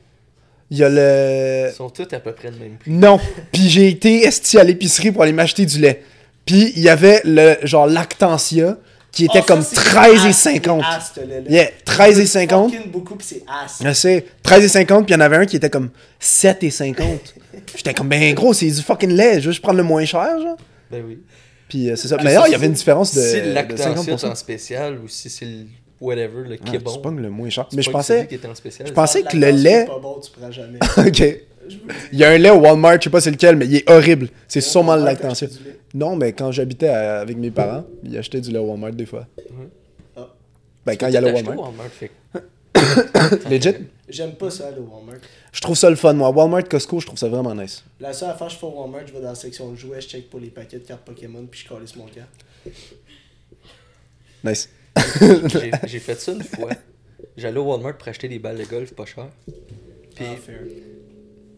Il 0.70 0.78
y 0.78 0.84
a 0.84 0.88
le... 0.88 1.70
Ils 1.70 1.74
sont 1.74 1.88
tous 1.90 2.06
à 2.14 2.20
peu 2.20 2.32
près 2.32 2.50
le 2.50 2.56
même 2.58 2.76
prix. 2.76 2.90
Non. 2.90 3.18
Puis 3.52 3.68
j'ai 3.68 3.88
été 3.88 4.24
esti 4.24 4.58
à 4.58 4.64
l'épicerie 4.64 5.10
pour 5.12 5.22
aller 5.22 5.32
m'acheter 5.32 5.64
du 5.66 5.78
lait. 5.80 6.02
Puis 6.44 6.72
il 6.76 6.82
y 6.82 6.88
avait 6.88 7.20
le 7.24 7.56
genre 7.62 7.86
Lactantia 7.86 8.76
qui 9.10 9.24
était 9.24 9.38
ça, 9.40 9.44
comme 9.46 9.62
c'est 9.62 9.74
13 9.74 10.26
et 10.26 10.28
as- 10.28 10.32
50. 10.34 10.82
c'est 10.82 10.96
as, 10.96 11.12
ce 11.14 11.20
lait-là. 11.28 11.50
Yeah, 11.50 11.70
13 11.84 12.18
et 12.20 12.26
50. 12.26 12.72
Fucking 12.74 12.90
beaucoup, 12.90 13.16
pis 13.16 13.24
c'est 13.26 13.42
as. 13.48 13.82
Je 13.82 13.92
sais, 13.94 14.26
13 14.42 14.64
et 14.64 14.68
50, 14.68 15.06
puis 15.06 15.14
il 15.14 15.18
y 15.18 15.20
en 15.20 15.24
avait 15.24 15.36
un 15.36 15.46
qui 15.46 15.56
était 15.56 15.70
comme 15.70 15.88
7 16.20 16.62
et 16.62 16.70
50. 16.70 17.06
J'étais 17.76 17.94
comme, 17.94 18.08
ben 18.08 18.34
gros, 18.34 18.52
c'est 18.52 18.66
du 18.66 18.82
fucking 18.82 19.10
lait, 19.10 19.40
je 19.40 19.46
veux 19.46 19.52
juste 19.52 19.62
prendre 19.62 19.78
le 19.78 19.82
moins 19.84 20.04
cher, 20.04 20.38
genre. 20.40 20.56
Ben 20.90 21.02
oui. 21.06 21.18
Puis 21.68 21.90
euh, 21.90 21.96
c'est 21.96 22.08
ça. 22.08 22.16
Ah, 22.18 22.22
Mais 22.24 22.34
il 22.46 22.52
y 22.52 22.54
avait 22.54 22.66
une 22.66 22.72
différence 22.72 23.14
de, 23.14 23.20
Si 23.20 23.40
le 23.40 23.54
50%. 23.54 24.26
en 24.30 24.34
spécial 24.34 24.98
ou 25.04 25.08
si 25.08 25.28
c'est 25.28 25.44
le 25.44 25.66
whatever, 26.00 26.48
le 26.48 26.56
qui 26.56 26.62
Ah, 26.72 26.74
est 26.76 26.78
bon. 26.78 26.90
C'est 26.92 27.02
pas 27.02 27.10
le 27.10 27.30
moins 27.30 27.48
cher. 27.50 27.66
Mais 27.74 27.82
je 27.82 27.90
pensais, 27.90 28.20
lui 28.22 28.28
qui 28.28 28.34
était 28.36 28.48
en 28.48 28.54
spécial. 28.54 28.88
je 28.88 28.92
pensais 28.92 29.22
que 29.22 29.36
le 29.36 29.50
lait- 29.50 29.84
pas 29.86 29.98
bon, 29.98 30.18
tu 30.20 30.30
prends 30.30 30.50
jamais. 30.50 30.78
ok. 30.96 31.18
Le. 31.18 31.40
Il 32.12 32.18
y 32.18 32.24
a 32.24 32.30
un 32.30 32.38
lait 32.38 32.48
au 32.50 32.58
Walmart, 32.60 32.96
je 32.98 33.04
sais 33.04 33.10
pas 33.10 33.20
c'est 33.20 33.30
lequel, 33.30 33.56
mais 33.56 33.66
il 33.66 33.76
est 33.76 33.90
horrible. 33.90 34.28
C'est 34.46 34.62
sûrement 34.62 34.96
le. 34.96 35.04
Non, 35.94 36.16
mais 36.16 36.32
quand 36.32 36.50
j'habitais 36.50 36.88
avec 36.88 37.36
mes 37.36 37.50
parents, 37.50 37.84
ils 38.04 38.16
achetaient 38.16 38.40
du 38.40 38.50
lait 38.50 38.58
au 38.58 38.64
Walmart 38.66 38.92
des 38.92 39.04
fois. 39.06 39.26
Ah. 40.16 40.28
Ben 40.86 40.96
quand 40.96 41.08
il 41.08 41.14
y 41.14 41.20
T'as 41.20 41.28
acheté 41.30 41.46
Walmart. 41.46 41.66
Walmart, 41.66 43.40
Legit. 43.50 43.74
J'aime 44.08 44.34
pas 44.36 44.50
ça, 44.50 44.70
le 44.70 44.80
Walmart. 44.80 45.18
Je 45.52 45.60
trouve 45.60 45.76
ça 45.76 45.90
le 45.90 45.96
fun, 45.96 46.14
moi. 46.14 46.30
Walmart, 46.30 46.64
Costco, 46.68 46.98
je 47.00 47.06
trouve 47.06 47.18
ça 47.18 47.28
vraiment 47.28 47.54
nice. 47.54 47.84
La 48.00 48.12
seule 48.12 48.30
affaire, 48.30 48.48
je 48.48 48.56
fais 48.56 48.66
au 48.66 48.70
Walmart, 48.70 49.06
je 49.06 49.12
vais 49.12 49.20
dans 49.20 49.28
la 49.28 49.34
section 49.34 49.70
de 49.70 49.76
jouets, 49.76 50.00
je 50.00 50.08
check 50.08 50.30
pour 50.30 50.40
les 50.40 50.48
paquets 50.50 50.78
de 50.78 50.84
cartes 50.84 51.04
Pokémon, 51.04 51.46
puis 51.46 51.60
je 51.60 51.68
calisse 51.68 51.94
mon 51.96 52.06
carte. 52.06 52.28
Nice. 54.44 54.68
J'ai- 55.48 55.70
J'ai 55.86 55.98
fait 55.98 56.14
ça 56.20 56.32
une 56.32 56.42
fois. 56.42 56.70
J'allais 57.36 57.58
au 57.58 57.64
Walmart 57.64 57.96
pour 57.98 58.08
acheter 58.08 58.28
des 58.28 58.38
balles 58.38 58.58
de 58.58 58.64
golf 58.64 58.92
pas 58.94 59.04
cher. 59.06 59.28
Puis 60.14 60.24
Ah, 60.26 60.36
fair. 60.36 60.60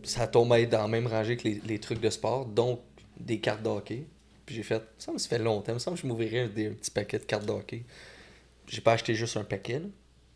ça 0.02 0.26
tombait 0.26 0.66
dans 0.66 0.82
la 0.82 0.88
même 0.88 1.06
rangée 1.06 1.36
que 1.36 1.44
les, 1.48 1.60
les 1.66 1.78
trucs 1.78 2.00
de 2.00 2.10
sport, 2.10 2.46
donc 2.46 2.80
des 3.18 3.38
cartes 3.38 3.62
de 3.62 3.68
hockey. 3.68 4.04
Puis 4.44 4.56
j'ai 4.56 4.62
fait, 4.62 4.82
ça 4.98 5.12
me 5.12 5.18
fait 5.18 5.38
longtemps, 5.38 5.72
il 5.72 5.74
me 5.74 5.78
semble 5.78 5.96
que 5.96 6.02
je 6.02 6.06
m'ouvrirais 6.06 6.40
un, 6.40 6.48
des- 6.48 6.66
un 6.68 6.72
petit 6.72 6.90
paquet 6.90 7.18
de 7.18 7.24
cartes 7.24 7.46
de 7.46 7.52
hockey. 7.52 7.84
J'ai 8.66 8.80
pas 8.80 8.92
acheté 8.92 9.14
juste 9.14 9.36
un 9.36 9.44
paquet. 9.44 9.78
là. 9.80 9.86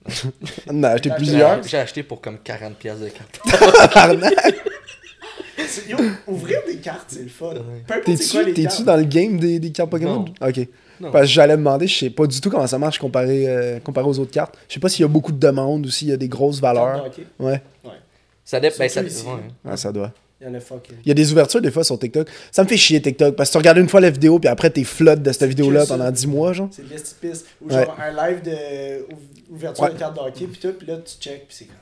On 0.68 0.82
a 0.82 0.90
acheté 0.90 1.10
J'ai 1.10 1.16
plusieurs. 1.16 1.62
J'ai 1.62 1.78
acheté 1.78 2.02
pour 2.02 2.20
comme 2.20 2.38
40 2.38 2.76
pièces 2.76 3.00
de 3.00 3.08
cartes. 3.08 3.40
Yo, 5.88 5.96
ouvrir 6.26 6.58
des 6.66 6.76
cartes, 6.76 7.06
c'est 7.08 7.22
le 7.22 7.28
fun. 7.28 7.54
T'es-tu 8.04 8.82
dans 8.82 8.96
le 8.96 9.04
game 9.04 9.38
des, 9.38 9.58
des 9.58 9.70
cartes 9.72 9.90
Pokémon? 9.90 10.24
Non. 10.40 10.48
Ok. 10.48 10.68
Non. 11.00 11.10
Parce 11.10 11.24
que 11.26 11.30
j'allais 11.32 11.56
demander, 11.56 11.86
je 11.86 11.98
sais 11.98 12.10
pas 12.10 12.26
du 12.26 12.40
tout 12.40 12.50
comment 12.50 12.66
ça 12.66 12.78
marche 12.78 12.98
comparé, 12.98 13.48
euh, 13.48 13.80
comparé 13.80 14.06
aux 14.06 14.18
autres 14.18 14.30
cartes. 14.30 14.56
Je 14.68 14.74
sais 14.74 14.80
pas 14.80 14.88
s'il 14.88 15.02
y 15.02 15.04
a 15.04 15.08
beaucoup 15.08 15.32
de 15.32 15.38
demandes 15.38 15.86
ou 15.86 15.90
s'il 15.90 16.08
y 16.08 16.12
a 16.12 16.16
des 16.16 16.28
grosses 16.28 16.60
valeurs. 16.60 17.08
Ouais, 17.38 17.60
Ça 18.44 18.60
dépend. 18.60 18.76
Ben, 18.78 18.88
ça, 18.88 19.02
ouais. 19.02 19.08
ah, 19.68 19.76
ça 19.76 19.90
doit. 19.92 20.12
Il 20.44 20.48
y 20.48 20.50
en 20.50 20.54
a 20.54 20.60
fucking. 20.60 20.96
Il 21.04 21.08
y 21.08 21.10
a 21.10 21.14
des 21.14 21.32
ouvertures 21.32 21.62
des 21.62 21.70
fois 21.70 21.84
sur 21.84 21.98
TikTok. 21.98 22.28
Ça 22.52 22.62
me 22.64 22.68
fait 22.68 22.76
chier 22.76 23.00
TikTok 23.00 23.34
parce 23.34 23.48
que 23.48 23.52
tu 23.52 23.58
regardes 23.58 23.78
une 23.78 23.88
fois 23.88 24.00
la 24.00 24.10
vidéo 24.10 24.38
puis 24.38 24.48
après 24.48 24.68
t'es 24.68 24.84
flotte 24.84 25.22
de 25.22 25.32
cette 25.32 25.44
vidéo-là 25.44 25.86
pendant 25.86 26.10
10 26.10 26.26
mois, 26.26 26.52
genre. 26.52 26.68
C'est 26.70 26.86
de 26.86 26.90
l'estipiste. 26.92 27.46
Ou 27.62 27.68
Ouais. 27.72 27.84
genre 27.84 27.96
un 27.98 28.28
live 28.28 28.42
de 28.42 28.50
ouv- 28.50 29.54
ouverture 29.54 29.84
Ouais. 29.84 29.90
de 29.94 29.98
cartes 29.98 30.14
de 30.14 30.20
hockey, 30.20 30.46
puis 30.46 30.60
tout, 30.60 30.72
puis 30.78 30.86
là, 30.86 30.96
tu 30.98 31.14
check, 31.18 31.46
puis 31.48 31.56
c'est 31.58 31.64
comme. 31.64 31.74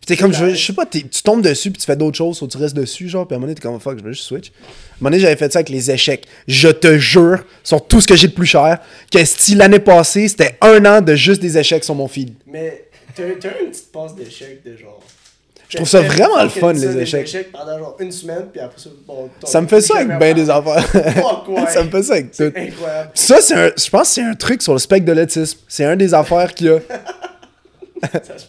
Puis 0.00 0.06
t'es 0.06 0.16
comme, 0.16 0.32
je, 0.32 0.54
je 0.54 0.66
sais 0.66 0.72
pas, 0.72 0.86
tu 0.86 1.02
tombes 1.22 1.42
dessus 1.42 1.70
puis 1.70 1.78
tu 1.78 1.84
fais 1.86 1.94
d'autres 1.94 2.16
choses 2.16 2.40
ou 2.42 2.48
tu 2.48 2.56
restes 2.56 2.74
dessus, 2.74 3.08
genre. 3.08 3.28
Puis 3.28 3.34
à 3.34 3.36
un 3.36 3.38
moment 3.38 3.48
donné, 3.48 3.54
t'es 3.54 3.60
comme, 3.68 3.78
fuck, 3.78 3.98
je 3.98 4.02
veux 4.04 4.12
juste 4.12 4.24
switch. 4.24 4.48
À 4.48 4.50
un 4.50 4.64
moment 5.00 5.10
donné, 5.10 5.20
j'avais 5.20 5.36
fait 5.36 5.52
ça 5.52 5.58
avec 5.58 5.68
les 5.68 5.90
échecs. 5.90 6.26
Je 6.48 6.68
te 6.68 6.96
jure, 6.98 7.44
sur 7.62 7.86
tout 7.86 8.00
ce 8.00 8.08
que 8.08 8.16
j'ai 8.16 8.26
de 8.28 8.32
plus 8.32 8.46
cher, 8.46 8.78
que 9.12 9.24
si 9.24 9.54
l'année 9.54 9.78
passée, 9.78 10.26
c'était 10.26 10.56
un 10.62 10.84
an 10.86 11.00
de 11.02 11.14
juste 11.14 11.40
des 11.42 11.58
échecs 11.58 11.84
sur 11.84 11.94
mon 11.94 12.08
feed. 12.08 12.32
Mais 12.46 12.86
t'as 13.14 13.22
t'as 13.38 13.60
une 13.60 13.70
petite 13.70 13.92
passe 13.92 14.14
d'échecs 14.16 14.64
de 14.64 14.74
genre. 14.76 15.00
Je 15.70 15.76
trouve 15.76 15.88
ça 15.88 16.00
vraiment 16.02 16.42
le 16.42 16.48
fun, 16.48 16.72
les 16.72 16.80
des 16.80 16.98
échecs. 17.02 17.52
pendant 17.52 17.78
genre 17.78 17.96
une 18.00 18.10
semaine, 18.10 18.46
puis 18.52 18.60
après 18.60 18.78
ça, 18.80 18.90
bon. 19.06 19.30
Ça 19.44 19.60
me 19.60 19.68
fait 19.68 19.80
ça 19.80 19.98
avec 19.98 20.18
ben 20.18 20.34
des 20.34 20.50
affaires. 20.50 20.84
Ça 21.70 21.84
me 21.84 21.90
fait 21.90 22.02
ça 22.02 22.12
avec 22.14 22.26
tout. 22.32 22.36
C'est 22.36 22.56
incroyable. 22.58 23.10
Ça, 23.14 23.40
c'est 23.40 23.54
un, 23.54 23.70
je 23.76 23.88
pense 23.90 24.08
que 24.08 24.14
c'est 24.14 24.22
un 24.22 24.34
truc 24.34 24.60
sur 24.62 24.72
le 24.72 24.78
spectre 24.80 25.06
de 25.06 25.12
l'autisme. 25.12 25.58
C'est 25.68 25.84
un 25.84 25.96
des 25.96 26.12
affaires 26.12 26.52
qu'il 26.54 26.66
y 26.66 26.70
a. 26.70 26.80
Ça 28.02 28.38
se- 28.38 28.46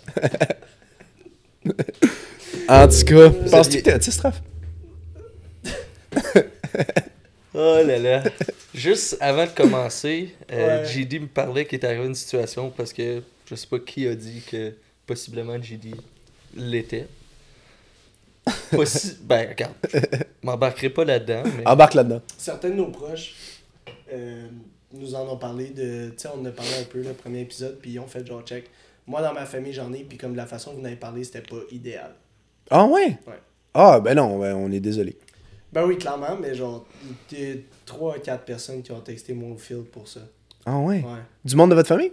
En 2.68 2.88
tout 2.88 3.06
cas, 3.06 3.30
penses-tu 3.52 3.78
que 3.78 3.84
t'es 3.84 3.94
autiste, 3.96 4.22
Raph? 4.22 4.42
Oh 7.54 7.80
là 7.86 7.98
là. 8.00 8.24
Juste 8.74 9.18
avant 9.20 9.46
de 9.46 9.50
commencer, 9.52 10.34
euh, 10.52 10.84
Ouais. 10.84 10.90
JD 10.90 11.20
me 11.22 11.28
parlait 11.28 11.66
qu'il 11.66 11.80
est 11.80 11.86
arrivé 11.86 12.06
une 12.06 12.16
situation 12.16 12.70
parce 12.76 12.94
que 12.94 13.22
je 13.50 13.56
sais 13.56 13.68
pas 13.68 13.80
qui 13.80 14.08
a 14.08 14.16
dit 14.16 14.42
que 14.50 14.72
possiblement 15.06 15.62
JD 15.62 15.96
l'était. 16.56 17.08
Possi- 18.72 19.18
ben, 19.22 19.50
regarde. 19.50 19.74
Je 19.94 20.00
m'embarquerai 20.44 20.90
pas 20.90 21.06
là-dedans, 21.06 21.44
mais. 21.58 21.68
Embarque 21.68 21.94
là-dedans. 21.94 22.22
Certains 22.38 22.70
de 22.70 22.76
nos 22.76 22.88
proches 22.88 23.36
euh, 24.12 24.48
nous 24.94 25.14
en 25.16 25.28
ont 25.30 25.38
parlé 25.38 25.68
de. 25.70 26.10
Tu 26.10 26.14
sais, 26.18 26.30
on 26.36 26.42
en 26.42 26.46
a 26.46 26.52
parlé 26.52 26.72
un 26.80 26.84
peu 26.86 27.02
le 27.02 27.14
premier 27.14 27.42
épisode, 27.42 27.78
puis 27.80 27.92
ils 27.92 28.00
ont 28.00 28.08
fait 28.08 28.26
genre 28.26 28.42
check. 28.44 28.70
Moi, 29.08 29.22
dans 29.22 29.34
ma 29.34 29.46
famille, 29.46 29.74
j'en 29.74 29.92
ai, 29.94 30.04
puis 30.04 30.18
comme 30.18 30.36
la 30.36 30.46
façon 30.46 30.72
que 30.72 30.76
vous 30.78 30.82
en 30.82 30.86
avez 30.86 30.96
parlé, 30.96 31.24
c'était 31.24 31.42
pas 31.42 31.58
idéal. 31.72 32.14
Ah 32.70 32.86
ouais? 32.86 33.18
Ouais. 33.28 33.40
Ah, 33.74 34.00
ben 34.00 34.16
non, 34.16 34.40
ben, 34.40 34.56
on 34.56 34.72
est 34.72 34.80
désolé. 34.80 35.18
Ben 35.72 35.86
oui, 35.86 35.98
clairement, 35.98 36.38
mais 36.40 36.54
genre, 36.54 36.86
il 37.32 37.40
y 37.40 37.52
a 37.52 37.56
3 37.86 38.16
à 38.16 38.20
4 38.20 38.44
personnes 38.44 38.82
qui 38.84 38.92
ont 38.92 39.00
texté 39.00 39.34
mon 39.34 39.58
field 39.58 39.86
pour 39.86 40.08
ça. 40.08 40.20
Ah 40.66 40.78
ouais? 40.80 40.98
Ouais. 40.98 41.20
Du 41.46 41.56
monde 41.56 41.70
de 41.72 41.76
votre 41.76 41.88
famille? 41.88 42.12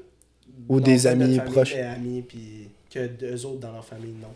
Ou 0.69 0.81
des 0.81 1.03
de 1.03 1.07
amis 1.09 1.37
famille, 1.37 1.53
proches? 1.53 1.75
mais 1.75 1.83
amis, 1.83 2.23
puis 2.23 2.69
que 2.91 3.07
deux 3.07 3.45
autres 3.47 3.61
dans 3.61 3.73
leur 3.73 3.85
famille, 3.85 4.15
non. 4.21 4.29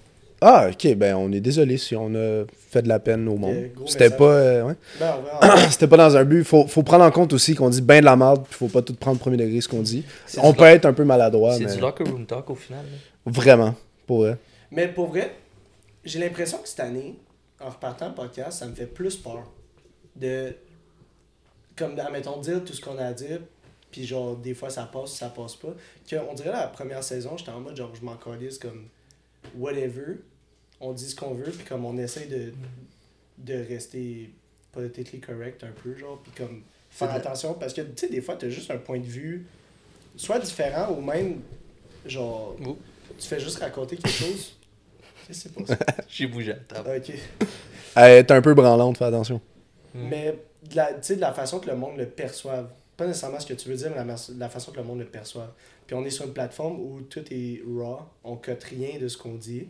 Ah, 0.45 0.69
ok, 0.73 0.97
ben 0.97 1.15
on 1.15 1.31
est 1.31 1.41
désolé 1.41 1.79
si 1.79 1.95
on 1.95 2.13
a 2.17 2.45
fait 2.71 2.83
de 2.83 2.89
la 2.89 2.99
peine 2.99 3.29
au 3.29 3.37
monde. 3.37 3.69
C'était 3.87 4.11
pas, 4.11 4.25
euh, 4.25 4.63
ouais. 4.65 4.75
Ben, 4.99 5.15
C'était 5.71 5.87
pas 5.87 5.97
dans 5.97 6.17
un 6.17 6.25
but. 6.25 6.43
Faut, 6.43 6.67
faut 6.67 6.83
prendre 6.83 7.05
en 7.05 7.13
compte 7.13 7.33
aussi 7.33 7.55
qu'on 7.55 7.71
dit 7.71 7.81
ben 7.81 8.01
de 8.01 8.07
la 8.07 8.17
merde, 8.17 8.45
puis 8.45 8.55
faut 8.59 8.67
pas 8.67 8.83
tout 8.83 8.95
prendre 8.95 9.21
premier 9.21 9.37
degré 9.37 9.61
ce 9.61 9.69
qu'on 9.69 9.83
dit. 9.83 10.05
On 10.39 10.53
peut 10.53 10.65
être 10.65 10.85
un 10.85 10.93
peu 10.93 11.05
maladroit, 11.05 11.55
C'est 11.55 11.67
mais 11.67 11.75
du 11.75 11.81
locker 11.81 12.03
room 12.05 12.27
talk 12.27 12.51
au 12.51 12.57
final. 12.57 12.85
là. 12.85 13.33
vraiment, 13.33 13.75
pour 14.05 14.23
vrai. 14.23 14.37
Mais 14.73 14.89
pour 14.89 15.07
vrai, 15.11 15.33
j'ai 16.05 16.19
l'impression 16.19 16.59
que 16.59 16.69
cette 16.69 16.81
année, 16.81 17.15
en 17.61 17.71
repartant 17.71 18.09
le 18.09 18.15
podcast, 18.15 18.59
ça 18.59 18.67
me 18.67 18.75
fait 18.75 18.87
plus 18.87 19.17
peur. 19.17 19.45
De. 20.17 20.53
Comme, 21.77 21.97
admettons, 22.01 22.41
dire 22.41 22.65
tout 22.65 22.73
ce 22.73 22.81
qu'on 22.81 22.99
a 22.99 23.05
à 23.07 23.13
dire, 23.13 23.39
puis 23.93 24.07
genre, 24.07 24.37
des 24.37 24.55
fois 24.55 24.71
ça 24.71 24.85
passe, 24.85 25.13
ça 25.13 25.29
passe 25.29 25.55
pas. 25.55 25.75
Que, 26.09 26.17
on 26.29 26.35
dirait 26.35 26.51
la 26.51 26.67
première 26.67 27.05
saison, 27.05 27.37
j'étais 27.37 27.53
en 27.53 27.61
mode 27.61 27.77
genre, 27.77 27.95
je 27.95 28.05
m'en 28.05 28.17
calisse 28.17 28.59
comme 28.59 28.89
whatever. 29.57 30.17
On 30.81 30.93
dit 30.93 31.09
ce 31.09 31.15
qu'on 31.15 31.35
veut, 31.35 31.51
puis 31.53 31.65
comme 31.65 31.85
on 31.85 31.97
essaie 31.97 32.27
de, 32.27 32.53
de 33.39 33.55
rester 33.69 34.31
politically 34.73 35.21
correct 35.21 35.63
un 35.63 35.71
peu, 35.83 35.97
genre, 35.97 36.19
puis 36.23 36.33
comme 36.37 36.63
faire 36.91 37.13
de- 37.13 37.19
attention, 37.19 37.55
parce 37.55 37.73
que 37.73 37.83
tu 37.83 37.93
sais, 37.97 38.09
des 38.09 38.21
fois, 38.21 38.35
t'as 38.37 38.49
juste 38.49 38.71
un 38.71 38.79
point 38.79 38.99
de 38.99 39.07
vue, 39.07 39.47
soit 40.17 40.41
différent 40.41 40.93
ou 40.93 41.01
même, 41.01 41.41
genre, 42.07 42.57
tu 43.19 43.29
fais 43.29 43.39
juste 43.39 43.59
raconter 43.59 43.97
quelque 43.97 44.11
chose. 44.11 44.57
Qu'est-ce 45.27 45.45
que 45.45 45.51
c'est 45.51 45.65
pas 45.65 45.77
ça? 45.77 46.05
J'ai 46.09 46.27
bougé 46.27 46.55
à 46.75 46.81
ok. 46.97 47.13
Elle 47.95 48.19
est 48.19 48.31
un 48.31 48.41
peu 48.43 48.55
branlante, 48.55 48.99
fais 48.99 49.05
attention. 49.05 49.41
Mm. 49.95 50.09
Mais 50.09 50.39
de 50.69 50.77
la, 50.77 50.95
tu 50.95 50.99
sais, 51.03 51.17
de 51.17 51.21
la 51.21 51.33
façon 51.33 51.61
que 51.61 51.69
le 51.69 51.77
monde 51.77 51.97
le 51.97 52.07
perçoive. 52.07 52.69
Pas 53.03 53.09
nécessairement 53.09 53.41
ce 53.41 53.47
que 53.47 53.55
tu 53.55 53.69
veux 53.69 53.75
dire, 53.75 53.91
mais 53.91 54.05
la, 54.05 54.15
la 54.39 54.49
façon 54.49 54.71
que 54.71 54.77
le 54.77 54.85
monde 54.85 55.01
le 55.01 55.07
perçoive. 55.07 55.51
Puis 55.89 55.97
on 55.97 56.05
est 56.05 56.11
sur 56.11 56.25
une 56.25 56.33
plateforme 56.33 56.79
où 56.79 57.01
tout 57.01 57.25
est 57.33 57.61
raw, 57.67 57.99
on 58.23 58.37
cote 58.37 58.63
rien 58.63 59.01
de 59.01 59.09
ce 59.09 59.19
qu'on 59.19 59.35
dit. 59.35 59.69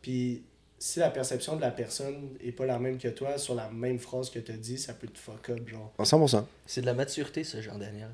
Puis 0.00 0.42
si 0.78 0.98
la 0.98 1.10
perception 1.10 1.54
de 1.56 1.60
la 1.60 1.70
personne 1.70 2.30
est 2.42 2.52
pas 2.52 2.64
la 2.64 2.78
même 2.78 2.96
que 2.96 3.08
toi 3.08 3.36
sur 3.36 3.54
la 3.54 3.68
même 3.70 3.98
phrase 3.98 4.30
que 4.30 4.38
tu 4.38 4.52
as 4.52 4.56
dit, 4.56 4.78
ça 4.78 4.94
peut 4.94 5.06
te 5.06 5.18
fuck 5.18 5.50
up, 5.50 5.68
genre. 5.68 5.92
100%. 5.98 6.44
C'est 6.64 6.80
de 6.80 6.86
la 6.86 6.94
maturité, 6.94 7.44
ce 7.44 7.60
genre 7.60 7.76
Daniel. 7.76 8.08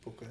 Pourquoi? 0.00 0.26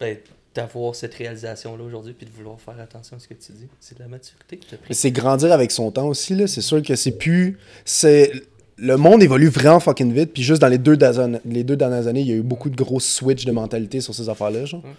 Ben, 0.00 0.18
d'avoir 0.52 0.96
cette 0.96 1.14
réalisation-là 1.14 1.84
aujourd'hui 1.84 2.12
puis 2.14 2.26
de 2.26 2.32
vouloir 2.32 2.60
faire 2.60 2.78
attention 2.80 3.16
à 3.16 3.20
ce 3.20 3.28
que 3.28 3.34
tu 3.34 3.52
dis. 3.52 3.68
C'est 3.78 3.96
de 3.96 4.02
la 4.02 4.08
maturité 4.08 4.56
que 4.56 4.64
tu 4.66 4.74
as 4.74 4.78
Mais 4.78 4.84
pris. 4.86 4.94
c'est 4.96 5.12
grandir 5.12 5.52
avec 5.52 5.70
son 5.70 5.92
temps 5.92 6.08
aussi, 6.08 6.34
là. 6.34 6.48
C'est 6.48 6.60
sûr 6.62 6.82
que 6.82 6.96
c'est 6.96 7.12
plus. 7.18 7.56
C'est. 7.84 8.32
Le 8.76 8.96
monde 8.96 9.22
évolue 9.22 9.48
vraiment 9.48 9.78
fucking 9.80 10.12
vite, 10.12 10.32
puis 10.32 10.42
juste 10.42 10.60
dans 10.60 10.68
les 10.68 10.78
deux, 10.78 10.96
dernières- 10.96 11.40
les 11.44 11.62
deux 11.64 11.76
dernières 11.76 12.06
années, 12.08 12.20
il 12.22 12.26
y 12.28 12.32
a 12.32 12.36
eu 12.36 12.42
beaucoup 12.42 12.70
de 12.70 12.76
gros 12.76 12.98
switch 13.00 13.44
de 13.44 13.52
mentalité 13.52 14.00
sur 14.00 14.14
ces 14.14 14.28
affaires-là, 14.28 14.64
genre. 14.64 14.80
Mm. 14.80 14.94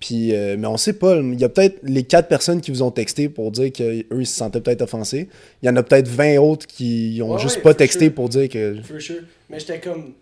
Puis, 0.00 0.34
euh, 0.34 0.56
mais 0.58 0.66
on 0.66 0.76
sait 0.76 0.92
pas, 0.92 1.16
il 1.16 1.40
y 1.40 1.44
a 1.44 1.48
peut-être 1.48 1.78
les 1.82 2.02
quatre 2.02 2.28
personnes 2.28 2.60
qui 2.60 2.70
vous 2.70 2.82
ont 2.82 2.90
texté 2.90 3.30
pour 3.30 3.50
dire 3.50 3.72
qu'eux, 3.72 4.04
ils 4.20 4.26
se 4.26 4.36
sentaient 4.36 4.60
peut-être 4.60 4.82
offensés. 4.82 5.28
Il 5.62 5.66
y 5.66 5.70
en 5.70 5.76
a 5.76 5.82
peut-être 5.82 6.08
20 6.08 6.36
autres 6.38 6.66
qui 6.66 7.20
ont 7.22 7.32
Ouais, 7.32 7.38
juste 7.40 7.56
ouais, 7.56 7.62
pas 7.62 7.72
texté 7.74 8.06
sure. 8.06 8.14
pour 8.14 8.28
dire 8.28 8.48
que. 8.50 8.76
For 8.82 9.00
sure. 9.00 9.22
Mais 9.48 9.58
j'étais 9.58 9.80
comme. 9.80 10.12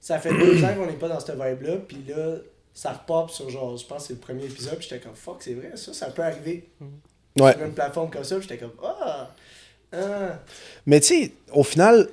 Ça 0.00 0.18
fait 0.18 0.30
deux 0.30 0.64
ans 0.64 0.74
qu'on 0.76 0.86
n'est 0.86 0.94
pas 0.94 1.08
dans 1.08 1.20
cette 1.20 1.34
vibe-là, 1.36 1.76
puis 1.86 1.98
là, 2.08 2.36
ça 2.74 2.92
repop 2.92 3.30
sur 3.30 3.48
genre, 3.50 3.76
je 3.76 3.84
pense 3.86 4.02
que 4.02 4.06
c'est 4.08 4.12
le 4.14 4.18
premier 4.18 4.44
épisode, 4.46 4.78
puis 4.78 4.88
j'étais 4.90 5.02
comme 5.02 5.14
fuck, 5.14 5.36
c'est 5.40 5.52
vrai, 5.54 5.72
ça, 5.74 5.92
ça 5.92 6.06
peut 6.06 6.22
arriver. 6.22 6.64
Ouais. 7.38 7.52
Sur 7.52 7.64
une 7.66 7.72
plateforme 7.72 8.10
comme 8.10 8.24
ça, 8.24 8.40
j'étais 8.40 8.56
comme 8.56 8.72
ah, 8.82 9.30
ah. 9.92 10.40
Mais 10.86 10.98
tu 11.00 11.06
sais, 11.08 11.32
au 11.52 11.62
final, 11.62 12.08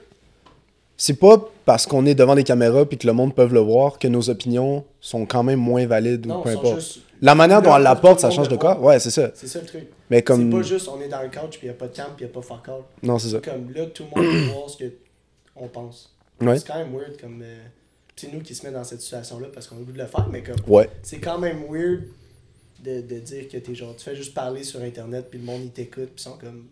c'est 0.97 1.13
pas 1.19 1.38
parce 1.65 1.86
qu'on 1.86 2.05
est 2.05 2.15
devant 2.15 2.36
des 2.36 2.43
caméras 2.43 2.86
puis 2.86 2.97
que 2.97 3.05
le 3.07 3.13
monde 3.13 3.33
peut 3.36 3.47
le 3.47 3.60
voir 3.60 3.99
que 3.99 4.07
nos 4.07 4.29
opinions 4.29 4.83
sont 4.99 5.25
quand 5.25 5.43
même 5.43 5.60
moins 5.60 5.86
valides 5.86 6.25
ou 6.25 6.29
Non, 6.29 6.41
peu 6.41 6.49
ils 6.49 6.53
sont 6.53 6.60
importe. 6.60 6.75
juste- 6.79 6.99
La 7.21 7.36
manière 7.36 7.62
dont 7.62 7.69
pour 7.69 7.79
l'apporte, 7.79 8.19
ça 8.19 8.29
change 8.31 8.47
de 8.49 8.55
quoi? 8.57 8.79
Ouais, 8.79 8.99
c'est 8.99 9.10
ça. 9.12 9.31
C'est 9.33 9.47
ça 9.47 9.60
le 9.60 9.65
truc. 9.65 9.88
Mais 10.10 10.17
C'est 10.17 10.23
comme. 10.23 10.49
pas 10.51 10.62
juste 10.62 10.88
on 10.88 10.99
est 11.01 11.07
dans 11.07 11.21
le 11.21 11.29
couch, 11.29 11.57
puis 11.57 11.62
il 11.63 11.65
n'y 11.65 11.69
a 11.71 11.73
pas 11.73 11.88
de 11.88 11.95
cam, 11.95 12.05
puis 12.15 12.25
il 12.25 12.27
n'y 12.27 12.31
a 12.31 12.33
pas 12.33 12.41
fuck 12.41 12.67
all. 12.69 12.81
Non, 13.03 13.17
c'est 13.19 13.29
ça. 13.29 13.39
Comme 13.39 13.71
là, 13.73 13.86
tout 13.88 14.03
le 14.15 14.21
monde 14.21 14.31
peut 14.31 14.51
voir 14.53 14.69
ce 14.69 14.83
qu'on 15.55 15.67
pense. 15.67 16.15
Ouais. 16.41 16.60
C'est 16.60 16.67
quand 16.67 16.77
même 16.77 16.93
weird, 16.95 17.19
comme. 17.19 17.41
euh, 17.43 17.57
c'est 18.15 18.31
nous 18.31 18.41
qui 18.41 18.53
se 18.55 18.65
met 18.65 18.71
dans 18.71 18.83
cette 18.83 19.01
situation-là 19.01 19.47
parce 19.53 19.67
qu'on 19.67 19.75
a 19.75 19.79
le 19.79 19.86
goût 19.86 19.91
de 19.91 19.97
le 19.97 20.05
faire, 20.05 20.27
mais 20.31 20.41
comme. 20.43 20.55
Ouais. 20.67 20.89
C'est 21.03 21.19
quand 21.19 21.39
même 21.39 21.63
weird 21.69 22.03
de, 22.83 23.01
de 23.01 23.19
dire 23.19 23.47
que 23.49 23.57
t'es 23.57 23.73
genre. 23.75 23.95
Tu 23.95 24.03
fais 24.03 24.15
juste 24.15 24.33
parler 24.36 24.63
sur 24.63 24.79
internet, 24.81 25.27
puis 25.29 25.39
le 25.39 25.45
monde 25.45 25.62
il 25.63 25.71
t'écoute, 25.71 26.12
puis 26.15 26.19
ils 26.19 26.21
sont 26.21 26.38
comme. 26.38 26.65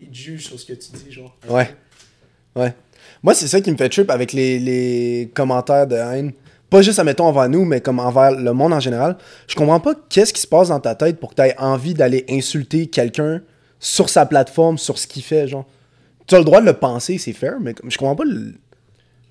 Ils 0.00 0.10
te 0.10 0.14
jugent 0.14 0.44
sur 0.46 0.60
ce 0.60 0.66
que 0.66 0.74
tu 0.74 0.90
dis, 0.92 1.10
genre. 1.12 1.34
Ouais. 1.48 1.74
peu. 2.54 2.60
Ouais. 2.60 2.74
Moi, 3.22 3.34
c'est 3.34 3.46
ça 3.48 3.60
qui 3.60 3.70
me 3.70 3.76
fait 3.76 3.88
trip 3.88 4.10
avec 4.10 4.32
les, 4.32 4.58
les 4.58 5.30
commentaires 5.34 5.86
de 5.86 5.96
haine. 5.96 6.32
Pas 6.70 6.82
juste, 6.82 6.98
admettons, 6.98 7.24
envers 7.24 7.48
nous, 7.48 7.64
mais 7.64 7.80
comme 7.80 7.98
envers 7.98 8.32
le 8.32 8.52
monde 8.52 8.72
en 8.74 8.80
général. 8.80 9.16
Je 9.46 9.54
comprends 9.54 9.80
pas 9.80 9.94
qu'est-ce 10.08 10.32
qui 10.34 10.40
se 10.40 10.46
passe 10.46 10.68
dans 10.68 10.80
ta 10.80 10.94
tête 10.94 11.18
pour 11.18 11.30
que 11.30 11.34
tu 11.36 11.42
aies 11.42 11.54
envie 11.58 11.94
d'aller 11.94 12.26
insulter 12.28 12.88
quelqu'un 12.88 13.40
sur 13.80 14.08
sa 14.10 14.26
plateforme, 14.26 14.76
sur 14.76 14.98
ce 14.98 15.06
qu'il 15.06 15.22
fait, 15.22 15.48
genre. 15.48 15.64
Tu 16.26 16.34
as 16.34 16.38
le 16.38 16.44
droit 16.44 16.60
de 16.60 16.66
le 16.66 16.74
penser, 16.74 17.16
c'est 17.16 17.32
fair, 17.32 17.54
mais 17.60 17.74
je 17.88 17.96
comprends 17.96 18.16
pas 18.16 18.24
le, 18.24 18.52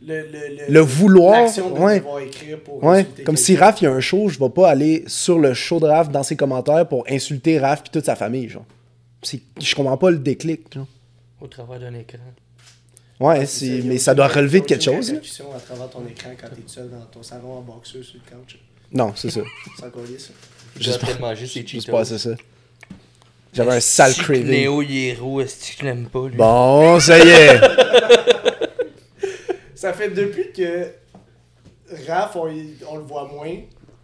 Le, 0.01 0.21
le, 0.21 0.23
le, 0.67 0.73
le 0.73 0.79
vouloir. 0.79 1.45
De 1.53 1.61
Ouais. 1.79 1.99
devoir 1.99 2.19
écrire 2.21 2.59
pour 2.59 2.83
Ouais, 2.83 3.01
insulter 3.01 3.23
comme 3.23 3.37
si. 3.37 3.55
Raph, 3.55 3.81
il 3.81 3.85
y 3.85 3.87
a 3.87 3.91
un 3.91 3.99
show, 3.99 4.29
je 4.29 4.39
vais 4.39 4.49
pas 4.49 4.69
aller 4.69 5.03
sur 5.05 5.37
le 5.37 5.53
show 5.53 5.79
de 5.79 5.85
Raph 5.85 6.09
dans 6.09 6.23
ses 6.23 6.35
commentaires 6.35 6.87
pour 6.87 7.03
insulter 7.07 7.59
Raph 7.59 7.83
puis 7.83 7.91
toute 7.91 8.05
sa 8.05 8.15
famille, 8.15 8.49
genre. 8.49 8.65
C'est- 9.21 9.41
Je 9.61 9.75
comprends 9.75 9.97
pas 9.97 10.09
le 10.09 10.17
déclic, 10.17 10.73
genre. 10.73 10.87
Au 11.39 11.45
travers 11.45 11.79
d'un 11.79 11.93
écran. 11.93 12.17
Ouais, 13.19 13.45
C'est 13.47 13.81
mais 13.83 13.97
ça 13.97 14.13
doit 14.13 14.27
relever 14.27 14.61
de 14.61 14.65
quelque 14.65 14.83
chose, 14.83 15.11
à 15.55 15.59
travers 15.59 15.89
ton 15.89 16.05
écran 16.07 16.29
quand 16.39 16.47
t'es 16.49 16.61
seul 16.67 16.89
dans 16.89 17.01
ton 17.05 17.23
salon 17.23 17.53
en 17.57 17.61
boxeur 17.61 18.03
sur 18.03 18.15
le 18.15 18.37
couch. 18.37 18.59
Non, 18.91 19.11
c'est 19.15 19.31
ça. 19.31 19.41
C'est 19.77 19.85
encore 19.85 20.03
lié, 20.03 20.19
ça. 20.19 20.29
Juste 20.79 20.99
pour 20.99 21.19
manger 21.19 21.47
ses 21.47 21.65
Cheetos. 21.65 21.91
pas 21.91 22.05
c'est 22.05 22.19
ça. 22.19 22.29
J'avais 23.53 23.73
un 23.73 23.79
sale 23.79 24.13
craving. 24.13 24.45
Néo, 24.45 24.81
il 24.83 25.07
est 25.07 25.13
roux, 25.15 25.41
est-ce 25.41 25.71
que 25.71 25.79
je 25.79 25.85
l'aime 25.85 26.05
pas, 26.07 26.27
lui? 26.27 26.37
Bon, 26.37 26.99
ça 26.99 27.17
y 27.17 27.27
est. 27.27 27.59
Ça 29.75 29.93
fait 29.93 30.09
depuis 30.09 30.51
que 30.55 30.87
Raph, 32.07 32.35
on, 32.35 32.49
on 32.89 32.95
le 32.97 33.03
voit 33.03 33.29
moins, 33.31 33.57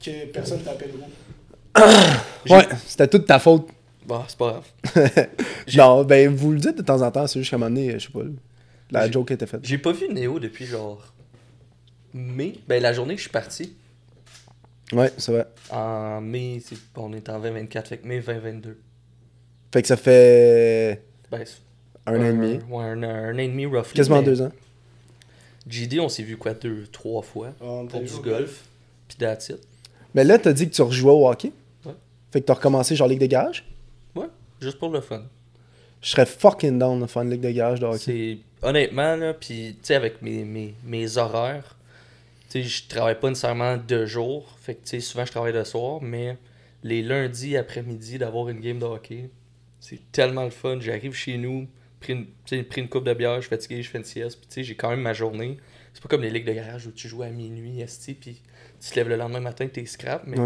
que 0.03 0.25
personne 0.27 0.61
t'appelle 0.61 0.91
roux. 0.91 1.81
Ouais, 2.53 2.67
c'était 2.85 3.07
toute 3.07 3.25
ta 3.25 3.39
faute. 3.39 3.67
Bon, 4.05 4.21
c'est 4.27 4.37
pas 4.37 4.61
grave. 4.93 5.27
Non, 5.75 6.03
ben 6.03 6.29
vous 6.33 6.51
le 6.51 6.59
dites 6.59 6.77
de 6.77 6.81
temps 6.83 7.01
en 7.01 7.09
temps, 7.09 7.25
c'est 7.25 7.39
juste 7.39 7.49
qu'à 7.49 7.55
un 7.55 7.59
moment 7.59 7.71
donné, 7.73 7.93
je 7.97 8.05
sais 8.05 8.11
pas, 8.11 8.19
la 8.93 9.05
J'ai- 9.07 9.11
joke 9.13 9.31
était 9.31 9.45
faite. 9.47 9.61
J'ai 9.63 9.77
pas 9.77 9.91
vu 9.91 10.07
Néo 10.09 10.39
depuis 10.39 10.65
genre. 10.65 11.13
mai. 12.13 12.55
Ben, 12.67 12.81
la 12.81 12.93
journée 12.93 13.13
que 13.15 13.19
je 13.19 13.23
suis 13.23 13.31
parti. 13.31 13.73
Ouais, 14.91 15.11
c'est 15.17 15.31
vrai. 15.31 15.47
En 15.71 16.21
mai, 16.21 16.61
c'est- 16.63 16.77
on 16.95 17.11
est 17.13 17.27
en 17.29 17.39
2024, 17.39 17.87
fait 17.87 17.97
que 17.97 18.07
mai 18.07 18.19
2022. 18.21 18.77
Fait 19.73 19.81
que 19.81 19.87
ça 19.87 19.97
fait 19.97 21.01
Ben, 21.31 21.43
un 22.05 22.19
an 22.19 22.23
et 22.25 22.33
demi. 22.33 22.59
Ouais, 22.69 22.83
un, 22.83 23.01
un 23.03 23.33
an 23.33 23.37
et 23.39 23.47
demi, 23.47 23.65
roughly. 23.65 23.93
Quasiment 23.95 24.19
mais 24.19 24.23
deux 24.25 24.41
ans. 24.43 24.51
GD, 25.67 25.99
on 25.99 26.09
s'est 26.09 26.23
vu 26.23 26.37
quoi, 26.37 26.53
deux, 26.53 26.85
trois 26.91 27.21
fois. 27.23 27.53
On 27.61 27.87
Pour 27.87 28.01
du 28.01 28.07
joué 28.07 28.19
au 28.19 28.21
golf. 28.21 28.65
Puis 29.07 29.17
that's 29.17 29.49
it. 29.49 29.57
Mais 30.13 30.23
là, 30.23 30.37
t'as 30.37 30.53
dit 30.53 30.69
que 30.69 30.75
tu 30.75 30.81
rejouais 30.83 31.11
au 31.11 31.27
hockey. 31.27 31.51
Ouais. 31.85 31.93
Fait 32.31 32.41
que 32.41 32.45
t'as 32.45 32.53
recommencé 32.53 32.95
genre 32.95 33.07
Ligue 33.07 33.21
de 33.21 33.25
garage? 33.25 33.65
Ouais, 34.13 34.27
juste 34.61 34.77
pour 34.77 34.89
le 34.91 35.01
fun. 35.01 35.23
Je 36.01 36.09
serais 36.09 36.25
fucking 36.25 36.77
down 36.77 37.01
de 37.01 37.07
faire 37.07 37.21
une 37.23 37.31
Ligue 37.31 37.41
de 37.41 37.49
garage 37.49 37.79
de 37.79 37.85
hockey. 37.85 38.39
Honnêtement 38.63 39.15
là, 39.15 39.33
puis 39.33 39.75
avec 39.89 40.21
mes, 40.21 40.43
mes, 40.45 40.73
mes 40.85 41.17
horaires, 41.17 41.75
je 42.53 42.87
travaille 42.87 43.19
pas 43.19 43.29
nécessairement 43.29 43.77
de 43.77 44.05
jour, 44.05 44.55
fait 44.61 44.75
que 44.75 44.99
souvent 44.99 45.25
je 45.25 45.31
travaille 45.31 45.53
le 45.53 45.63
soir, 45.63 46.01
mais 46.01 46.37
les 46.83 47.01
lundis 47.01 47.57
après-midi 47.57 48.17
d'avoir 48.17 48.49
une 48.49 48.59
game 48.59 48.79
de 48.79 48.85
hockey, 48.85 49.29
c'est 49.79 49.99
tellement 50.11 50.43
le 50.43 50.49
fun. 50.49 50.77
J'arrive 50.79 51.13
chez 51.13 51.37
nous, 51.37 51.67
pris 51.99 52.13
une, 52.13 52.27
pris 52.65 52.81
une 52.81 52.89
coupe 52.89 53.05
de 53.05 53.13
bière, 53.13 53.35
je 53.35 53.41
suis 53.41 53.49
fatigué, 53.49 53.81
je 53.81 53.89
fais 53.89 53.97
une 53.97 54.03
sieste, 54.03 54.39
puis 54.49 54.63
j'ai 54.63 54.75
quand 54.75 54.89
même 54.89 55.01
ma 55.01 55.13
journée. 55.13 55.57
C'est 55.93 56.01
pas 56.01 56.09
comme 56.09 56.21
les 56.21 56.29
ligues 56.29 56.45
de 56.45 56.53
garage 56.53 56.87
où 56.87 56.91
tu 56.91 57.07
joues 57.07 57.23
à 57.23 57.29
minuit, 57.29 57.81
esti, 57.81 58.13
puis 58.13 58.41
tu 58.81 58.89
te 58.89 58.95
lèves 58.95 59.09
le 59.09 59.15
lendemain 59.15 59.39
matin, 59.39 59.67
t'es 59.67 59.85
scrap, 59.85 60.23
mais. 60.25 60.37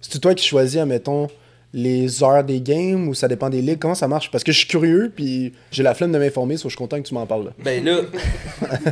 C'est 0.00 0.18
toi 0.20 0.34
qui 0.34 0.46
choisis, 0.46 0.78
admettons, 0.78 1.28
les 1.74 2.22
heures 2.22 2.44
des 2.44 2.60
games 2.62 3.08
ou 3.08 3.14
ça 3.14 3.28
dépend 3.28 3.50
des 3.50 3.60
ligues? 3.60 3.78
Comment 3.80 3.94
ça 3.96 4.08
marche? 4.08 4.30
Parce 4.30 4.42
que 4.44 4.52
je 4.52 4.58
suis 4.58 4.68
curieux, 4.68 5.12
puis 5.14 5.52
j'ai 5.72 5.82
la 5.82 5.92
flemme 5.94 6.12
de 6.12 6.18
m'informer, 6.18 6.56
so 6.56 6.68
je 6.68 6.74
suis 6.74 6.78
content 6.78 7.02
que 7.02 7.06
tu 7.06 7.12
m'en 7.14 7.26
parles 7.26 7.46
là. 7.46 7.50
ben 7.58 7.84
là. 7.84 8.00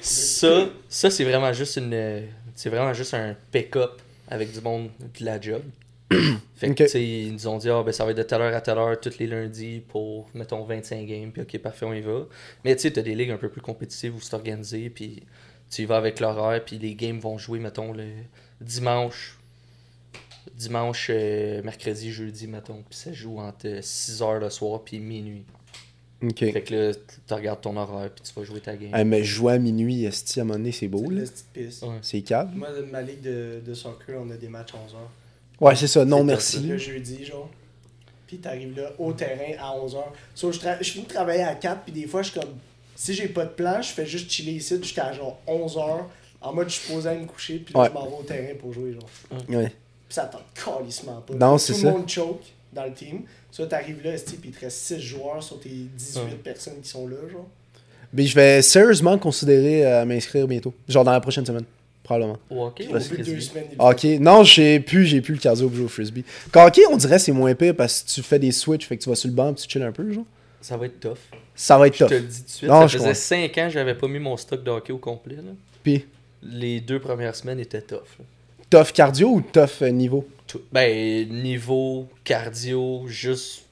Ça, 0.00 0.68
ça 0.88 1.10
c'est 1.10 1.24
vraiment 1.24 1.52
juste 1.52 1.76
une. 1.76 2.22
C'est 2.54 2.68
vraiment 2.70 2.92
juste 2.92 3.14
un 3.14 3.34
pick-up 3.50 4.00
avec 4.28 4.52
du 4.52 4.60
monde 4.60 4.90
de 5.18 5.24
la 5.24 5.40
job. 5.40 5.62
fait 6.56 6.68
que, 6.68 6.72
Ok. 6.72 6.76
tu 6.76 6.88
sais, 6.88 7.02
ils 7.04 7.32
nous 7.32 7.48
ont 7.48 7.58
dit, 7.58 7.68
ah, 7.70 7.82
ben, 7.84 7.92
ça 7.92 8.04
va 8.04 8.10
être 8.12 8.16
de 8.16 8.22
telle 8.22 8.40
heure 8.42 8.54
à 8.54 8.60
telle 8.60 8.78
heure 8.78 8.98
tous 9.00 9.18
les 9.18 9.26
lundis 9.26 9.82
pour, 9.88 10.28
mettons, 10.34 10.64
25 10.64 11.06
games, 11.06 11.30
puis 11.32 11.42
ok, 11.42 11.58
parfait, 11.58 11.84
on 11.86 11.92
y 11.92 12.00
va. 12.00 12.26
Mais 12.64 12.74
tu 12.76 12.82
sais, 12.82 12.90
t'as 12.92 13.02
des 13.02 13.14
ligues 13.14 13.30
un 13.30 13.36
peu 13.36 13.48
plus 13.48 13.60
compétitives 13.60 14.14
où 14.16 14.20
c'est 14.20 14.34
organisé, 14.34 14.90
puis 14.90 15.22
tu 15.70 15.82
y 15.82 15.84
vas 15.84 15.96
avec 15.96 16.20
l'horaire, 16.20 16.64
puis 16.64 16.78
les 16.78 16.94
games 16.94 17.18
vont 17.18 17.38
jouer, 17.38 17.58
mettons, 17.58 17.92
le 17.92 18.04
dimanche. 18.60 19.37
Dimanche, 20.56 21.08
euh, 21.12 21.62
mercredi, 21.62 22.10
jeudi, 22.12 22.46
mettons. 22.46 22.82
Puis 22.88 22.98
ça 22.98 23.12
joue 23.12 23.38
entre 23.38 23.66
6h 23.66 24.38
le 24.40 24.50
soir, 24.50 24.80
puis 24.84 24.98
minuit. 25.00 25.44
Ok. 26.22 26.38
Fait 26.38 26.62
que 26.62 26.74
là, 26.74 26.94
tu 27.28 27.34
regardes 27.34 27.60
ton 27.60 27.76
horaire, 27.76 28.10
puis 28.10 28.22
tu 28.24 28.32
vas 28.38 28.44
jouer 28.44 28.60
ta 28.60 28.76
game. 28.76 28.92
Hey, 28.94 29.04
mais 29.04 29.22
jouer 29.22 29.52
à 29.54 29.58
minuit, 29.58 30.04
esti, 30.04 30.40
à 30.40 30.42
un 30.42 30.46
moment 30.46 30.58
donné, 30.58 30.72
c'est 30.72 30.88
beau, 30.88 31.04
C'est 31.06 31.14
là. 31.14 31.20
une 31.20 31.28
petite 31.28 31.46
piste. 31.52 31.82
Ouais. 31.84 31.98
C'est 32.02 32.20
calme. 32.22 32.50
Moi, 32.56 32.72
de 32.72 32.82
ma 32.82 33.02
ligue 33.02 33.20
de, 33.22 33.60
de 33.64 33.74
soccer, 33.74 34.16
on 34.20 34.28
a 34.30 34.36
des 34.36 34.48
matchs 34.48 34.72
11h. 34.72 35.64
Ouais, 35.64 35.76
c'est 35.76 35.86
ça. 35.86 36.04
Non, 36.04 36.18
C'est 36.18 36.24
merci. 36.24 36.60
Le 36.66 36.76
jeudi, 36.78 37.24
genre. 37.24 37.48
puis 38.26 38.38
t'arrives 38.38 38.76
là 38.76 38.92
au 38.98 39.12
terrain 39.12 39.52
à 39.60 39.76
11h. 39.78 39.96
So, 40.34 40.50
je, 40.52 40.58
tra- 40.58 40.78
je 40.82 40.90
finis 40.90 41.04
de 41.04 41.10
travailler 41.12 41.42
à 41.42 41.54
4, 41.54 41.82
puis 41.82 41.92
des 41.92 42.06
fois, 42.08 42.22
je 42.22 42.30
suis 42.32 42.40
comme, 42.40 42.50
si 42.96 43.14
j'ai 43.14 43.28
pas 43.28 43.44
de 43.44 43.50
plan, 43.50 43.80
je 43.80 43.90
fais 43.90 44.04
juste 44.06 44.28
chiller 44.30 44.52
ici 44.54 44.76
jusqu'à 44.76 45.12
genre 45.12 45.38
11h, 45.46 46.00
en 46.40 46.52
mode 46.52 46.68
je 46.68 46.74
suis 46.80 46.92
posé 46.92 47.08
à 47.08 47.14
me 47.14 47.26
coucher, 47.26 47.58
puis 47.58 47.74
là, 47.74 47.80
Ouais. 47.82 47.88
je 47.88 47.92
m'en 47.94 48.06
vais 48.06 48.16
au 48.18 48.22
terrain 48.24 48.54
pour 48.58 48.72
jouer, 48.72 48.92
genre. 48.94 49.08
Ouais. 49.48 49.72
Puis 50.08 50.14
ça 50.14 50.24
t'en 50.24 50.40
calissement 50.54 51.20
pas. 51.20 51.34
Non, 51.34 51.52
Tout 51.52 51.58
c'est 51.58 51.72
le 51.74 51.78
ça. 51.80 51.90
monde 51.90 52.08
choke 52.08 52.42
dans 52.72 52.84
le 52.84 52.92
team. 52.92 53.22
Ça, 53.50 53.66
t'arrives 53.66 54.02
là, 54.04 54.12
puis 54.12 54.38
il 54.44 54.50
te 54.52 54.60
reste 54.60 54.78
6 54.78 55.00
joueurs 55.00 55.42
sur 55.42 55.58
tes 55.60 55.68
18 55.68 56.18
Ouais. 56.20 56.30
personnes 56.42 56.80
qui 56.82 56.88
sont 56.88 57.06
là, 57.06 57.16
genre. 57.30 57.46
Mais 58.12 58.24
je 58.24 58.34
vais 58.34 58.62
sérieusement 58.62 59.18
considérer 59.18 59.86
euh, 59.86 60.04
m'inscrire 60.06 60.46
bientôt. 60.48 60.72
Genre 60.88 61.04
dans 61.04 61.12
la 61.12 61.20
prochaine 61.20 61.44
semaine. 61.44 61.64
Probablement. 62.02 62.38
Au 62.48 62.64
hockey 62.64 62.86
ou 62.88 62.96
au 62.96 62.98
deux 62.98 63.40
semaines, 63.40 63.66
Ok, 63.78 64.04
non, 64.18 64.42
j'ai 64.42 64.80
plus, 64.80 65.04
j'ai 65.04 65.20
plus 65.20 65.34
le 65.34 65.40
cardio 65.40 65.66
pour 65.68 65.76
jouer 65.76 65.84
au 65.84 65.88
frisbee. 65.88 66.24
Quand 66.50 66.66
hockey, 66.66 66.82
on 66.90 66.96
dirait 66.96 67.16
que 67.16 67.22
c'est 67.22 67.32
moins 67.32 67.54
pire 67.54 67.74
parce 67.76 68.02
que 68.02 68.08
tu 68.08 68.22
fais 68.22 68.38
des 68.38 68.50
switches, 68.50 68.86
fait 68.86 68.96
que 68.96 69.02
tu 69.02 69.10
vas 69.10 69.14
sur 69.14 69.28
le 69.28 69.34
banc, 69.34 69.52
puis 69.52 69.62
tu 69.64 69.70
chill 69.70 69.82
un 69.82 69.92
peu, 69.92 70.10
genre. 70.10 70.24
Ça 70.62 70.78
va 70.78 70.86
être 70.86 70.98
tough. 71.00 71.18
Ça 71.54 71.76
va 71.76 71.86
être 71.88 71.96
Je 71.98 72.04
te 72.04 72.08
tough. 72.08 72.12
le 72.14 72.20
dis 72.26 72.38
tout 72.38 72.44
de 72.44 72.50
suite. 72.50 72.68
Non, 72.70 72.80
ça 72.80 72.86
je 72.86 72.92
faisait 72.98 73.08
comprends. 73.08 73.54
5 73.54 73.58
ans 73.58 73.66
que 73.66 73.72
j'avais 73.74 73.94
pas 73.94 74.08
mis 74.08 74.18
mon 74.20 74.36
stock 74.38 74.64
de 74.64 74.70
hockey 74.70 74.92
au 74.92 74.98
complet. 74.98 75.36
Là. 75.36 75.52
Puis, 75.82 76.06
Les 76.42 76.80
deux 76.80 76.98
premières 77.00 77.34
semaines 77.34 77.60
étaient 77.60 77.82
tough. 77.82 77.98
là. 78.18 78.24
Tough 78.70 78.92
cardio 78.92 79.28
ou 79.28 79.40
tough 79.40 79.82
euh, 79.82 79.90
niveau? 79.90 80.26
Tout- 80.46 80.62
Ben, 80.72 81.28
niveau, 81.28 82.08
cardio, 82.24 83.04
juste. 83.06 83.62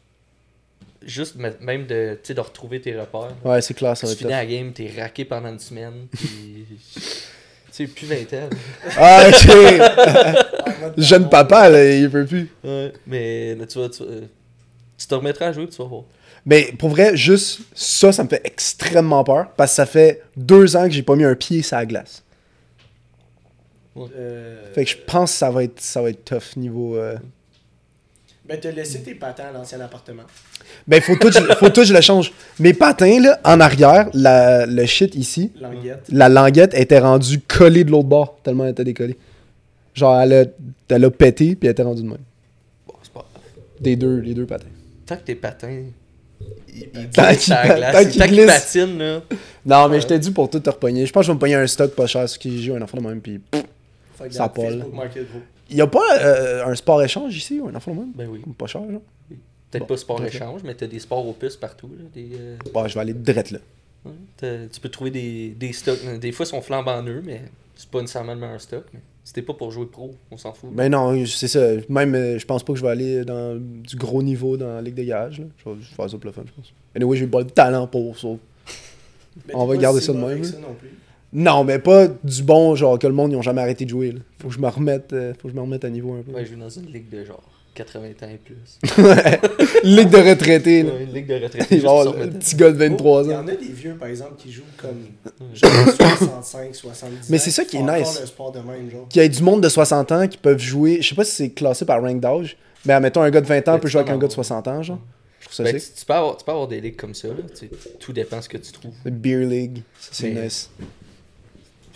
Juste 1.03 1.37
même 1.61 1.87
de, 1.87 2.15
tu 2.21 2.29
sais, 2.29 2.35
de 2.35 2.41
retrouver 2.41 2.81
tes 2.81 2.99
repères. 2.99 3.33
Ouais, 3.45 3.63
c'est 3.63 3.75
clair, 3.75 3.97
ça 3.97 4.07
va 4.09 4.13
tu 4.13 4.15
être 4.15 4.19
finis 4.19 4.31
tough. 4.33 4.39
la 4.39 4.47
game, 4.47 4.73
t'es 4.73 4.91
raqué 5.01 5.25
pendant 5.25 5.49
une 5.51 5.59
semaine. 5.61 6.09
Puis. 6.11 6.67
tu 6.97 7.01
sais, 7.71 7.87
plus 7.87 8.07
20 8.07 8.17
ans. 8.35 8.51
Ah, 8.97 9.29
ok. 9.29 10.93
Jeune 10.99 11.29
papa, 11.29 11.69
là, 11.69 11.95
il 11.95 12.11
peut 12.11 12.27
plus. 12.27 12.51
Ouais. 12.65 12.93
Mais 13.07 13.55
là, 13.55 13.67
tu 13.67 13.79
vas. 13.79 13.89
Tu, 13.89 14.03
euh, 14.03 14.23
tu 14.99 15.07
te 15.07 15.15
remettras 15.15 15.47
à 15.49 15.53
jouer, 15.53 15.69
tu 15.69 15.77
vas 15.77 15.85
voir. 15.85 16.03
Mais 16.45 16.73
pour 16.79 16.89
vrai, 16.91 17.17
juste 17.17 17.61
ça, 17.75 18.11
ça 18.13 18.25
me 18.25 18.29
fait 18.29 18.41
extrêmement 18.45 19.23
peur 19.23 19.49
parce 19.57 19.73
que 19.73 19.77
ça 19.77 19.87
fait 19.87 20.23
deux 20.37 20.75
ans 20.77 20.85
que 20.89 20.91
j'ai 20.93 21.03
pas 21.03 21.15
mis 21.15 21.25
un 21.25 21.35
pied 21.35 21.63
sur 21.63 21.77
la 21.77 21.87
glace. 21.87 22.23
Euh, 24.17 24.73
Fait 24.75 24.85
que 24.85 24.91
je 24.91 24.97
pense 25.07 25.33
que 25.33 25.39
ça 25.39 25.51
va 25.51 25.65
être, 25.65 25.81
ça 25.81 26.03
va 26.03 26.11
être 26.11 26.25
tough 26.25 26.57
niveau. 26.57 26.97
euh, 26.97 27.17
Ben, 28.49 28.59
t'as 28.61 28.71
laissé 28.71 29.01
tes 29.03 29.15
patins 29.15 29.45
à 29.49 29.53
l'ancien 29.53 29.81
appartement. 29.81 30.23
Ben, 30.87 31.01
faut 31.01 31.17
tout, 31.17 31.31
faut 31.59 31.71
tout, 31.71 31.85
je 31.85 31.93
le 31.93 32.01
change. 32.01 32.33
Mes 32.61 32.73
patins, 32.75 33.21
là, 33.21 33.41
en 33.45 33.59
arrière, 33.61 34.09
la, 34.15 34.67
le 34.67 34.85
shit 34.87 35.15
ici, 35.15 35.51
Languette. 35.61 36.05
la 36.11 36.29
languette 36.29 36.75
était 36.75 36.99
rendue 37.01 37.41
collée 37.41 37.85
de 37.85 37.91
l'autre 37.91 38.09
bord, 38.09 38.39
tellement 38.43 38.65
elle 38.65 38.71
était 38.73 38.85
décollée. 38.85 39.17
Genre, 39.95 40.21
elle 40.21 40.33
a, 40.33 40.45
elle 40.91 41.05
a 41.05 41.11
pété, 41.11 41.57
puis 41.57 41.67
elle 41.67 41.73
était 41.73 41.83
rendue 41.83 42.03
de 42.03 42.09
même. 42.09 42.19
Bon, 42.87 42.95
c'est 43.03 43.13
pas 43.13 43.25
grave. 43.33 43.43
Des 43.81 43.97
deux, 43.97 44.19
les 44.19 44.35
deux 44.35 44.47
patins. 44.47 44.67
Tant 45.07 45.17
que 45.17 45.23
tes 45.23 45.35
patins. 45.37 45.83
Ils, 46.69 46.89
ils 46.95 47.09
Tant 47.11 47.23
glissent 47.29 47.37
qu'ils 47.39 47.41
sur 47.45 47.55
la 47.55 47.63
pa- 47.67 47.77
glace. 47.77 47.93
tant 47.95 48.11
qu'ils 48.11 48.19
Tant 48.21 48.27
qu'ils 48.27 48.35
glissent. 48.35 48.47
patinent, 48.75 48.99
là. 48.99 49.23
Non, 49.65 49.89
mais 49.89 49.95
Ouais. 49.97 50.01
je 50.03 50.07
t'ai 50.07 50.19
dit 50.19 50.31
pour 50.31 50.51
tout 50.51 50.61
te 50.61 50.69
repogner. 50.71 51.07
Je 51.07 51.13
pense 51.13 51.23
que 51.23 51.27
je 51.29 51.31
vais 51.33 51.35
me 51.35 51.41
pogner 51.41 51.55
un 51.55 51.67
stock 51.67 51.93
pas 51.95 52.07
cher 52.07 52.29
sur 52.29 52.39
qui 52.39 52.63
joue 52.63 52.75
un 52.77 52.83
enfant 52.83 52.99
de 52.99 53.03
même, 53.03 53.21
puis 53.21 53.41
Fait 54.17 54.29
que. 54.29 55.19
Il 55.69 55.77
y 55.77 55.81
a 55.81 55.87
pas 55.87 56.19
euh, 56.21 56.65
un 56.67 56.75
sport 56.75 57.03
échange 57.03 57.37
ici 57.37 57.61
ou 57.61 57.69
un 57.69 57.75
enfant 57.75 57.93
de 57.93 57.99
même? 58.01 58.13
Ben 58.15 58.29
oui. 58.29 58.41
Pas 58.57 58.67
cher, 58.67 58.83
genre. 58.91 59.01
Peut-être 59.29 59.81
Bon, 59.83 59.87
pas 59.87 59.97
sport 59.97 60.25
échange, 60.25 60.61
mais 60.65 60.75
t'as 60.75 60.87
des 60.87 61.01
sports 61.01 61.27
opus 61.29 61.57
partout. 61.57 61.91
Là, 61.99 62.05
des, 62.15 62.31
euh, 62.39 62.57
Bon, 62.73 62.87
je 62.87 62.95
vais 62.95 63.01
aller 63.01 63.15
direct 63.15 63.51
là. 63.51 63.59
ouais. 64.05 64.69
Tu 64.73 64.81
peux 64.81 64.89
trouver 64.89 65.11
des, 65.11 65.51
des 65.51 65.73
stocks. 65.73 65.99
Des 66.21 66.31
fois, 66.33 66.47
ils 66.47 66.51
sont 66.51 66.63
flambant 66.63 67.03
neufs, 67.03 67.25
mais 67.25 67.43
c'est 67.75 67.89
pas 67.91 68.01
nécessairement 68.01 68.35
le 68.35 68.41
meilleur 68.41 68.61
stock. 68.61 68.85
Mais 68.95 69.01
c'était 69.25 69.43
pas 69.43 69.55
pour 69.55 69.73
jouer 69.73 69.87
pro, 69.87 70.15
on 70.31 70.37
s'en 70.37 70.53
fout. 70.53 70.71
Ben 70.73 70.89
non, 70.89 71.27
c'est 71.27 71.49
ça. 71.49 71.67
Même, 71.89 72.15
euh, 72.15 72.39
je 72.39 72.47
pense 72.47 72.63
pas 72.63 72.73
que 72.75 72.79
je 72.79 72.85
vais 72.85 72.91
aller 72.93 73.25
dans 73.25 73.57
du 73.61 73.97
gros 73.97 74.23
niveau 74.23 74.57
dans 74.57 74.69
la 74.77 74.83
Ligue 74.83 74.95
des 74.95 75.07
gages. 75.07 75.41
Là. 75.41 75.47
Je 75.65 75.71
vais 75.71 75.77
faire 75.83 76.09
ça 76.09 76.17
pour 76.17 76.27
le 76.27 76.33
fun, 76.33 76.45
je 76.47 76.53
pense. 76.53 76.73
Anyway, 76.95 77.17
j'ai 77.17 77.27
pas 77.27 77.41
le 77.41 77.47
talent 77.47 77.89
pour 77.89 78.17
ça. 78.17 78.29
On 79.55 79.67
va 79.67 79.77
garder 79.77 80.01
ça 80.01 80.13
de 80.13 80.19
même, 80.19 80.45
ça 80.45 80.59
non 80.61 80.75
plus. 80.75 80.91
Non, 81.39 81.65
mais 81.65 81.79
pas 81.79 82.09
du 82.25 82.43
bon, 82.43 82.75
genre 82.75 82.99
que 82.99 83.07
le 83.07 83.13
monde, 83.13 83.31
ils 83.33 83.37
ont 83.37 83.43
jamais 83.43 83.61
arrêté 83.61 83.85
de 83.85 83.91
jouer. 83.91 84.13
Là. 84.13 84.21
Faut 84.41 84.49
que 84.49 84.55
je 84.55 84.59
me 84.59 84.69
remette, 84.69 85.13
euh, 85.13 85.35
faut 85.35 85.49
que 85.49 85.51
je 85.51 85.55
me 85.57 85.61
remette 85.61 85.85
à 85.85 85.91
niveau 85.91 86.15
un 86.15 86.23
peu. 86.23 86.33
Ouais, 86.33 86.45
je 86.47 86.55
joue 86.55 86.59
dans 86.59 86.69
une 86.71 86.87
ligue 86.87 87.11
de 87.11 87.25
genre 87.25 87.43
80 87.75 88.01
ans 88.23 88.29
et 88.33 88.39
plus. 88.39 88.57
Ligue 89.85 90.09
de 90.09 90.17
retraités. 90.31 90.83
là. 90.83 90.93
Ouais, 90.95 91.05
une 91.05 91.13
ligue 91.13 91.27
de 91.27 91.35
retraités. 91.35 91.79
Genre, 91.81 92.05
le 92.17 92.31
petit 92.31 92.57
gars 92.57 92.71
de 92.71 92.77
Oh, 92.77 92.89
23 92.89 93.23
Il 93.25 93.31
y 93.31 93.35
ans. 93.35 93.41
en 93.43 93.49
a 93.49 93.55
des 93.55 93.67
vieux, 93.67 93.95
par 93.97 94.09
exemple, 94.09 94.33
qui 94.39 94.51
jouent 94.51 94.63
comme 94.79 95.05
genre 95.53 95.71
65, 95.95 96.75
70 96.75 97.29
Mais 97.29 97.37
ans, 97.37 97.41
c'est 97.45 97.51
ça 97.51 97.65
qui 97.67 97.77
est 97.77 97.83
nice. 97.83 98.19
le 98.19 98.27
sport 98.27 98.51
de 98.53 98.61
même, 98.61 98.91
genre. 98.91 99.07
Qu'il 99.09 99.21
y 99.21 99.25
ait 99.27 99.29
du 99.29 99.43
monde 99.43 99.63
de 99.63 99.69
60 99.69 100.13
ans 100.13 100.27
qui 100.27 100.39
peuvent 100.39 100.59
jouer. 100.59 101.03
Je 101.03 101.09
sais 101.11 101.15
pas 101.15 101.25
si 101.25 101.33
c'est 101.33 101.51
classé 101.51 101.85
par 101.85 102.01
rank 102.01 102.19
d'âge. 102.19 102.57
Mais 102.87 102.95
admettons, 102.95 103.21
un 103.21 103.31
gars 103.31 103.43
de 103.43 103.47
20 103.47 103.69
ans 103.69 103.79
peut 103.79 103.89
jouer 103.89 104.01
avec 104.01 104.11
un 104.11 104.15
gars 104.17 104.27
de 104.29 104.33
avoir. 104.33 104.45
60 104.47 104.69
ans, 104.69 104.83
genre. 104.83 104.99
Je 105.41 105.45
trouve 105.47 105.55
ça 105.57 105.63
Ben, 105.65 105.79
tu, 105.79 105.87
tu 105.99 106.05
peux 106.07 106.15
avoir, 106.15 106.37
tu 106.39 106.45
peux 106.47 106.51
avoir 106.53 106.69
des 106.69 106.81
ligues 106.81 106.97
comme 106.97 107.15
ça. 107.15 107.29
Là, 107.29 107.35
tu 107.51 107.67
sais, 107.67 107.71
tout 108.01 108.13
dépend 108.15 108.41
ce 108.41 108.49
que 108.49 108.57
tu 108.57 108.73
trouves. 108.73 108.95
Le 109.05 109.11
Beer 109.11 109.45
League, 109.45 109.83
ça 110.01 110.09
c'est 110.13 110.31
nice. 110.31 110.71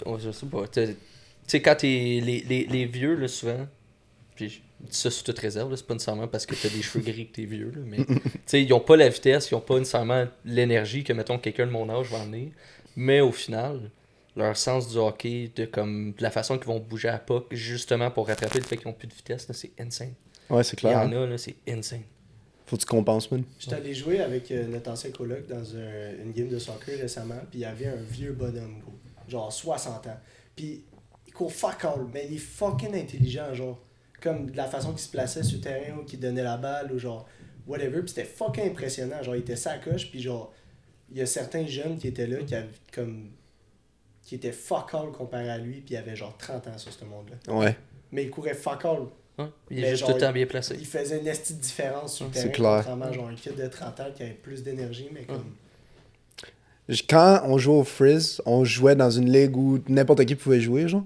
Ouais, 0.07 0.19
je 0.21 0.31
sais 0.31 0.47
pas. 0.47 0.67
Tu 0.69 0.87
sais- 1.47 1.63
quand 1.63 1.77
t'es. 1.77 1.87
Les, 2.23 2.45
les, 2.49 2.67
les 2.67 2.87
vieux, 2.87 3.15
là, 3.15 3.29
souvent. 3.29 3.67
Puis 4.37 4.49
je 4.49 4.55
dis 4.89 4.97
ça 4.97 5.11
sous 5.11 5.23
toute 5.25 5.39
réserve, 5.39 5.71
là, 5.71 5.77
c'est 5.77 5.87
pas 5.87 5.95
nécessairement 5.95 6.29
parce 6.29 6.47
que 6.47 6.55
t'as 6.55 6.69
des 6.71 6.81
cheveux 6.83 7.05
gris 7.05 7.27
que 7.29 7.33
t'es 7.35 7.45
vieux, 7.45 7.71
là, 7.75 7.83
mais. 7.85 7.99
Tu 8.07 8.31
sais, 8.47 8.63
ils 8.63 8.73
ont 8.73 8.81
pas 8.81 8.97
la 8.97 9.09
vitesse, 9.09 9.51
ils 9.51 9.55
ont 9.55 9.61
pas 9.61 9.79
nécessairement 9.79 10.27
l'énergie 10.45 11.05
que, 11.05 11.13
mettons, 11.13 11.39
quelqu'un 11.39 11.67
de 11.67 11.73
mon 11.73 11.89
âge 11.91 12.09
va 12.11 12.19
emmener. 12.19 12.53
Mais 12.97 13.21
au 13.21 13.33
final, 13.33 13.91
leur 14.37 14.57
sens 14.57 14.91
du 14.91 14.97
hockey, 14.99 15.51
de, 15.55 15.65
comme, 15.67 16.13
de 16.17 16.23
la 16.23 16.31
façon 16.31 16.57
qu'ils 16.57 16.67
vont 16.69 16.81
bouger 16.81 17.09
à 17.09 17.19
pas, 17.19 17.45
justement 17.51 18.11
pour 18.11 18.29
rattraper 18.29 18.59
le 18.59 18.65
fait 18.65 18.77
qu'ils 18.77 18.89
ont 18.89 18.93
plus 18.93 19.09
de 19.09 19.15
vitesse, 19.15 19.47
c'est 19.53 19.73
insane. 19.79 20.15
Ouais, 20.49 20.65
c'est 20.65 20.75
Il 20.83 20.87
y 20.87 20.89
clair. 20.93 20.99
en 20.99 21.13
hein. 21.13 21.23
a, 21.23 21.27
là, 21.27 21.39
c'est 21.39 21.57
insane. 21.69 22.03
Faut 22.67 22.77
que 22.77 22.83
tu 22.83 22.87
compenses, 22.87 23.31
man. 23.31 23.43
J'étais 23.59 23.75
allé 23.77 23.93
jouer 23.95 24.21
avec 24.21 24.51
euh, 24.53 24.67
notre 24.69 24.91
ancien 24.91 25.11
coloc 25.11 25.47
dans 25.49 25.77
un- 25.77 26.23
une 26.25 26.33
game 26.33 26.49
de 26.49 26.59
soccer 26.59 26.99
récemment, 26.99 27.41
puis 27.51 27.61
il 27.61 27.63
y 27.63 27.65
avait 27.65 27.87
un 27.89 27.97
vieux 28.11 28.33
bonhomme, 28.33 28.81
gros, 28.81 28.95
genre 29.31 29.53
60 29.53 30.07
ans. 30.09 30.21
Puis 30.57 30.85
il 31.27 31.33
court 31.33 31.53
fuck 31.53 31.85
all, 31.85 32.07
mais 32.13 32.27
il 32.29 32.35
est 32.37 32.39
fucking 32.39 32.95
intelligent, 32.95 33.55
genre. 33.55 33.79
Comme 34.21 34.51
de 34.51 34.57
la 34.59 34.67
façon 34.67 34.91
qu'il 34.91 35.01
se 35.01 35.09
plaçait 35.09 35.43
sur 35.43 35.57
le 35.57 35.63
terrain 35.63 35.97
ou 35.99 36.05
qu'il 36.05 36.21
donnait 36.21 36.43
la 36.43 36.59
balle 36.59 36.93
ou 36.93 36.99
genre 36.99 37.27
whatever. 37.67 38.01
Puis 38.01 38.11
c'était 38.11 38.25
fucking 38.25 38.67
impressionnant. 38.71 39.23
Genre, 39.23 39.35
il 39.37 39.41
était 39.41 39.57
sacoche, 39.57 40.11
puis 40.11 40.21
genre, 40.21 40.53
il 41.11 41.17
y 41.17 41.23
a 41.23 41.27
certains 41.27 41.67
jeunes 41.67 41.97
qui 41.97 42.09
étaient 42.09 42.27
là 42.27 42.43
qui 42.43 42.55
avaient 42.55 42.69
comme. 42.93 43.31
qui 44.23 44.35
étaient 44.35 44.53
fuck 44.53 44.93
all 44.93 45.11
comparé 45.13 45.49
à 45.49 45.57
lui, 45.57 45.81
puis 45.81 45.95
il 45.95 45.97
avait 45.97 46.17
genre 46.17 46.37
30 46.37 46.67
ans 46.69 46.77
sur 46.79 46.93
ce 46.93 47.05
monde-là. 47.07 47.55
Ouais. 47.55 47.77
Mais 48.13 48.25
il 48.25 48.31
courait 48.31 48.53
fuck 48.55 48.85
all. 48.85 49.07
Ouais, 49.39 49.47
Il 49.71 49.79
est 49.79 49.83
Mais 49.83 49.89
juste 49.91 50.01
genre, 50.01 50.11
tout 50.11 50.15
le 50.17 50.21
temps 50.21 50.33
bien 50.33 50.45
placé. 50.47 50.77
Il 50.79 50.85
faisait 50.87 51.19
une 51.19 51.27
esti 51.27 51.55
de 51.55 51.61
différence 51.61 52.17
sur 52.17 52.27
le 52.27 52.33
C'est 52.35 52.41
terrain, 52.51 52.53
clair. 52.53 52.77
contrairement 52.77 53.05
à 53.07 53.13
genre 53.13 53.29
un 53.29 53.35
kid 53.37 53.55
de 53.57 53.67
30 53.67 54.01
ans 54.01 54.07
qui 54.15 54.23
avait 54.23 54.33
plus 54.33 54.63
d'énergie, 54.63 55.09
mais 55.15 55.23
comme. 55.25 55.55
Quand 57.09 57.43
on 57.47 57.59
jouait 57.59 57.77
au 57.77 57.85
Frizz, 57.85 58.41
on 58.47 58.65
jouait 58.65 58.95
dans 58.95 59.11
une 59.11 59.31
ligue 59.31 59.57
où 59.57 59.79
n'importe 59.89 60.25
qui 60.25 60.35
pouvait 60.35 60.61
jouer, 60.61 60.89
genre. 60.89 61.05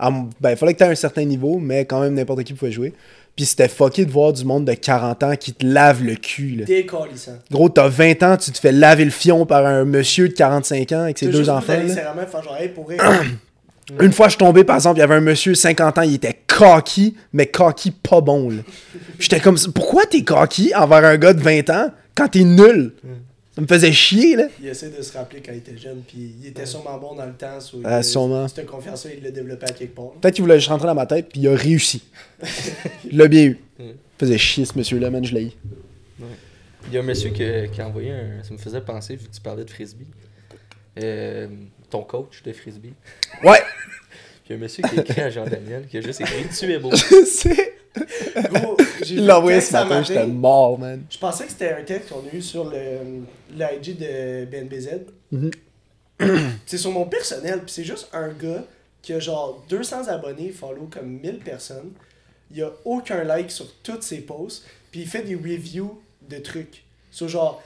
Ben, 0.00 0.50
il 0.50 0.56
fallait 0.56 0.74
que 0.74 0.78
tu 0.78 0.84
aies 0.84 0.88
un 0.92 0.94
certain 0.94 1.24
niveau, 1.24 1.58
mais 1.58 1.84
quand 1.84 2.00
même 2.00 2.14
n'importe 2.14 2.44
qui 2.44 2.52
pouvait 2.52 2.72
jouer. 2.72 2.92
Puis 3.36 3.46
c'était 3.46 3.68
fucké 3.68 4.04
de 4.04 4.12
voir 4.12 4.32
du 4.32 4.44
monde 4.44 4.64
de 4.64 4.74
40 4.74 5.22
ans 5.24 5.34
qui 5.34 5.52
te 5.52 5.66
lave 5.66 6.04
le 6.04 6.14
cul, 6.14 6.56
là. 6.56 6.64
Décalissant. 6.64 7.38
Gros, 7.50 7.68
t'as 7.68 7.88
20 7.88 8.22
ans, 8.22 8.36
tu 8.36 8.52
te 8.52 8.58
fais 8.58 8.70
laver 8.70 9.04
le 9.04 9.10
fion 9.10 9.44
par 9.44 9.66
un 9.66 9.84
monsieur 9.84 10.28
de 10.28 10.34
45 10.34 10.92
ans 10.92 11.00
avec 11.02 11.18
ses 11.18 11.28
deux 11.28 11.50
enfants, 11.50 11.72
genre, 12.42 12.56
hey, 12.58 12.68
pour. 12.68 12.90
Une 14.00 14.12
fois, 14.12 14.28
je 14.28 14.30
suis 14.30 14.38
tombé, 14.38 14.64
par 14.64 14.76
exemple, 14.76 14.96
il 14.96 15.00
y 15.00 15.02
avait 15.02 15.16
un 15.16 15.20
monsieur 15.20 15.52
de 15.52 15.58
50 15.58 15.98
ans, 15.98 16.02
il 16.02 16.14
était 16.14 16.38
cocky, 16.46 17.16
mais 17.34 17.46
cocky 17.46 17.90
pas 17.90 18.20
bon. 18.20 18.50
J'étais 19.18 19.40
comme, 19.40 19.58
pourquoi 19.74 20.06
t'es 20.06 20.22
cocky 20.22 20.74
envers 20.74 21.04
un 21.04 21.18
gars 21.18 21.34
de 21.34 21.42
20 21.42 21.68
ans 21.70 21.90
quand 22.14 22.28
t'es 22.28 22.44
nul? 22.44 22.92
Ça 23.54 23.62
me 23.62 23.66
faisait 23.68 23.92
chier, 23.92 24.34
là. 24.34 24.48
il 24.60 24.66
essaie 24.68 24.90
de 24.90 25.00
se 25.00 25.16
rappeler 25.16 25.40
quand 25.40 25.52
il 25.52 25.58
était 25.58 25.76
jeune, 25.78 26.02
puis 26.06 26.34
il 26.40 26.46
était 26.48 26.66
sûrement 26.66 26.98
bon 26.98 27.14
dans 27.14 27.24
le 27.26 27.34
temps. 27.34 27.58
il- 27.72 27.80
Ah, 27.84 28.02
sûrement. 28.02 28.48
Cette 28.48 28.66
confiance-là, 28.66 29.12
il 29.16 29.22
l'a 29.22 29.30
développé 29.30 29.66
à 29.66 29.72
quelque 29.72 29.94
part. 29.94 30.10
Peut-être 30.20 30.34
qu'il 30.34 30.42
voulait 30.42 30.56
juste 30.58 30.68
rentrer 30.70 30.88
dans 30.88 30.94
ma 30.94 31.06
tête, 31.06 31.28
puis 31.28 31.40
il 31.40 31.48
a 31.48 31.54
réussi. 31.54 32.02
il 33.10 33.16
l'a 33.16 33.28
bien 33.28 33.44
eu. 33.44 33.58
Mm. 33.78 33.84
faisait 34.18 34.38
chier, 34.38 34.64
ce 34.64 34.76
monsieur-là, 34.76 35.08
man, 35.10 35.24
je 35.24 35.34
l'ai 35.34 35.44
eu. 35.44 35.50
Il 36.88 36.92
y 36.94 36.96
a 36.98 37.00
un 37.00 37.04
monsieur 37.04 37.30
qui, 37.30 37.44
qui 37.72 37.80
a 37.80 37.86
envoyé 37.88 38.10
un. 38.10 38.42
Ça 38.42 38.52
me 38.52 38.58
faisait 38.58 38.80
penser, 38.80 39.16
vu 39.16 39.26
que 39.28 39.34
tu 39.34 39.40
parlais 39.40 39.64
de 39.64 39.70
frisbee. 39.70 40.06
Euh, 41.00 41.46
ton 41.90 42.02
coach 42.02 42.42
de 42.42 42.52
frisbee. 42.52 42.92
Ouais! 43.42 43.62
Il 44.46 44.50
y 44.50 44.52
a 44.52 44.56
un 44.56 44.60
monsieur 44.60 44.82
qui 44.82 44.98
a 44.98 45.02
écrit 45.02 45.20
à 45.22 45.30
Jean-Daniel 45.30 45.86
qui 45.88 45.96
a 45.96 46.00
juste 46.02 46.20
écrit 46.20 46.44
Tu 46.58 46.70
es 46.72 46.78
beau. 46.78 46.90
C'est- 46.94 47.72
Gros, 48.52 48.76
il 49.10 49.26
l'a 49.26 49.38
envoyé 49.38 49.60
ce 49.60 49.72
matin, 49.72 50.02
j'étais 50.02 50.26
mort, 50.26 50.78
man. 50.78 51.02
Je 51.10 51.18
pensais 51.18 51.44
que 51.44 51.50
c'était 51.50 51.72
un 51.72 51.82
texte 51.82 52.10
qu'on 52.10 52.20
a 52.20 52.34
eu 52.34 52.42
sur 52.42 52.70
le 52.70 53.22
l'IG 53.50 53.98
de 53.98 54.44
BNBZ. 54.46 54.88
Mhm. 55.32 55.50
c'est 56.66 56.78
sur 56.78 56.90
mon 56.92 57.06
personnel, 57.06 57.60
puis 57.60 57.72
c'est 57.72 57.84
juste 57.84 58.08
un 58.12 58.28
gars 58.28 58.64
qui 59.02 59.12
a 59.12 59.18
genre 59.18 59.64
200 59.68 60.08
abonnés, 60.08 60.50
follow 60.50 60.88
comme 60.90 61.20
1000 61.20 61.38
personnes. 61.38 61.92
Il 62.50 62.62
a 62.62 62.70
aucun 62.84 63.24
like 63.24 63.50
sur 63.50 63.66
toutes 63.82 64.02
ses 64.02 64.18
posts, 64.18 64.64
puis 64.90 65.00
il 65.00 65.06
fait 65.06 65.22
des 65.22 65.34
reviews 65.34 66.00
de 66.28 66.38
trucs. 66.38 66.84
So 67.10 67.28
genre, 67.28 67.62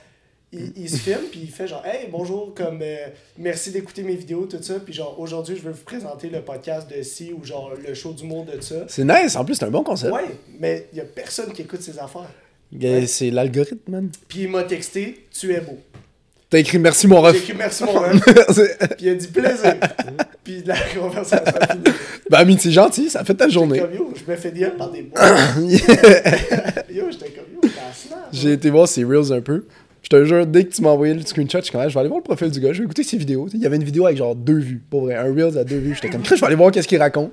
il, 0.52 0.72
il 0.76 0.88
se 0.90 0.96
filme, 0.96 1.26
puis 1.30 1.40
il 1.42 1.50
fait 1.50 1.66
genre, 1.66 1.84
hey, 1.84 2.08
bonjour, 2.10 2.54
comme, 2.54 2.80
euh, 2.82 2.96
merci 3.36 3.70
d'écouter 3.70 4.02
mes 4.02 4.14
vidéos, 4.16 4.46
tout 4.46 4.62
ça, 4.62 4.74
puis 4.80 4.94
genre, 4.94 5.18
aujourd'hui, 5.20 5.56
je 5.56 5.62
veux 5.62 5.72
vous 5.72 5.84
présenter 5.84 6.30
le 6.30 6.40
podcast 6.40 6.88
de 6.90 7.02
ci, 7.02 7.32
ou 7.32 7.44
genre, 7.44 7.72
le 7.86 7.94
show 7.94 8.12
d'humour 8.12 8.46
de 8.46 8.60
ça. 8.62 8.86
C'est 8.88 9.04
nice, 9.04 9.36
en 9.36 9.44
plus, 9.44 9.56
c'est 9.56 9.64
un 9.66 9.70
bon 9.70 9.82
concept. 9.82 10.12
Ouais, 10.12 10.24
mais 10.58 10.86
il 10.92 10.98
y 10.98 11.00
a 11.00 11.04
personne 11.04 11.52
qui 11.52 11.62
écoute 11.62 11.82
ses 11.82 11.98
affaires. 11.98 12.30
C'est 13.06 13.30
l'algorithme, 13.30 13.90
man. 13.90 14.10
Puis 14.28 14.40
il 14.42 14.48
m'a 14.48 14.62
texté 14.64 15.26
Tu 15.38 15.52
es 15.54 15.60
beau. 15.60 15.78
T'as 16.50 16.58
écrit 16.60 16.78
merci 16.78 17.06
mon 17.06 17.20
J'ai 17.20 17.26
ref. 17.28 17.36
écrit 17.36 17.54
merci 17.54 17.84
mon 17.84 17.92
ref. 17.98 18.20
Puis 18.96 19.06
il 19.06 19.08
a 19.10 19.14
dit 19.14 19.26
plaisir. 19.28 19.74
Puis 20.44 20.62
la 20.64 20.76
conversation 20.98 21.44
a 21.54 21.66
fini. 21.66 21.84
bah, 22.30 22.38
Amine, 22.38 22.58
c'est 22.58 22.70
gentil, 22.70 23.10
ça 23.10 23.22
fait 23.24 23.34
ta 23.34 23.48
journée. 23.50 23.80
Comme 23.80 23.94
yo, 23.94 24.12
je 24.14 24.30
me 24.30 24.36
fais 24.36 24.50
dire 24.50 24.74
par 24.76 24.90
des 24.90 25.02
mots. 25.02 25.10
yo, 26.90 27.10
j'étais 27.10 27.30
comme 27.30 27.44
yo. 27.62 27.70
J'ai 28.32 28.52
été 28.52 28.70
voir 28.70 28.88
ses 28.88 29.04
reels 29.04 29.30
un 29.32 29.40
peu. 29.42 29.64
Je 30.10 30.16
te 30.16 30.24
jure, 30.24 30.46
dès 30.46 30.64
que 30.64 30.72
tu 30.74 30.80
m'as 30.80 30.88
envoyé 30.88 31.12
le 31.12 31.20
screenshot, 31.20 31.58
je 31.58 31.64
suis 31.64 31.72
comme, 31.72 31.82
Ah, 31.82 31.88
je 31.88 31.92
vais 31.92 32.00
aller 32.00 32.08
voir 32.08 32.20
le 32.20 32.24
profil 32.24 32.50
du 32.50 32.60
gars, 32.60 32.72
je 32.72 32.78
vais 32.78 32.84
écouter 32.84 33.02
ses 33.02 33.18
vidéos. 33.18 33.46
Il 33.52 33.60
y 33.60 33.66
avait 33.66 33.76
une 33.76 33.84
vidéo 33.84 34.06
avec 34.06 34.16
genre 34.16 34.34
deux 34.34 34.58
vues, 34.58 34.82
pour 34.88 35.02
vrai, 35.02 35.14
un 35.16 35.24
reels 35.24 35.58
à 35.58 35.64
deux 35.64 35.76
vues. 35.76 35.94
J'étais 35.94 36.08
comme, 36.08 36.24
je 36.24 36.34
vais 36.34 36.44
aller 36.46 36.54
voir 36.56 36.70
qu'est-ce 36.70 36.88
qu'il 36.88 36.98
raconte. 36.98 37.30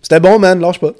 C'était 0.00 0.18
bon, 0.20 0.38
man, 0.38 0.58
lâche 0.60 0.80
pas. 0.80 0.92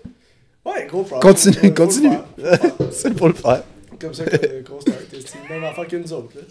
Ouais, 0.67 0.87
gros 0.87 1.03
problem. 1.05 1.21
Continue, 1.23 1.55
Faut- 1.55 1.71
continue. 1.75 2.17
C'est 2.91 3.15
pour 3.15 3.29
le 3.29 3.35
faire. 3.35 3.63
Comme 3.99 4.13
ça 4.13 4.25
que- 4.25 4.63
qu'on 4.63 4.81
start. 4.81 4.97
C'est 5.11 5.49
même 5.55 5.65
affaire 5.65 5.87
que 5.87 5.97
nous 5.97 6.13
autres. 6.13 6.31
Là. 6.37 6.43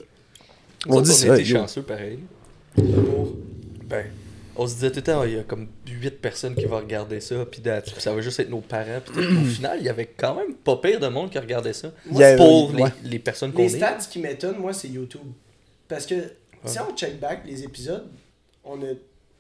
On 0.88 1.02
dit 1.02 1.12
on 1.12 1.14
ça, 1.14 1.38
était 1.38 1.48
yo. 1.50 1.58
chanceux 1.60 1.82
pareil. 1.84 2.18
Pour- 2.76 3.34
Ben, 3.88 4.06
on 4.56 4.68
se 4.68 4.76
disait 4.76 4.90
tout 4.92 4.98
le 4.98 5.04
temps, 5.04 5.24
il 5.24 5.34
y 5.34 5.38
a 5.40 5.44
comme 5.44 5.68
8 5.88 6.22
personnes 6.22 6.56
qui 6.56 6.66
vont 6.66 6.78
regarder 6.78 7.20
ça, 7.20 7.46
puis 7.46 7.62
ça 7.98 8.14
va 8.14 8.22
juste 8.22 8.40
être 8.40 8.50
nos 8.50 8.62
parents. 8.62 9.00
Puis 9.06 9.14
tout. 9.14 9.20
au 9.42 9.46
final, 9.46 9.78
il 9.80 9.86
y 9.86 9.90
avait 9.90 10.08
quand 10.08 10.36
même 10.36 10.54
pas 10.56 10.78
pire 10.78 11.00
de 11.00 11.08
monde 11.08 11.30
qui 11.32 11.40
regardait 11.40 11.74
ça. 11.74 11.92
Pour 12.38 12.74
ouais. 12.74 12.92
les, 13.04 13.10
les 13.10 13.20
personnes 13.20 13.52
qu'on 13.52 13.60
Les 13.64 13.74
est. 13.76 13.78
stats 13.78 13.98
qui 14.10 14.20
m'étonnent, 14.20 14.60
moi, 14.60 14.74
c'est 14.74 14.90
YouTube. 14.90 15.22
Parce 15.88 16.06
que 16.06 16.16
si 16.66 16.80
on 16.80 16.96
check 16.96 17.20
back 17.20 17.42
les 17.46 17.64
épisodes, 17.64 18.08
on 18.64 18.82
a 18.82 18.94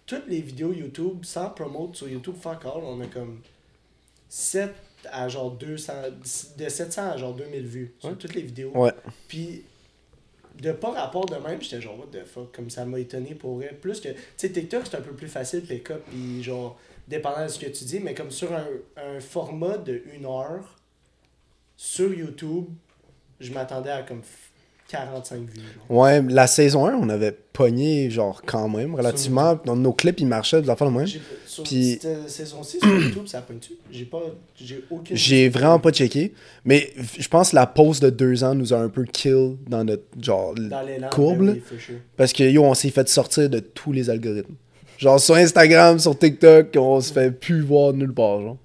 toutes 0.05 0.27
les 0.27 0.41
vidéos 0.41 0.73
YouTube 0.73 1.23
sans 1.23 1.49
promote 1.49 1.95
sur 1.95 2.09
YouTube 2.09 2.35
fuck 2.41 2.65
all, 2.65 2.83
on 2.83 2.99
a 3.01 3.05
comme 3.07 3.39
7 4.29 4.71
à 5.11 5.27
genre 5.27 5.51
200, 5.51 5.93
de 6.57 6.69
700 6.69 7.11
à 7.11 7.17
genre 7.17 7.33
2000 7.33 7.65
vues 7.65 7.93
sur 7.99 8.09
Ouais. 8.09 8.15
toutes 8.17 8.35
les 8.35 8.41
vidéos. 8.41 8.71
Ouais. 8.75 8.91
Puis 9.27 9.63
de 10.61 10.71
pas 10.71 10.91
rapport 10.91 11.25
de 11.25 11.35
même, 11.35 11.61
j'étais 11.61 11.81
genre 11.81 11.97
what 11.99 12.07
the 12.11 12.25
fuck, 12.25 12.55
comme 12.55 12.69
ça 12.69 12.85
m'a 12.85 12.99
étonné 12.99 13.35
pour 13.35 13.55
vrai. 13.55 13.77
Plus 13.79 13.99
que, 13.99 14.09
tu 14.09 14.17
sais, 14.37 14.51
TikTok 14.51 14.83
c'est 14.85 14.97
un 14.97 15.01
peu 15.01 15.13
plus 15.13 15.27
facile, 15.27 15.61
pick 15.61 15.89
up, 15.91 16.03
puis 16.09 16.43
genre, 16.43 16.77
dépendant 17.07 17.43
de 17.43 17.47
ce 17.47 17.59
que 17.59 17.65
tu 17.65 17.83
dis, 17.85 17.99
mais 17.99 18.13
comme 18.13 18.31
sur 18.31 18.53
un, 18.53 18.67
un 18.97 19.19
format 19.19 19.77
de 19.77 20.03
une 20.13 20.25
heure, 20.25 20.77
sur 21.75 22.13
YouTube, 22.13 22.67
je 23.39 23.51
m'attendais 23.51 23.89
à 23.89 24.03
comme 24.03 24.21
45 24.89 25.39
vues. 25.39 25.45
genre. 25.89 25.97
Ouais, 25.97 26.21
la 26.21 26.45
saison 26.47 26.85
1, 26.85 26.93
on 26.95 27.09
avait 27.09 27.31
pogné, 27.53 28.09
genre, 28.09 28.41
quand 28.45 28.69
même, 28.69 28.93
relativement. 28.95 29.59
Dans 29.65 29.75
nos 29.75 29.93
clips, 29.93 30.19
ils 30.19 30.27
marchaient, 30.27 30.61
des 30.61 30.69
affaires 30.69 30.89
de 30.91 30.95
même. 30.95 31.07
Sur 31.47 31.63
Puis- 31.63 31.99
cette 32.01 32.29
saison-ci, 32.29 32.79
sur 32.79 32.89
YouTube, 32.99 33.27
ça 33.27 33.41
pointe 33.41 33.59
dessus. 33.59 33.73
J'ai 33.91 34.05
pas, 34.05 34.21
j'ai 34.55 34.83
aucune. 34.91 35.15
J'ai 35.15 35.49
vraiment 35.49 35.79
pas 35.79 35.91
checké. 35.91 36.33
Mais 36.65 36.91
je 37.17 37.27
pense 37.27 37.51
que 37.51 37.55
la 37.55 37.65
pause 37.67 37.99
de 37.99 38.09
deux 38.09 38.43
ans 38.43 38.53
nous 38.55 38.73
a 38.73 38.77
un 38.77 38.89
peu 38.89 39.03
kill 39.05 39.55
dans 39.67 39.83
notre, 39.83 40.03
genre, 40.21 40.53
dans 40.55 41.09
courbe, 41.09 41.37
ben 41.45 41.61
oui, 41.71 41.79
sure. 41.79 41.95
Parce 42.17 42.33
que 42.33 42.43
yo, 42.43 42.63
on 42.63 42.73
s'est 42.73 42.89
fait 42.91 43.07
sortir 43.09 43.49
de 43.49 43.59
tous 43.59 43.91
les 43.91 44.09
algorithmes. 44.09 44.55
Genre 44.97 45.19
sur 45.19 45.35
Instagram, 45.35 45.97
sur 45.99 46.17
TikTok, 46.17 46.67
on 46.77 47.01
se 47.01 47.11
fait 47.11 47.31
plus 47.31 47.61
voir 47.61 47.93
nulle 47.93 48.13
part. 48.13 48.41
Genre. 48.41 48.57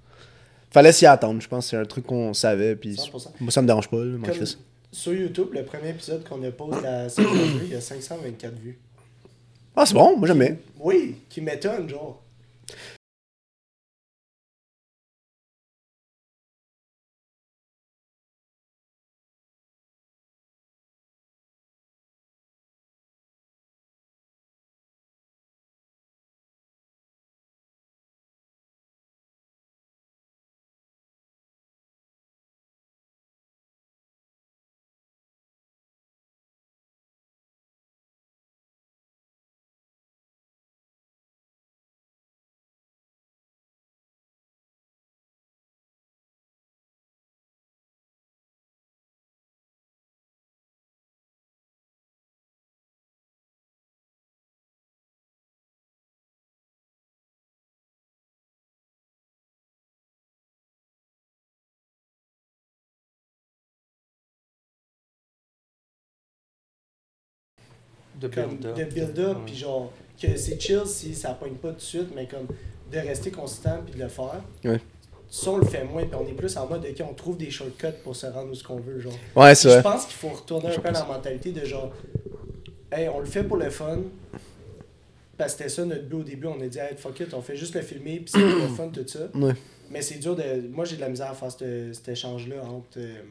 Fallait 0.71 0.93
s'y 0.93 1.07
attendre, 1.07 1.41
je 1.41 1.49
pense 1.49 1.69
c'est 1.69 1.77
un 1.77 1.85
truc 1.87 2.07
qu'on 2.07 2.33
savait. 2.35 2.77
Puis 2.77 2.95
100%. 2.95 3.29
moi, 3.41 3.51
ça 3.51 3.62
me 3.62 3.66
dérange 3.66 3.89
pas, 3.89 3.97
là, 3.97 4.16
Comme 4.23 4.35
Chris. 4.35 4.57
Sur 4.91 5.12
YouTube, 5.12 5.49
le 5.53 5.64
premier 5.64 5.91
épisode 5.91 6.26
qu'on 6.26 6.43
a 6.43 6.51
posé 6.51 6.80
la 6.80 7.09
saison 7.09 7.30
2, 7.30 7.61
il 7.64 7.68
y 7.70 7.74
a 7.74 7.80
524 7.80 8.55
vues. 8.55 8.78
Ah, 9.76 9.86
c'est 9.86 9.95
bon, 9.95 10.16
moi 10.16 10.26
j'aime 10.26 10.39
bien. 10.39 10.57
Oui, 10.80 11.16
qui 11.28 11.41
m'étonne, 11.41 11.89
genre. 11.89 12.22
De 68.21 68.29
build-up. 68.29 68.77
de 68.77 68.85
build-up, 68.85 69.37
puis 69.47 69.55
genre, 69.57 69.93
que 70.21 70.37
c'est 70.37 70.61
chill 70.61 70.83
si 70.87 71.14
ça 71.14 71.31
pogne 71.35 71.55
pas 71.55 71.69
tout 71.71 71.77
de 71.77 71.81
suite, 71.81 72.09
mais 72.14 72.27
comme 72.27 72.47
de 72.91 72.99
rester 72.99 73.31
consistant 73.31 73.81
puis 73.85 73.95
de 73.95 74.03
le 74.03 74.09
faire. 74.09 74.43
Ouais. 74.64 74.81
Ça, 75.31 75.51
on 75.51 75.59
le 75.59 75.66
fait 75.66 75.85
moins, 75.85 76.05
puis 76.07 76.19
on 76.19 76.27
est 76.27 76.33
plus 76.33 76.57
en 76.57 76.66
mode, 76.66 76.85
ok, 76.87 77.07
on 77.09 77.12
trouve 77.14 77.37
des 77.37 77.51
shortcuts 77.51 77.87
pour 78.03 78.16
se 78.16 78.27
rendre 78.27 78.51
où 78.51 78.55
ce 78.55 78.64
qu'on 78.64 78.81
veut, 78.81 78.99
genre. 78.99 79.12
Ouais, 79.37 79.55
c'est 79.55 79.71
Je 79.77 79.81
pense 79.81 80.07
qu'il 80.07 80.14
faut 80.16 80.29
retourner 80.31 80.69
un 80.75 80.79
peu 80.79 80.89
à 80.89 80.93
la 80.93 81.05
mentalité 81.05 81.53
de 81.53 81.64
genre, 81.66 81.93
hey, 82.91 83.09
on 83.09 83.21
le 83.21 83.27
fait 83.27 83.45
pour 83.45 83.59
le 83.59 83.69
fun. 83.71 83.99
Parce 85.37 85.53
que 85.53 85.59
c'était 85.59 85.69
ça 85.71 85.85
notre 85.85 86.05
but 86.09 86.16
au 86.16 86.23
début. 86.25 86.47
On 86.49 86.61
a 86.61 86.66
dit, 86.66 86.79
hey, 86.79 86.97
fuck 86.97 87.21
it, 87.21 87.33
on 87.35 87.43
fait 87.43 87.57
juste 87.57 87.75
le 87.75 87.83
filmer, 87.83 88.21
puis 88.21 88.31
c'est 88.35 88.41
pour 88.41 88.59
le 88.62 88.69
fun, 88.69 88.89
tout 88.89 89.07
ça. 89.07 89.29
Ouais. 89.35 89.53
Mais 89.91 90.03
c'est 90.03 90.19
dur 90.19 90.35
de. 90.35 90.66
Moi, 90.73 90.85
j'ai 90.85 90.97
de 90.97 91.01
la 91.03 91.09
misère 91.11 91.31
à 91.31 91.35
faire 91.35 91.53
ce- 91.53 91.93
cet 91.93 92.09
échange-là 92.09 92.57
entre. 92.64 92.99
euh, 92.99 93.23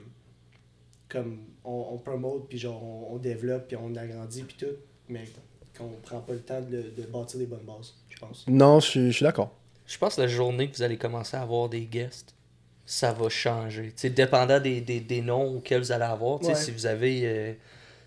comme 1.10 1.40
on, 1.68 1.94
on 1.94 1.98
promote, 1.98 2.48
puis 2.50 2.58
genre 2.58 2.82
on, 2.84 3.16
on 3.16 3.18
développe, 3.18 3.68
puis 3.68 3.78
on 3.78 3.96
agrandit, 3.96 4.44
puis 4.44 4.56
tout. 4.60 4.76
Mais 5.10 5.24
qu'on 5.78 5.90
prend 6.04 6.20
pas 6.20 6.34
le 6.34 6.40
temps 6.40 6.62
de, 6.62 6.84
bâtir 7.12 7.40
des 7.40 7.46
bonnes 7.46 7.66
bases, 7.66 7.94
je 8.10 8.18
pense. 8.18 8.46
Non, 8.48 8.80
je 8.80 8.88
suis- 8.88 9.08
je 9.12 9.16
suis 9.18 9.24
d'accord. 9.24 9.52
Je 9.86 9.98
pense 9.98 10.16
que 10.16 10.22
la 10.22 10.28
journée 10.28 10.70
que 10.70 10.76
vous 10.76 10.84
allez 10.84 10.98
commencer 10.98 11.38
à 11.38 11.42
avoir 11.42 11.70
des 11.70 11.82
guests, 11.82 12.34
ça 12.86 13.12
va 13.14 13.30
changer. 13.30 13.88
Tu 13.88 13.94
sais, 13.98 14.10
dépendant 14.10 14.60
des, 14.60 14.82
des, 14.82 15.00
des 15.02 15.22
noms 15.22 15.58
auxquels 15.58 15.82
vous 15.82 15.92
allez 15.92 16.04
avoir, 16.06 16.40
tu 16.40 16.46
sais, 16.48 16.52
Ouais. 16.54 16.58
si 16.58 16.72
vous 16.72 16.86
avez, 16.86 17.22
euh, 17.26 17.54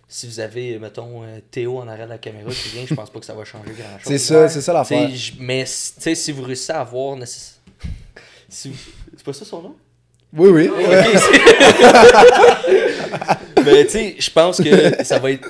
si 0.07 0.27
vous 0.27 0.39
avez, 0.39 0.77
mettons, 0.79 1.23
euh, 1.23 1.39
Théo 1.51 1.77
en 1.79 1.87
arrière 1.87 2.07
de 2.07 2.11
la 2.11 2.17
caméra 2.17 2.49
qui 2.51 2.69
vient, 2.69 2.85
je 2.85 2.93
pense 2.93 3.09
pas 3.09 3.19
que 3.19 3.25
ça 3.25 3.33
va 3.33 3.45
changer 3.45 3.71
grand-chose. 3.71 4.03
C'est 4.07 4.17
ça, 4.17 4.41
Ouais. 4.41 4.49
c'est 4.49 4.61
ça 4.61 4.73
l'affaire. 4.73 5.09
Mais 5.39 5.63
tu 5.63 5.69
sais, 5.71 6.13
si 6.15 6.31
vous 6.31 6.43
réussissez 6.43 6.73
à 6.73 6.81
avoir... 6.81 7.15
nécess- 7.17 7.59
si 8.49 8.69
vous- 8.69 8.77
C'est 9.15 9.23
pas 9.25 9.33
ça 9.33 9.45
son 9.45 9.61
nom? 9.61 9.75
Oui, 10.33 10.49
oui. 10.49 10.69
C'est- 11.17 11.41
Mais 13.65 13.85
tu 13.85 13.91
sais, 13.91 14.15
je 14.19 14.29
pense 14.31 14.61
que 14.61 15.03
ça 15.03 15.19
va 15.19 15.31
être 15.31 15.47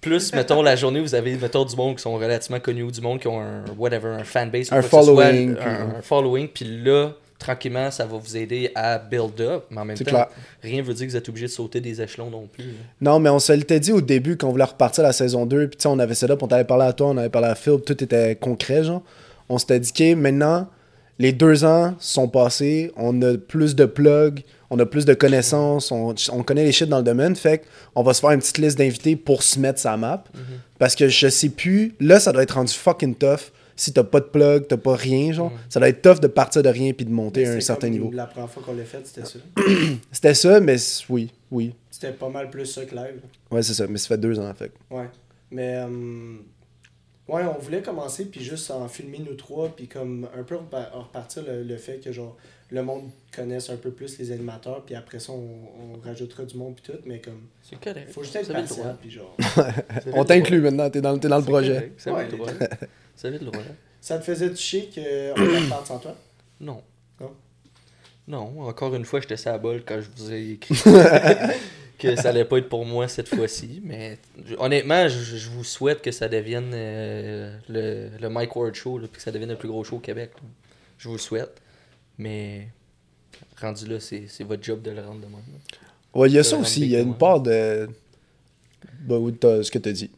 plus, 0.00 0.32
mettons, 0.32 0.62
la 0.62 0.76
journée 0.76 1.00
où 1.00 1.02
vous 1.02 1.14
avez, 1.14 1.36
mettons, 1.36 1.64
du 1.64 1.76
monde 1.76 1.96
qui 1.96 2.02
sont 2.02 2.14
relativement 2.14 2.60
connus 2.60 2.84
ou 2.84 2.90
du 2.90 3.00
monde 3.00 3.20
qui 3.20 3.28
ont 3.28 3.40
un, 3.40 3.64
whatever, 3.76 4.08
un 4.08 4.24
fanbase 4.24 4.70
ou 4.70 4.74
Un 4.74 4.82
soit, 4.82 4.88
following, 4.88 5.56
un, 5.58 5.98
un 5.98 6.02
following, 6.02 6.48
puis 6.48 6.64
là, 6.82 7.10
tranquillement, 7.38 7.90
ça 7.90 8.06
va 8.06 8.16
vous 8.16 8.36
aider 8.36 8.70
à 8.74 8.98
build 8.98 9.40
up, 9.40 9.64
mais 9.70 9.80
en 9.80 9.84
même 9.84 9.98
temps, 9.98 10.04
clair. 10.04 10.28
rien 10.62 10.82
veut 10.82 10.94
dire 10.94 11.06
que 11.06 11.10
vous 11.12 11.16
êtes 11.16 11.28
obligé 11.28 11.46
de 11.46 11.50
sauter 11.50 11.80
des 11.80 12.00
échelons 12.00 12.30
non 12.30 12.46
plus. 12.46 12.64
là. 12.64 12.72
Non, 13.00 13.18
mais 13.18 13.30
on 13.30 13.38
se 13.38 13.52
l'était 13.52 13.80
dit 13.80 13.92
au 13.92 14.00
début 14.00 14.36
quand 14.36 14.48
on 14.48 14.52
voulait 14.52 14.64
repartir 14.64 15.02
la 15.02 15.12
saison 15.12 15.46
2. 15.46 15.68
Puis 15.68 15.76
tu 15.78 15.82
sais, 15.82 15.88
on 15.88 15.98
avait 15.98 16.14
set 16.14 16.30
up, 16.30 16.42
on 16.42 16.46
t'avait 16.46 16.64
parlé 16.64 16.84
à 16.84 16.92
toi, 16.92 17.08
on 17.08 17.16
avait 17.16 17.30
parlé 17.30 17.48
à 17.48 17.54
Phil, 17.54 17.78
tout 17.84 18.02
était 18.04 18.36
concret, 18.36 18.84
genre. 18.84 19.02
On 19.48 19.58
s'était 19.58 19.80
dit 19.80 19.92
que 19.92 20.14
maintenant, 20.14 20.68
les 21.18 21.32
deux 21.32 21.64
ans 21.64 21.94
sont 21.98 22.28
passés, 22.28 22.92
on 22.96 23.20
a 23.22 23.36
plus 23.36 23.74
de 23.74 23.84
plugs, 23.84 24.42
on 24.70 24.78
a 24.78 24.86
plus 24.86 25.04
de 25.04 25.14
connaissances, 25.14 25.90
on, 25.92 26.14
on 26.32 26.42
connaît 26.42 26.64
les 26.64 26.72
shit 26.72 26.88
dans 26.88 26.98
le 26.98 27.04
domaine. 27.04 27.34
Fait 27.36 27.62
on 27.94 28.02
va 28.02 28.14
se 28.14 28.20
faire 28.20 28.30
une 28.30 28.40
petite 28.40 28.58
liste 28.58 28.78
d'invités 28.78 29.16
pour 29.16 29.42
se 29.42 29.58
mettre 29.58 29.80
sa 29.80 29.96
map. 29.96 30.24
Parce 30.78 30.94
que 30.94 31.08
je 31.08 31.28
sais 31.28 31.50
plus, 31.50 31.94
là, 32.00 32.20
ça 32.20 32.32
doit 32.32 32.42
être 32.42 32.54
rendu 32.54 32.72
fucking 32.72 33.14
tough. 33.14 33.52
Si 33.76 33.92
t'as 33.94 34.04
pas 34.04 34.20
de 34.20 34.26
plug, 34.26 34.66
t'as 34.68 34.76
pas 34.76 34.94
rien, 34.94 35.32
genre. 35.32 35.52
Ça 35.68 35.80
doit 35.80 35.88
être 35.88 36.02
tough 36.02 36.20
de 36.20 36.26
partir 36.26 36.62
de 36.62 36.68
rien 36.68 36.92
puis 36.92 37.06
de 37.06 37.10
monter 37.10 37.46
à 37.46 37.52
un 37.52 37.60
certain 37.60 37.86
comme 37.88 37.92
niveau. 37.92 38.10
La 38.12 38.26
première 38.26 38.50
fois 38.50 38.62
qu'on 38.62 38.74
l'a 38.74 38.84
fait, 38.84 39.00
c'était 39.06 39.26
ça. 39.26 39.38
C'était 40.12 40.34
ça, 40.34 40.60
mais 40.60 40.76
oui, 41.08 41.30
oui. 41.50 41.74
C'était 41.90 42.12
pas 42.12 42.28
mal 42.28 42.50
plus 42.50 42.66
ça 42.66 42.84
que 42.84 42.94
live. 42.94 43.20
Ouais, 43.50 43.62
c'est 43.62 43.74
ça, 43.74 43.86
mais 43.88 43.98
ça 43.98 44.08
fait 44.08 44.18
deux 44.18 44.38
ans, 44.38 44.52
fait. 44.54 44.70
Ouais. 44.90 45.08
Mais, 45.50 45.76
euh, 45.76 45.88
ouais, 47.32 47.42
on 47.44 47.58
voulait 47.58 47.82
commencer, 47.82 48.24
puis 48.26 48.42
juste 48.42 48.70
en 48.70 48.88
filmer 48.88 49.18
nous 49.20 49.34
trois, 49.34 49.68
puis 49.68 49.86
comme 49.88 50.28
un 50.38 50.42
peu 50.42 50.56
repa- 50.56 50.90
repartir 50.92 51.44
le, 51.46 51.62
le 51.62 51.76
fait 51.76 51.98
que, 51.98 52.12
genre, 52.12 52.36
le 52.72 52.82
monde 52.82 53.10
connaisse 53.34 53.68
un 53.70 53.76
peu 53.76 53.90
plus 53.90 54.18
les 54.18 54.30
animateurs, 54.32 54.84
puis 54.84 54.94
après 54.94 55.18
ça, 55.18 55.32
on, 55.32 55.94
on 55.96 56.00
rajoutera 56.04 56.44
du 56.44 56.56
monde, 56.56 56.74
puis 56.76 56.92
tout, 56.92 56.98
mais 57.04 57.20
comme, 57.20 57.42
C'est 57.62 57.80
correct. 57.80 58.10
faut 58.12 58.22
juste 58.22 58.36
être 58.36 58.52
patient, 58.52 58.76
droit. 58.76 58.92
puis 59.00 59.10
genre, 59.10 59.36
On 60.14 60.24
t'inclut 60.24 60.60
maintenant, 60.60 60.88
t'es 60.90 61.00
dans, 61.00 61.18
t'es 61.18 61.28
dans 61.28 61.36
le 61.38 61.42
C'est 61.42 61.48
projet. 61.50 61.92
avez 62.06 62.10
Ouais. 62.16 62.24
le 62.30 62.36
droit. 62.36 62.50
Le 63.24 63.38
droit. 63.38 63.62
ça 64.00 64.18
te 64.18 64.24
faisait 64.24 64.50
toucher 64.50 64.88
qu'on 64.94 65.34
reparte 65.64 65.86
sans 65.88 65.98
toi? 65.98 66.14
Non. 66.60 66.82
Non? 67.20 67.32
Non, 68.28 68.62
encore 68.68 68.94
une 68.94 69.04
fois, 69.04 69.20
j'étais 69.20 69.36
sur 69.36 69.50
la 69.50 69.58
balle 69.58 69.82
quand 69.84 70.00
je 70.00 70.08
vous 70.16 70.32
ai 70.32 70.52
écrit 70.52 70.74
que 72.00 72.16
ça 72.16 72.30
allait 72.30 72.44
pas 72.44 72.58
être 72.58 72.68
pour 72.68 72.84
moi 72.84 73.06
cette 73.08 73.28
fois-ci. 73.28 73.80
Mais 73.84 74.18
honnêtement, 74.58 75.08
je, 75.08 75.18
je 75.36 75.48
vous 75.50 75.64
souhaite 75.64 76.02
que 76.02 76.10
ça 76.10 76.28
devienne 76.28 76.70
euh, 76.74 77.56
le, 77.68 78.08
le 78.20 78.28
Mike 78.28 78.54
Ward 78.56 78.74
Show, 78.74 78.98
là, 78.98 79.06
puis 79.06 79.18
que 79.18 79.22
ça 79.22 79.30
devienne 79.30 79.50
le 79.50 79.56
plus 79.56 79.68
gros 79.68 79.84
show 79.84 79.96
au 79.96 80.00
Québec. 80.00 80.30
là. 80.36 80.48
Je 80.98 81.08
vous 81.08 81.14
le 81.14 81.20
souhaite. 81.20 81.60
Mais 82.18 82.68
rendu 83.60 83.86
là, 83.86 84.00
c'est 84.00 84.24
c'est 84.28 84.44
votre 84.44 84.62
job 84.62 84.82
de 84.82 84.90
le 84.90 85.00
rendre 85.02 85.20
de 85.20 85.26
même. 85.26 85.34
là. 85.34 85.78
Ouais, 86.14 86.28
il 86.28 86.34
y 86.34 86.38
a 86.38 86.42
Ça 86.44 86.56
aussi. 86.56 86.80
Il 86.82 86.88
y 86.88 86.96
a 86.96 87.00
une 87.00 87.16
part 87.16 87.40
de. 87.40 87.88
Ben, 89.00 89.16
oui, 89.16 89.32
t'as- 89.34 89.62
ce 89.62 89.70
que 89.70 89.78
t'as 89.78 89.92
dit. 89.92 90.10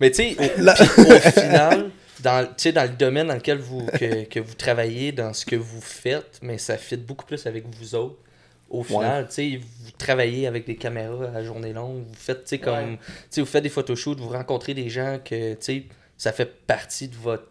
Mais 0.00 0.10
tu 0.10 0.34
sais, 0.34 0.36
au, 0.58 0.62
La- 0.62 0.74
au 0.98 1.30
final, 1.30 1.90
dans, 2.20 2.48
tu 2.56 2.72
dans 2.72 2.82
le 2.88 2.96
domaine 2.96 3.26
dans 3.28 3.34
lequel 3.34 3.58
vous, 3.58 3.84
que, 3.86 4.24
que 4.24 4.38
vous 4.40 4.54
travaillez, 4.54 5.10
dans 5.12 5.32
ce 5.32 5.44
que 5.44 5.56
vous 5.56 5.80
faites, 5.80 6.38
mais 6.42 6.58
ça 6.58 6.76
fit 6.76 6.96
beaucoup 6.96 7.24
plus 7.26 7.44
avec 7.46 7.64
vous 7.66 7.94
autres. 7.96 8.16
Au 8.70 8.82
final, 8.82 9.26
vous 9.36 9.90
travaillez 9.96 10.46
avec 10.46 10.66
des 10.66 10.76
caméras 10.76 11.30
à 11.34 11.42
journée 11.42 11.72
longue, 11.72 12.04
vous 12.06 12.14
faites, 12.14 12.60
comme, 12.60 12.74
Ouais. 12.74 12.98
vous 13.38 13.46
faites 13.46 13.62
des 13.62 13.68
photoshoots, 13.70 14.18
vous 14.20 14.28
rencontrez 14.28 14.74
des 14.74 14.90
gens 14.90 15.18
que, 15.24 15.56
ça 16.16 16.32
fait 16.32 16.46
partie 16.66 17.08
de 17.08 17.16
votre, 17.16 17.46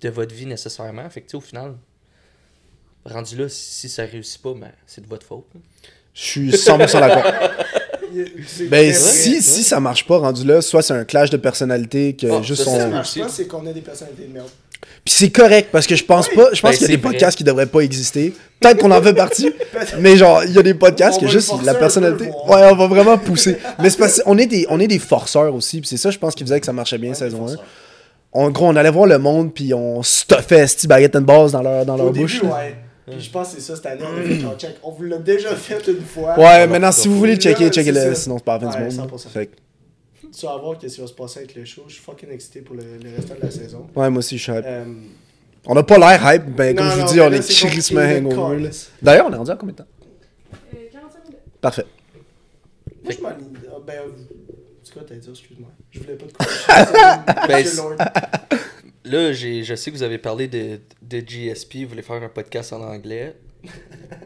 de 0.00 0.08
votre 0.08 0.34
vie 0.34 0.46
nécessairement. 0.46 1.08
Fait 1.10 1.20
que, 1.20 1.36
au 1.36 1.40
final, 1.40 1.74
rendu 3.04 3.36
là, 3.36 3.48
si 3.48 3.88
ça 3.88 4.04
réussit 4.04 4.40
pas, 4.40 4.54
ben, 4.54 4.72
c'est 4.86 5.02
de 5.02 5.08
votre 5.08 5.26
faute. 5.26 5.46
Je 6.14 6.22
suis 6.22 6.50
100% 6.50 7.00
d'accord. 7.00 7.24
Ben, 8.70 8.94
si, 8.94 9.32
vrai. 9.32 9.40
si 9.42 9.62
ça 9.62 9.78
marche 9.78 10.06
pas 10.06 10.16
rendu 10.16 10.44
là, 10.46 10.62
soit 10.62 10.80
c'est 10.80 10.94
un 10.94 11.04
clash 11.04 11.28
de 11.28 11.36
personnalité 11.36 12.16
que 12.16 12.26
Ah, 12.28 12.40
juste 12.40 12.62
ça, 12.62 12.70
Si 12.70 12.76
ça 12.76 12.86
on. 12.86 12.90
marche 12.90 13.18
pas, 13.18 13.28
c'est 13.28 13.46
qu'on 13.46 13.66
a 13.66 13.72
des 13.74 13.82
personnalités 13.82 14.26
de 14.26 14.32
merde. 14.32 14.48
Puis 15.04 15.14
c'est 15.14 15.30
correct 15.30 15.68
parce 15.72 15.86
que 15.86 15.94
je 15.96 16.04
pense 16.04 16.28
Oui. 16.28 16.36
pas. 16.36 16.48
Je 16.52 16.60
pense 16.60 16.70
Ben, 16.70 16.70
qu'il 16.70 16.80
y 16.82 16.84
a 16.84 16.86
c'est 16.88 16.96
des 16.96 17.02
vrai. 17.02 17.12
podcasts 17.12 17.38
qui 17.38 17.44
devraient 17.44 17.66
pas 17.66 17.80
exister. 17.80 18.32
Peut-être 18.60 18.78
qu'on 18.78 18.90
en 18.90 19.02
fait 19.02 19.12
partie, 19.14 19.52
mais 20.00 20.16
genre, 20.16 20.42
il 20.44 20.52
y 20.52 20.58
a 20.58 20.62
des 20.62 20.74
podcasts 20.74 21.18
On 21.18 21.26
que 21.26 21.28
juste 21.30 21.52
la 21.64 21.74
peu, 21.74 21.80
personnalité. 21.80 22.24
Ouais, 22.24 22.68
on 22.70 22.74
va 22.76 22.86
vraiment 22.86 23.18
pousser. 23.18 23.56
mais 23.78 23.90
c'est 23.90 23.98
parce 23.98 24.22
qu'on 24.22 24.36
est 24.38 24.46
des, 24.46 24.66
on 24.70 24.80
est 24.80 24.88
des 24.88 24.98
forceurs 24.98 25.54
aussi. 25.54 25.80
Puis 25.80 25.88
c'est 25.88 25.96
ça, 25.96 26.10
je 26.10 26.18
pense, 26.18 26.34
qui 26.34 26.42
faisait 26.44 26.58
que 26.60 26.66
ça 26.66 26.72
marchait 26.72 26.98
bien 26.98 27.10
Ouais, 27.10 27.16
saison 27.16 27.36
1. 27.38 27.40
des 27.40 27.46
forceurs. 27.56 27.64
En 28.32 28.50
gros, 28.50 28.66
on 28.66 28.76
allait 28.76 28.90
voir 28.90 29.06
le 29.06 29.18
monde, 29.18 29.52
puis 29.54 29.72
on 29.72 30.02
stuffait 30.02 30.66
Steve 30.66 30.88
Baguette 30.90 31.16
and 31.16 31.22
Balls 31.22 31.50
dans 31.52 31.62
leur, 31.62 31.86
dans 31.86 31.96
leur 31.96 32.06
Au 32.06 32.10
bouche. 32.10 32.40
début, 32.40 32.52
ouais. 32.52 32.74
Puis 33.08 33.20
je 33.20 33.30
pense 33.30 33.50
que 33.50 33.54
c'est 33.60 33.60
ça 33.68 33.76
cette 33.76 33.86
année, 33.86 34.02
on 34.04 34.40
genre 34.40 34.56
check. 34.58 34.76
On 34.82 34.90
vous 34.90 35.04
l'a 35.04 35.18
déjà 35.18 35.54
fait 35.54 35.80
une 35.88 36.04
fois. 36.04 36.36
Ouais, 36.38 36.66
maintenant, 36.66 36.90
si 36.90 37.06
vous 37.08 37.16
voulez 37.18 37.36
checker, 37.36 37.66
c'est 37.66 37.70
checkez-le, 37.74 38.14
sinon 38.16 38.36
c'est 38.38 38.44
pas 38.44 38.58
la 38.58 38.70
fin 38.72 38.78
du 38.88 38.96
monde. 38.96 39.08
100%. 40.32 40.32
Fait 40.32 40.32
que- 40.32 40.36
Tu 40.40 40.46
vas 40.46 40.56
voir 40.58 40.78
qu'est-ce 40.78 40.94
qui 40.96 41.00
va 41.00 41.06
se 41.06 41.12
passer 41.14 41.38
avec 41.40 41.54
le 41.54 41.64
show. 41.64 41.82
Je 41.88 41.94
suis 41.94 42.02
fucking 42.02 42.30
excité 42.30 42.60
pour 42.60 42.76
le, 42.76 42.82
le 43.02 43.16
restant 43.16 43.34
de 43.34 43.40
la 43.42 43.50
saison. 43.50 43.86
ouais, 43.94 44.10
moi 44.10 44.18
aussi, 44.18 44.38
je 44.38 44.42
suis 44.42 44.52
hype. 44.52 44.64
Euh, 44.66 44.84
On 45.66 45.76
a 45.76 45.82
pas 45.82 45.98
l'air 45.98 46.34
hype, 46.34 46.44
ben, 46.54 46.76
comme 46.76 46.86
non, 46.86 46.92
je 46.92 47.00
vous 47.00 47.06
dis, 47.08 47.20
on 47.20 47.28
là, 47.30 47.36
est 47.36 47.38
le 47.38 47.44
hangover. 48.26 48.70
D'ailleurs, 49.02 49.26
on 49.28 49.32
est 49.32 49.36
rendu 49.36 49.50
à 49.50 49.56
combien 49.56 49.72
de 49.72 49.78
temps? 49.78 49.86
Euh, 50.52 50.76
45 50.92 51.24
minutes. 51.24 51.38
Parfait. 51.60 51.86
Moi, 53.02 53.12
je 53.16 53.22
m'en 53.22 53.28
ah, 53.30 53.80
Ben, 53.86 54.02
c'est 54.84 54.92
quoi 54.92 55.02
t'as 55.06 55.14
dit, 55.16 55.28
excuse-moi. 55.28 55.68
Je 55.90 55.98
voulais 56.00 56.14
pas 56.16 56.26
te 56.26 56.32
couper. 56.32 57.48
Ben. 57.48 57.64
Là, 59.04 59.32
j'ai, 59.32 59.62
je 59.62 59.74
sais 59.76 59.92
que 59.92 59.96
vous 59.96 60.02
avez 60.02 60.18
parlé 60.18 60.48
de, 60.48 60.80
de 61.00 61.18
GSP, 61.20 61.76
vous 61.82 61.90
voulez 61.90 62.02
faire 62.02 62.20
un 62.20 62.28
podcast 62.28 62.72
en 62.72 62.80
anglais. 62.82 63.36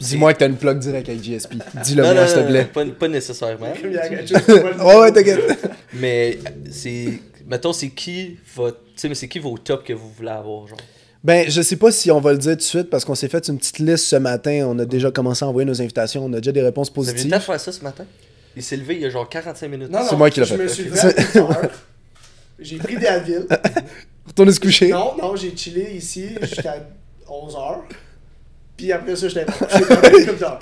Dis-moi 0.01 0.35
que 0.35 0.39
t'as 0.39 0.47
une 0.47 0.57
plug 0.57 0.79
direct 0.79 1.09
avec 1.09 1.23
GSP. 1.23 1.55
Dis-le 1.83 2.03
moi, 2.03 2.27
s'il 2.27 2.37
te 2.37 2.41
non, 2.41 2.47
plaît. 2.49 2.65
Pas, 2.73 2.85
pas 2.87 3.09
nécessairement. 3.09 3.73
Ouais, 3.79 4.95
ouais, 4.97 5.13
t'inquiète. 5.13 5.59
Mais 5.95 6.39
c'est. 6.71 7.21
Mettons, 7.47 7.73
c'est 7.73 7.89
qui 7.91 8.39
votre. 8.55 8.79
Tu 8.79 8.91
sais, 8.97 9.09
mais 9.09 9.15
c'est 9.15 9.29
qui 9.29 9.39
vos 9.39 9.57
tops 9.59 9.85
que 9.85 9.93
vous 9.93 10.11
voulez 10.11 10.31
avoir, 10.31 10.67
genre? 10.67 10.79
Ben, 11.23 11.51
je 11.51 11.61
sais 11.61 11.77
pas 11.77 11.91
si 11.93 12.11
on 12.11 12.21
va 12.21 12.33
le 12.33 12.39
dire 12.39 12.53
tout 12.53 12.57
de 12.59 12.63
suite 12.63 12.89
parce 12.91 13.05
qu'on 13.05 13.15
s'est 13.15 13.29
fait 13.29 13.47
une 13.49 13.59
petite 13.59 13.79
liste 13.79 14.07
ce 14.07 14.17
matin. 14.17 14.65
On 14.69 14.79
a 14.79 14.85
déjà 14.87 15.11
commencé 15.11 15.45
à 15.45 15.49
envoyer 15.49 15.67
nos 15.67 15.81
invitations. 15.83 16.25
On 16.25 16.33
a 16.33 16.37
déjà 16.39 16.53
des 16.53 16.63
réponses 16.63 16.91
Vous 16.95 17.03
avez 17.03 17.13
positives. 17.13 17.31
temps 17.31 17.39
de 17.39 17.43
faire 17.43 17.61
ça 17.61 17.73
ce 17.73 17.83
matin? 17.83 18.05
Il 18.57 18.63
s'est 18.63 18.77
levé 18.77 18.95
il 18.95 19.03
y 19.03 19.05
a 19.07 19.11
genre 19.11 19.29
45 19.29 19.69
minutes. 19.69 19.91
Non, 19.91 20.01
non, 20.01 20.07
C'est 20.09 20.17
moi 20.17 20.31
qui 20.31 20.41
l'ai 20.41 20.47
je 20.47 20.55
fait. 20.57 20.63
me 20.63 20.69
suis 20.69 20.85
levé 20.89 20.99
à 20.99 21.09
8 21.11 21.37
heures. 21.37 21.61
J'ai 22.59 22.77
pris 22.79 22.97
des 22.97 23.07
Advil. 23.07 23.47
Retournez 24.27 24.53
se 24.53 24.61
coucher. 24.61 24.89
Non, 24.89 25.13
non, 25.21 25.37
j'ai 25.37 25.55
chillé 25.57 25.93
ici 25.95 26.29
jusqu'à 26.43 26.77
11h. 27.29 27.79
Puis 28.81 28.93
après 28.93 29.15
ça, 29.17 29.29
j'étais 29.29 29.45
comme. 29.45 29.57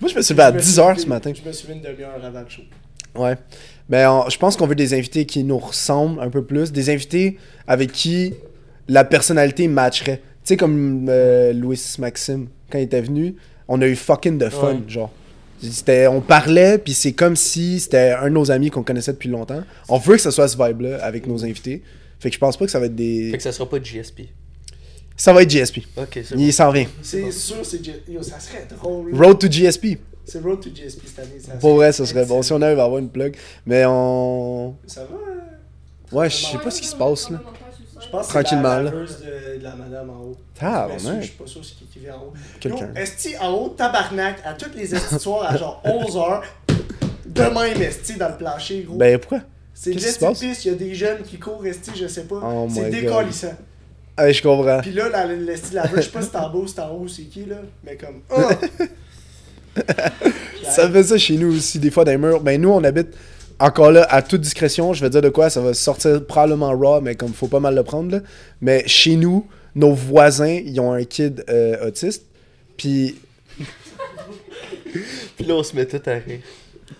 Moi, 0.00 0.10
je 0.10 0.14
me 0.14 0.20
suis 0.22 0.34
levé 0.34 0.42
à 0.42 0.50
Je 0.50 0.56
me 0.56 0.60
10h 0.60 0.92
suis 0.94 1.02
ce 1.04 1.08
matin. 1.08 1.32
Je 1.34 1.48
me 1.48 1.52
suis 1.52 1.68
levé 1.68 1.78
une 1.78 1.84
demi-heure 1.84 2.22
avant 2.22 2.40
le 2.40 2.48
show. 2.48 2.62
Ouais. 3.14 3.34
Ben, 3.88 4.10
on- 4.10 4.28
je 4.28 4.36
pense 4.36 4.56
qu'on 4.56 4.66
veut 4.66 4.74
des 4.74 4.92
invités 4.92 5.24
qui 5.24 5.42
nous 5.42 5.58
ressemblent 5.58 6.20
un 6.20 6.28
peu 6.28 6.44
plus. 6.44 6.70
Des 6.70 6.90
invités 6.90 7.38
avec 7.66 7.92
qui 7.92 8.34
la 8.88 9.04
personnalité 9.04 9.68
matcherait. 9.68 10.18
Tu 10.18 10.22
sais, 10.44 10.56
comme 10.58 11.06
euh, 11.08 11.52
Louis 11.54 11.80
Maxime, 11.98 12.48
quand 12.70 12.78
il 12.78 12.82
était 12.82 13.00
venu, 13.00 13.36
on 13.68 13.80
a 13.80 13.86
eu 13.86 13.96
fucking 13.96 14.36
de 14.38 14.48
fun, 14.50 14.74
Ouais. 14.74 14.80
genre. 14.86 15.10
C'était, 15.62 16.06
on 16.06 16.20
parlait, 16.20 16.76
puis 16.76 16.92
c'est 16.92 17.12
comme 17.14 17.34
si 17.36 17.80
c'était 17.80 18.10
un 18.20 18.24
de 18.24 18.34
nos 18.34 18.50
amis 18.50 18.68
qu'on 18.68 18.82
connaissait 18.82 19.12
depuis 19.14 19.30
longtemps. 19.30 19.62
On 19.88 19.96
veut 19.96 20.16
que 20.16 20.20
ce 20.20 20.30
soit 20.30 20.48
ce 20.48 20.56
vibe-là 20.62 20.98
avec 21.02 21.26
nos 21.26 21.42
invités. 21.44 21.82
Fait 22.20 22.28
que 22.28 22.34
je 22.34 22.38
pense 22.38 22.58
pas 22.58 22.66
que 22.66 22.70
ça 22.70 22.78
va 22.78 22.86
être 22.86 22.94
des. 22.94 23.30
Fait 23.30 23.38
que 23.38 23.42
ça 23.42 23.52
sera 23.52 23.68
pas 23.68 23.78
de 23.78 23.84
GSP. 23.84 24.28
Ça 25.16 25.32
va 25.32 25.42
être 25.42 25.50
GSP. 25.50 25.78
Ok, 25.96 26.20
c'est 26.24 26.34
Il 26.36 26.52
s'en 26.52 26.70
vient. 26.70 26.86
C'est 27.02 27.30
sûr, 27.30 27.56
c'est. 27.64 27.80
Yo, 28.08 28.22
ça 28.22 28.38
serait 28.38 28.66
drôle. 28.68 29.14
Road 29.14 29.38
to 29.38 29.48
GSP. 29.48 29.98
C'est 30.24 30.42
Road 30.42 30.60
to 30.60 30.70
GSP 30.70 31.02
cette 31.06 31.18
année. 31.20 31.40
Ça 31.44 31.52
Pour 31.54 31.76
vrai, 31.76 31.92
ça 31.92 32.04
serait 32.04 32.26
bon. 32.26 32.42
Si 32.42 32.52
on 32.52 32.60
arrive 32.60 32.80
à 32.80 32.84
avoir 32.84 32.98
une 32.98 33.08
plug. 33.08 33.36
Mais 33.64 33.84
on. 33.86 34.74
Ça 34.86 35.02
va. 35.04 35.08
hein? 35.14 35.32
Ouais, 36.12 36.30
je 36.30 36.36
sais 36.36 36.58
pas 36.58 36.70
ce 36.70 36.80
qui 36.80 36.86
se 36.86 36.96
passe 36.96 37.30
là. 37.30 37.40
Je 37.98 38.08
pense 38.10 38.26
que 38.26 38.32
Tranquillement, 38.32 38.78
c'est 38.78 38.84
la 38.84 38.90
de, 39.54 39.58
de 39.58 39.64
la 39.64 39.74
madame 39.74 40.10
en 40.10 40.20
haut. 40.20 40.36
Ah, 40.60 40.86
ouais. 40.86 40.96
Je 41.20 41.22
suis 41.26 41.32
pas 41.32 41.46
sûr 41.46 41.64
c'est 41.64 41.74
qui 41.76 41.86
qui 41.86 41.98
vient 42.00 42.14
en 42.16 42.24
haut. 42.24 42.32
Quelqu'un. 42.60 42.90
Esti 42.94 43.36
en 43.40 43.50
haut, 43.52 43.68
tabarnak, 43.70 44.36
à 44.44 44.52
toutes 44.52 44.76
les 44.76 44.86
soirs 45.18 45.50
à 45.50 45.56
genre 45.56 45.82
11h. 45.84 46.42
De 47.26 47.42
même, 47.42 47.82
Esti 47.82 48.14
dans 48.16 48.28
le 48.28 48.36
plancher, 48.36 48.82
gros. 48.82 48.96
Ben 48.96 49.18
pourquoi? 49.18 49.40
C'est 49.74 49.92
qu'est-ce 49.92 49.96
qui 49.96 50.02
se 50.02 50.06
l'esti 50.08 50.24
passe? 50.24 50.38
piste, 50.40 50.64
il 50.66 50.68
y 50.68 50.70
a 50.70 50.74
des 50.74 50.94
jeunes 50.94 51.22
qui 51.22 51.38
courent, 51.38 51.66
Esti, 51.66 51.90
je 51.96 52.06
sais 52.06 52.24
pas. 52.24 52.40
Oh 52.44 52.68
c'est 52.72 52.90
décollissant. 52.90 53.54
Ah, 54.16 54.32
je 54.32 54.40
comprends. 54.42 54.80
Puis 54.80 54.92
là, 54.92 55.08
la- 55.08 55.26
l'esti 55.26 55.70
de 55.70 55.74
la 55.76 55.86
je 55.94 56.00
sais 56.00 56.08
pas 56.10 56.22
si 56.22 56.28
c'est 56.32 56.36
en 56.38 56.48
bas 56.50 56.58
ou 56.58 56.66
c'est 56.66 56.80
en 56.80 56.90
haut, 56.94 57.06
c'est 57.08 57.22
qui 57.24 57.44
là. 57.44 57.56
Mais 57.84 57.96
comme. 57.96 58.20
Ah! 58.30 58.48
Ça 60.70 60.90
fait 60.90 61.02
ça 61.04 61.18
chez 61.18 61.36
nous 61.36 61.54
aussi, 61.56 61.78
des 61.78 61.90
fois, 61.90 62.04
dans 62.04 62.10
les 62.12 62.16
murs. 62.18 62.40
Ben, 62.40 62.60
nous, 62.60 62.70
on 62.70 62.82
habite 62.82 63.08
encore 63.58 63.90
là, 63.92 64.06
à 64.10 64.22
toute 64.22 64.40
discrétion. 64.40 64.92
Je 64.94 65.02
vais 65.04 65.10
dire 65.10 65.20
de 65.22 65.28
quoi, 65.28 65.50
ça 65.50 65.60
va 65.60 65.74
sortir 65.74 66.24
probablement 66.26 66.70
raw, 66.76 67.00
mais 67.00 67.14
comme 67.14 67.32
faut 67.32 67.46
pas 67.46 67.60
mal 67.60 67.74
le 67.74 67.82
prendre, 67.82 68.10
là. 68.10 68.20
Mais 68.62 68.82
chez 68.86 69.16
nous, 69.16 69.46
nos 69.74 69.92
voisins, 69.92 70.60
ils 70.64 70.80
ont 70.80 70.92
un 70.92 71.04
kid 71.04 71.44
euh, 71.50 71.86
autiste. 71.88 72.24
Puis, 72.78 73.16
Puis 75.36 75.44
là, 75.46 75.54
on 75.56 75.62
se 75.62 75.76
met 75.76 75.84
tout 75.86 76.00
à 76.06 76.14
rire. 76.14 76.40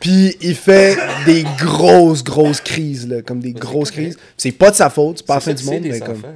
puis 0.01 0.37
il 0.43 0.55
fait 0.55 0.97
des 1.25 1.45
grosses, 1.59 2.23
grosses 2.23 2.61
crises, 2.61 3.09
là. 3.09 3.23
Comme 3.23 3.41
des 3.41 3.53
grosses 3.53 3.91
crises. 3.91 4.17
C'est 4.37 4.53
pas 4.53 4.71
de 4.71 4.77
sa 4.77 4.91
faute, 4.91 5.19
c'est 5.19 5.27
pas 5.27 5.35
la 5.37 5.41
fin 5.41 5.55
du 5.55 5.65
monde, 5.65 5.81
mais 5.83 5.99
comme. 6.01 6.11
enfants. 6.19 6.35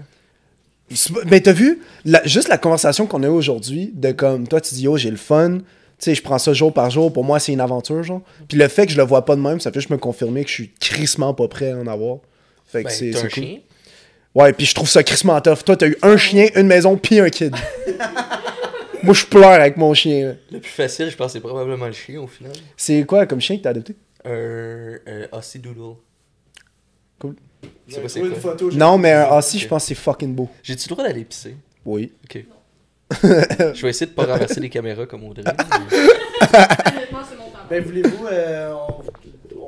Mais 1.26 1.41
t'as 1.41 1.53
vu, 1.53 1.80
la- 2.05 2.26
juste 2.26 2.49
la 2.49 2.59
conversation 2.59 3.07
qu'on 3.07 3.22
a 3.22 3.26
eue 3.26 3.30
aujourd'hui, 3.30 3.91
de 3.95 4.12
comme, 4.12 4.49
toi 4.49 4.61
tu 4.61 4.74
dis, 4.74 4.88
oh, 4.88 4.97
j'ai 4.97 5.11
le 5.11 5.16
fun, 5.16 5.59
tu 5.59 5.64
sais, 5.99 6.14
je 6.14 6.22
prends 6.22 6.38
ça 6.38 6.53
jour 6.53 6.72
par 6.72 6.91
jour, 6.91 7.12
pour 7.12 7.24
moi 7.24 7.38
c'est 7.38 7.53
une 7.53 7.61
aventure, 7.61 8.03
genre. 8.03 8.22
Puis 8.49 8.57
le 8.59 8.66
fait 8.68 8.86
que 8.86 8.93
je 8.93 8.97
le 8.97 9.05
vois 9.05 9.24
pas 9.24 9.36
de 9.36 9.41
même, 9.41 9.61
ça 9.61 9.70
fait 9.70 9.80
juste 9.80 9.91
me 9.91 9.99
confirmer 9.99 10.43
que 10.45 10.49
je 10.51 10.55
suis 10.55 10.72
crissement 10.80 11.32
pas 11.34 11.47
prêt 11.49 11.70
à 11.72 11.76
en 11.78 11.86
avoir. 11.86 12.18
Fait 12.66 12.82
que 12.84 12.88
Ben, 12.88 12.95
c'est 12.95 13.20
cool. 13.20 13.30
chien. 13.30 13.59
Ouais, 14.34 14.53
puis 14.53 14.64
je 14.66 14.74
trouve 14.74 14.88
ça 14.88 15.03
crissement 15.03 15.41
tough. 15.41 15.64
Toi, 15.64 15.76
t'as 15.76 15.88
eu 15.88 15.97
un 16.03 16.16
chien, 16.16 16.49
une 16.55 16.68
maison, 16.68 16.97
puis 16.97 17.18
un 17.18 17.28
kid. 17.30 17.55
moi, 19.03 19.12
je 19.14 19.24
pleure 19.26 19.51
avec 19.51 19.76
mon 19.76 19.93
chien. 19.95 20.28
là. 20.28 20.32
Le 20.53 20.61
plus 20.61 20.70
facile, 20.70 21.11
je 21.11 21.16
pense, 21.16 21.32
c'est 21.32 21.41
probablement 21.41 21.86
le 21.86 21.93
chien 21.93 22.20
au 22.20 22.26
final. 22.28 22.53
C'est 22.76 23.05
quoi 23.05 23.26
comme 23.26 23.41
chien 23.41 23.57
que 23.59 23.62
t'as 23.62 23.70
adopté? 23.70 23.97
Un 24.24 24.30
euh, 24.30 25.26
Aussie 25.32 25.59
Doodle. 25.59 25.97
Cool. 27.18 27.34
Je 27.88 27.94
sais 27.94 28.00
pas 28.00 28.08
c'est 28.08 28.20
Trouver 28.20 28.34
quoi. 28.40 28.52
une 28.52 28.58
photo, 28.58 28.70
Non, 28.76 28.98
mais 28.98 29.12
un 29.12 29.36
Aussie, 29.36 29.56
Ok. 29.56 29.62
je 29.64 29.68
pense 29.68 29.82
que 29.82 29.88
c'est 29.88 29.94
fucking 29.94 30.34
beau. 30.34 30.48
J'ai-tu 30.62 30.88
le 30.88 30.94
droit 30.94 31.04
d'aller 31.06 31.24
pisser? 31.24 31.56
Oui. 31.84 32.12
Ok. 32.24 32.44
je 33.22 33.82
vais 33.82 33.88
essayer 33.90 34.06
de 34.06 34.12
pas 34.14 34.24
renverser 34.26 34.61
les 34.61 34.68
caméras 34.70 35.06
comme 35.06 35.24
Audrey. 35.24 35.42
Ben, 37.68 37.84
voulez-vous. 37.84 38.26
euh, 38.26 38.72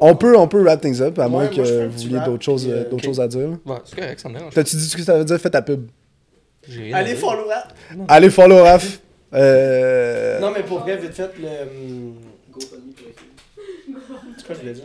on... 0.01 0.09
On 0.09 0.17
peut, 0.17 0.37
on 0.37 0.49
peut 0.49 0.61
wrap 0.61 0.81
things 0.81 1.01
up, 1.01 1.17
à 1.21 1.23
Ouais, 1.25 1.29
moins 1.31 1.45
moi, 1.45 1.53
que 1.55 1.87
vous 1.87 1.99
vouliez 1.99 2.19
d'autres 2.25 2.43
choses, 2.43 2.67
euh, 2.67 2.79
euh, 2.85 2.89
d'autres 2.91 3.05
choses 3.05 3.21
à 3.21 3.29
dire. 3.29 3.51
Ouais, 3.65 3.77
c'est 3.85 3.95
correct, 3.95 4.19
ça 4.19 4.29
me 4.29 4.35
dérange. 4.37 4.53
T'as-tu 4.53 4.75
dit 4.75 4.85
ce 4.89 4.97
que 4.97 5.03
ça 5.05 5.17
veut 5.17 5.25
dire? 5.25 5.39
Fais 5.39 5.51
ta 5.51 5.63
pub. 5.63 5.87
J'ai 6.69 6.83
rien 6.83 6.97
à 6.97 6.99
Allez, 6.99 7.15
follow 7.15 7.47
rap. 7.47 7.73
Allez, 8.09 8.31
follow 8.31 8.63
Raph. 8.65 8.99
Euh... 9.33 10.41
Non, 10.41 10.51
mais 10.51 10.65
pour 10.65 10.81
vrai, 10.81 10.97
vite 10.97 11.13
fait, 11.15 11.31
le. 11.41 11.47
hum, 11.47 12.15
C'est 14.37 14.47
quoi 14.47 14.49
que 14.49 14.55
je 14.55 14.61
voulais 14.61 14.73
dire? 14.75 14.85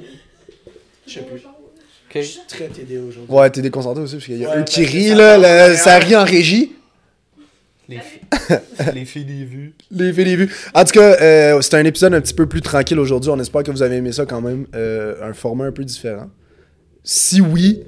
Je 1.07 1.13
sais 1.13 1.21
plus. 1.21 1.41
Je 2.21 2.27
suis 2.27 2.39
très 2.47 2.67
TD 2.67 2.97
aujourd'hui. 2.97 3.33
Ouais, 3.33 3.49
t'es 3.49 3.61
déconcentré 3.61 4.03
aussi, 4.03 4.15
parce 4.15 4.25
qu'il 4.25 4.37
y 4.37 4.45
a 4.45 4.49
Ouais, 4.49 4.59
eux 4.59 4.63
qui 4.63 4.85
rient, 4.85 5.15
là, 5.15 5.75
ça 5.75 5.97
rit 5.97 6.15
en 6.15 6.23
régie. 6.23 6.73
Les, 7.89 7.99
les 8.93 9.05
filles 9.05 9.23
des 9.23 9.45
vues. 9.45 9.73
Les 9.91 10.11
filles, 10.11 10.25
les 10.25 10.35
vues. 10.35 10.53
En 10.73 10.83
tout 10.83 10.91
cas, 10.91 11.15
euh, 11.21 11.61
c'est 11.61 11.75
un 11.75 11.85
épisode 11.85 12.13
un 12.13 12.19
petit 12.19 12.33
peu 12.33 12.45
plus 12.45 12.61
tranquille 12.61 12.99
aujourd'hui. 12.99 13.31
On 13.31 13.39
espère 13.39 13.63
que 13.63 13.71
vous 13.71 13.81
avez 13.81 13.95
aimé 13.95 14.11
ça 14.11 14.25
quand 14.25 14.41
même. 14.41 14.65
Euh, 14.75 15.15
un 15.23 15.33
format 15.33 15.65
un 15.65 15.71
peu 15.71 15.85
différent. 15.85 16.29
Si 17.03 17.39
oui. 17.39 17.83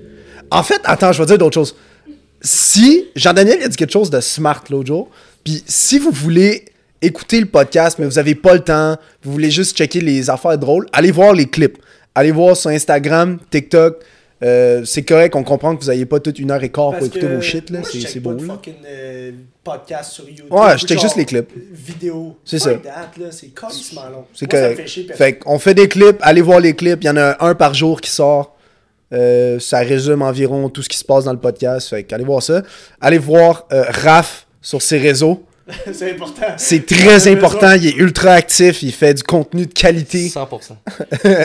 En 0.51 0.63
fait, 0.63 0.79
attends, 0.85 1.11
je 1.11 1.21
vais 1.21 1.25
dire 1.25 1.37
d'autres 1.37 1.55
choses. 1.55 1.75
Si. 2.41 3.07
Jean-Daniel 3.15 3.57
il 3.59 3.65
a 3.65 3.67
dit 3.67 3.75
quelque 3.75 3.91
chose 3.91 4.09
de 4.09 4.21
smart 4.21 4.63
l'autre 4.69 4.87
jour. 4.87 5.09
Puis 5.43 5.63
si 5.67 5.99
vous 5.99 6.11
voulez 6.11 6.63
écoutez 7.01 7.39
le 7.39 7.45
podcast, 7.45 7.97
mais 7.99 8.05
vous 8.05 8.19
avez 8.19 8.35
pas 8.35 8.53
le 8.53 8.59
temps, 8.59 8.97
vous 9.23 9.31
voulez 9.31 9.51
juste 9.51 9.77
checker 9.77 10.01
les 10.01 10.29
affaires 10.29 10.57
drôles, 10.57 10.87
allez 10.91 11.11
voir 11.11 11.33
les 11.33 11.45
clips. 11.45 11.77
Allez 12.15 12.31
voir 12.31 12.57
sur 12.57 12.69
Instagram, 12.69 13.39
TikTok. 13.49 13.97
Euh, 14.41 14.85
c'est 14.85 15.03
correct, 15.03 15.35
on 15.35 15.43
comprend 15.43 15.75
que 15.75 15.83
vous 15.83 15.89
n'ayez 15.89 16.05
pas 16.05 16.19
toute 16.19 16.39
une 16.39 16.49
heure 16.51 16.63
et 16.63 16.69
quart 16.69 16.97
pour 16.97 17.05
écouter 17.07 17.27
vos 17.27 17.41
shit, 17.41 17.69
là. 17.69 17.79
C'est 17.83 17.99
c'est 17.99 18.21
pas 18.21 18.29
beau, 18.29 18.35
de 18.37 18.47
là. 18.47 18.53
fucking 18.53 18.75
euh, 18.85 19.31
podcast 19.63 20.13
sur 20.13 20.29
YouTube. 20.29 20.45
Ouais, 20.49 20.77
je 20.77 20.85
check 20.85 20.99
juste 20.99 21.17
les 21.17 21.25
clips. 21.25 21.51
Vidéo. 21.71 22.37
C'est 22.45 22.59
ça. 22.59 22.71
là, 22.71 22.79
c'est 23.31 23.47
long. 23.47 23.69
C'est 23.73 23.93
Moi, 23.95 24.25
ça 24.33 24.45
me 24.45 24.47
correct. 24.47 24.75
fait 24.77 24.87
chier, 24.87 25.07
Fait 25.13 25.33
qu'on 25.37 25.59
fait 25.59 25.73
des 25.73 25.89
clips, 25.89 26.17
allez 26.21 26.41
voir 26.41 26.59
les 26.61 26.73
clips. 26.73 26.99
Il 27.03 27.07
y 27.07 27.09
en 27.09 27.17
a 27.17 27.35
un 27.45 27.53
par 27.55 27.73
jour 27.73 27.99
qui 27.99 28.09
sort. 28.11 28.55
Euh, 29.11 29.59
ça 29.59 29.79
résume 29.79 30.21
environ 30.21 30.69
tout 30.69 30.83
ce 30.83 30.89
qui 30.89 30.97
se 30.97 31.03
passe 31.03 31.25
dans 31.25 31.33
le 31.33 31.39
podcast. 31.39 31.89
Fait 31.89 32.03
qu'allez 32.03 32.23
voir 32.23 32.41
ça. 32.41 32.61
Allez 33.01 33.17
voir 33.17 33.67
euh, 33.73 33.83
Raph 33.89 34.45
sur 34.61 34.81
ses 34.81 34.99
réseaux. 34.99 35.43
c'est 35.93 36.11
important. 36.11 36.43
C'est 36.57 36.85
très 36.85 37.27
important. 37.27 37.73
Il 37.73 37.87
est 37.87 37.95
ultra 37.95 38.31
actif. 38.31 38.81
Il 38.83 38.91
fait 38.91 39.13
du 39.13 39.23
contenu 39.23 39.65
de 39.65 39.73
qualité. 39.73 40.27
100%. 40.27 40.69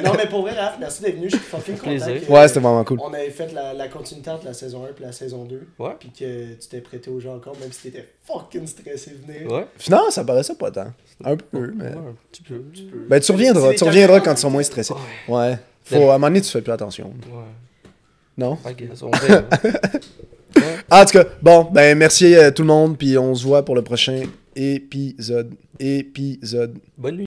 non, 0.04 0.12
mais 0.16 0.26
pour 0.28 0.42
vrai, 0.42 0.52
Raph, 0.52 0.76
merci 0.80 1.02
d'être 1.02 1.16
venu. 1.16 1.28
Je 1.30 1.36
suis 1.36 1.44
fucking 1.44 1.76
content. 1.76 2.06
Que- 2.06 2.32
Ouais, 2.32 2.48
c'était 2.48 2.60
vraiment 2.60 2.84
cool. 2.84 2.98
On 3.02 3.12
avait 3.12 3.30
fait 3.30 3.52
la, 3.52 3.72
la 3.74 3.88
continuité 3.88 4.30
entre 4.30 4.46
la 4.46 4.54
saison 4.54 4.84
1 4.84 4.88
et 4.88 5.02
la 5.02 5.12
saison 5.12 5.44
2. 5.44 5.66
Ouais. 5.78 5.90
Puis 5.98 6.10
que 6.10 6.52
tu 6.54 6.68
t'es 6.68 6.80
prêté 6.80 7.10
au 7.10 7.20
jeu 7.20 7.30
encore, 7.30 7.54
même 7.60 7.70
si 7.72 7.90
t'étais 7.90 8.08
fucking 8.26 8.66
stressé 8.66 9.12
de 9.12 9.32
venir. 9.32 9.50
Ouais. 9.52 9.66
Finalement, 9.78 10.10
ça 10.10 10.24
paraissait 10.24 10.54
pas 10.54 10.70
tant. 10.70 10.92
Un 11.24 11.36
peu, 11.36 11.72
mais. 11.76 11.84
Ouais, 11.84 11.90
un 11.90 12.14
petit 12.32 12.42
peu. 12.42 12.62
Ben, 13.08 13.20
tu 13.20 13.32
reviendras. 13.32 13.72
Tu 13.74 13.84
reviendras 13.84 14.20
quand 14.20 14.32
ils 14.32 14.38
sont 14.38 14.50
moins 14.50 14.62
stressés. 14.62 14.94
Ouais. 15.28 15.34
Ouais. 15.34 15.58
Faut, 15.84 15.96
à 15.96 16.14
un 16.14 16.18
moment 16.18 16.28
donné, 16.28 16.40
tu 16.40 16.50
fais 16.50 16.62
plus 16.62 16.72
attention. 16.72 17.12
Ouais. 17.30 17.44
Non? 18.36 18.58
On 19.02 19.10
verra. 19.10 19.42
Ouais. 20.56 20.62
En 20.90 21.04
tout 21.04 21.12
cas, 21.12 21.24
bon, 21.42 21.68
ben, 21.72 21.96
merci 21.96 22.34
à 22.34 22.50
tout 22.50 22.62
le 22.62 22.68
monde. 22.68 22.96
Puis 22.98 23.16
on 23.18 23.34
se 23.34 23.44
voit 23.44 23.64
pour 23.64 23.74
le 23.74 23.82
prochain 23.82 24.22
épisode. 24.54 25.54
Épisode. 25.78 26.78
Bonne 26.96 27.16
nuit. 27.16 27.22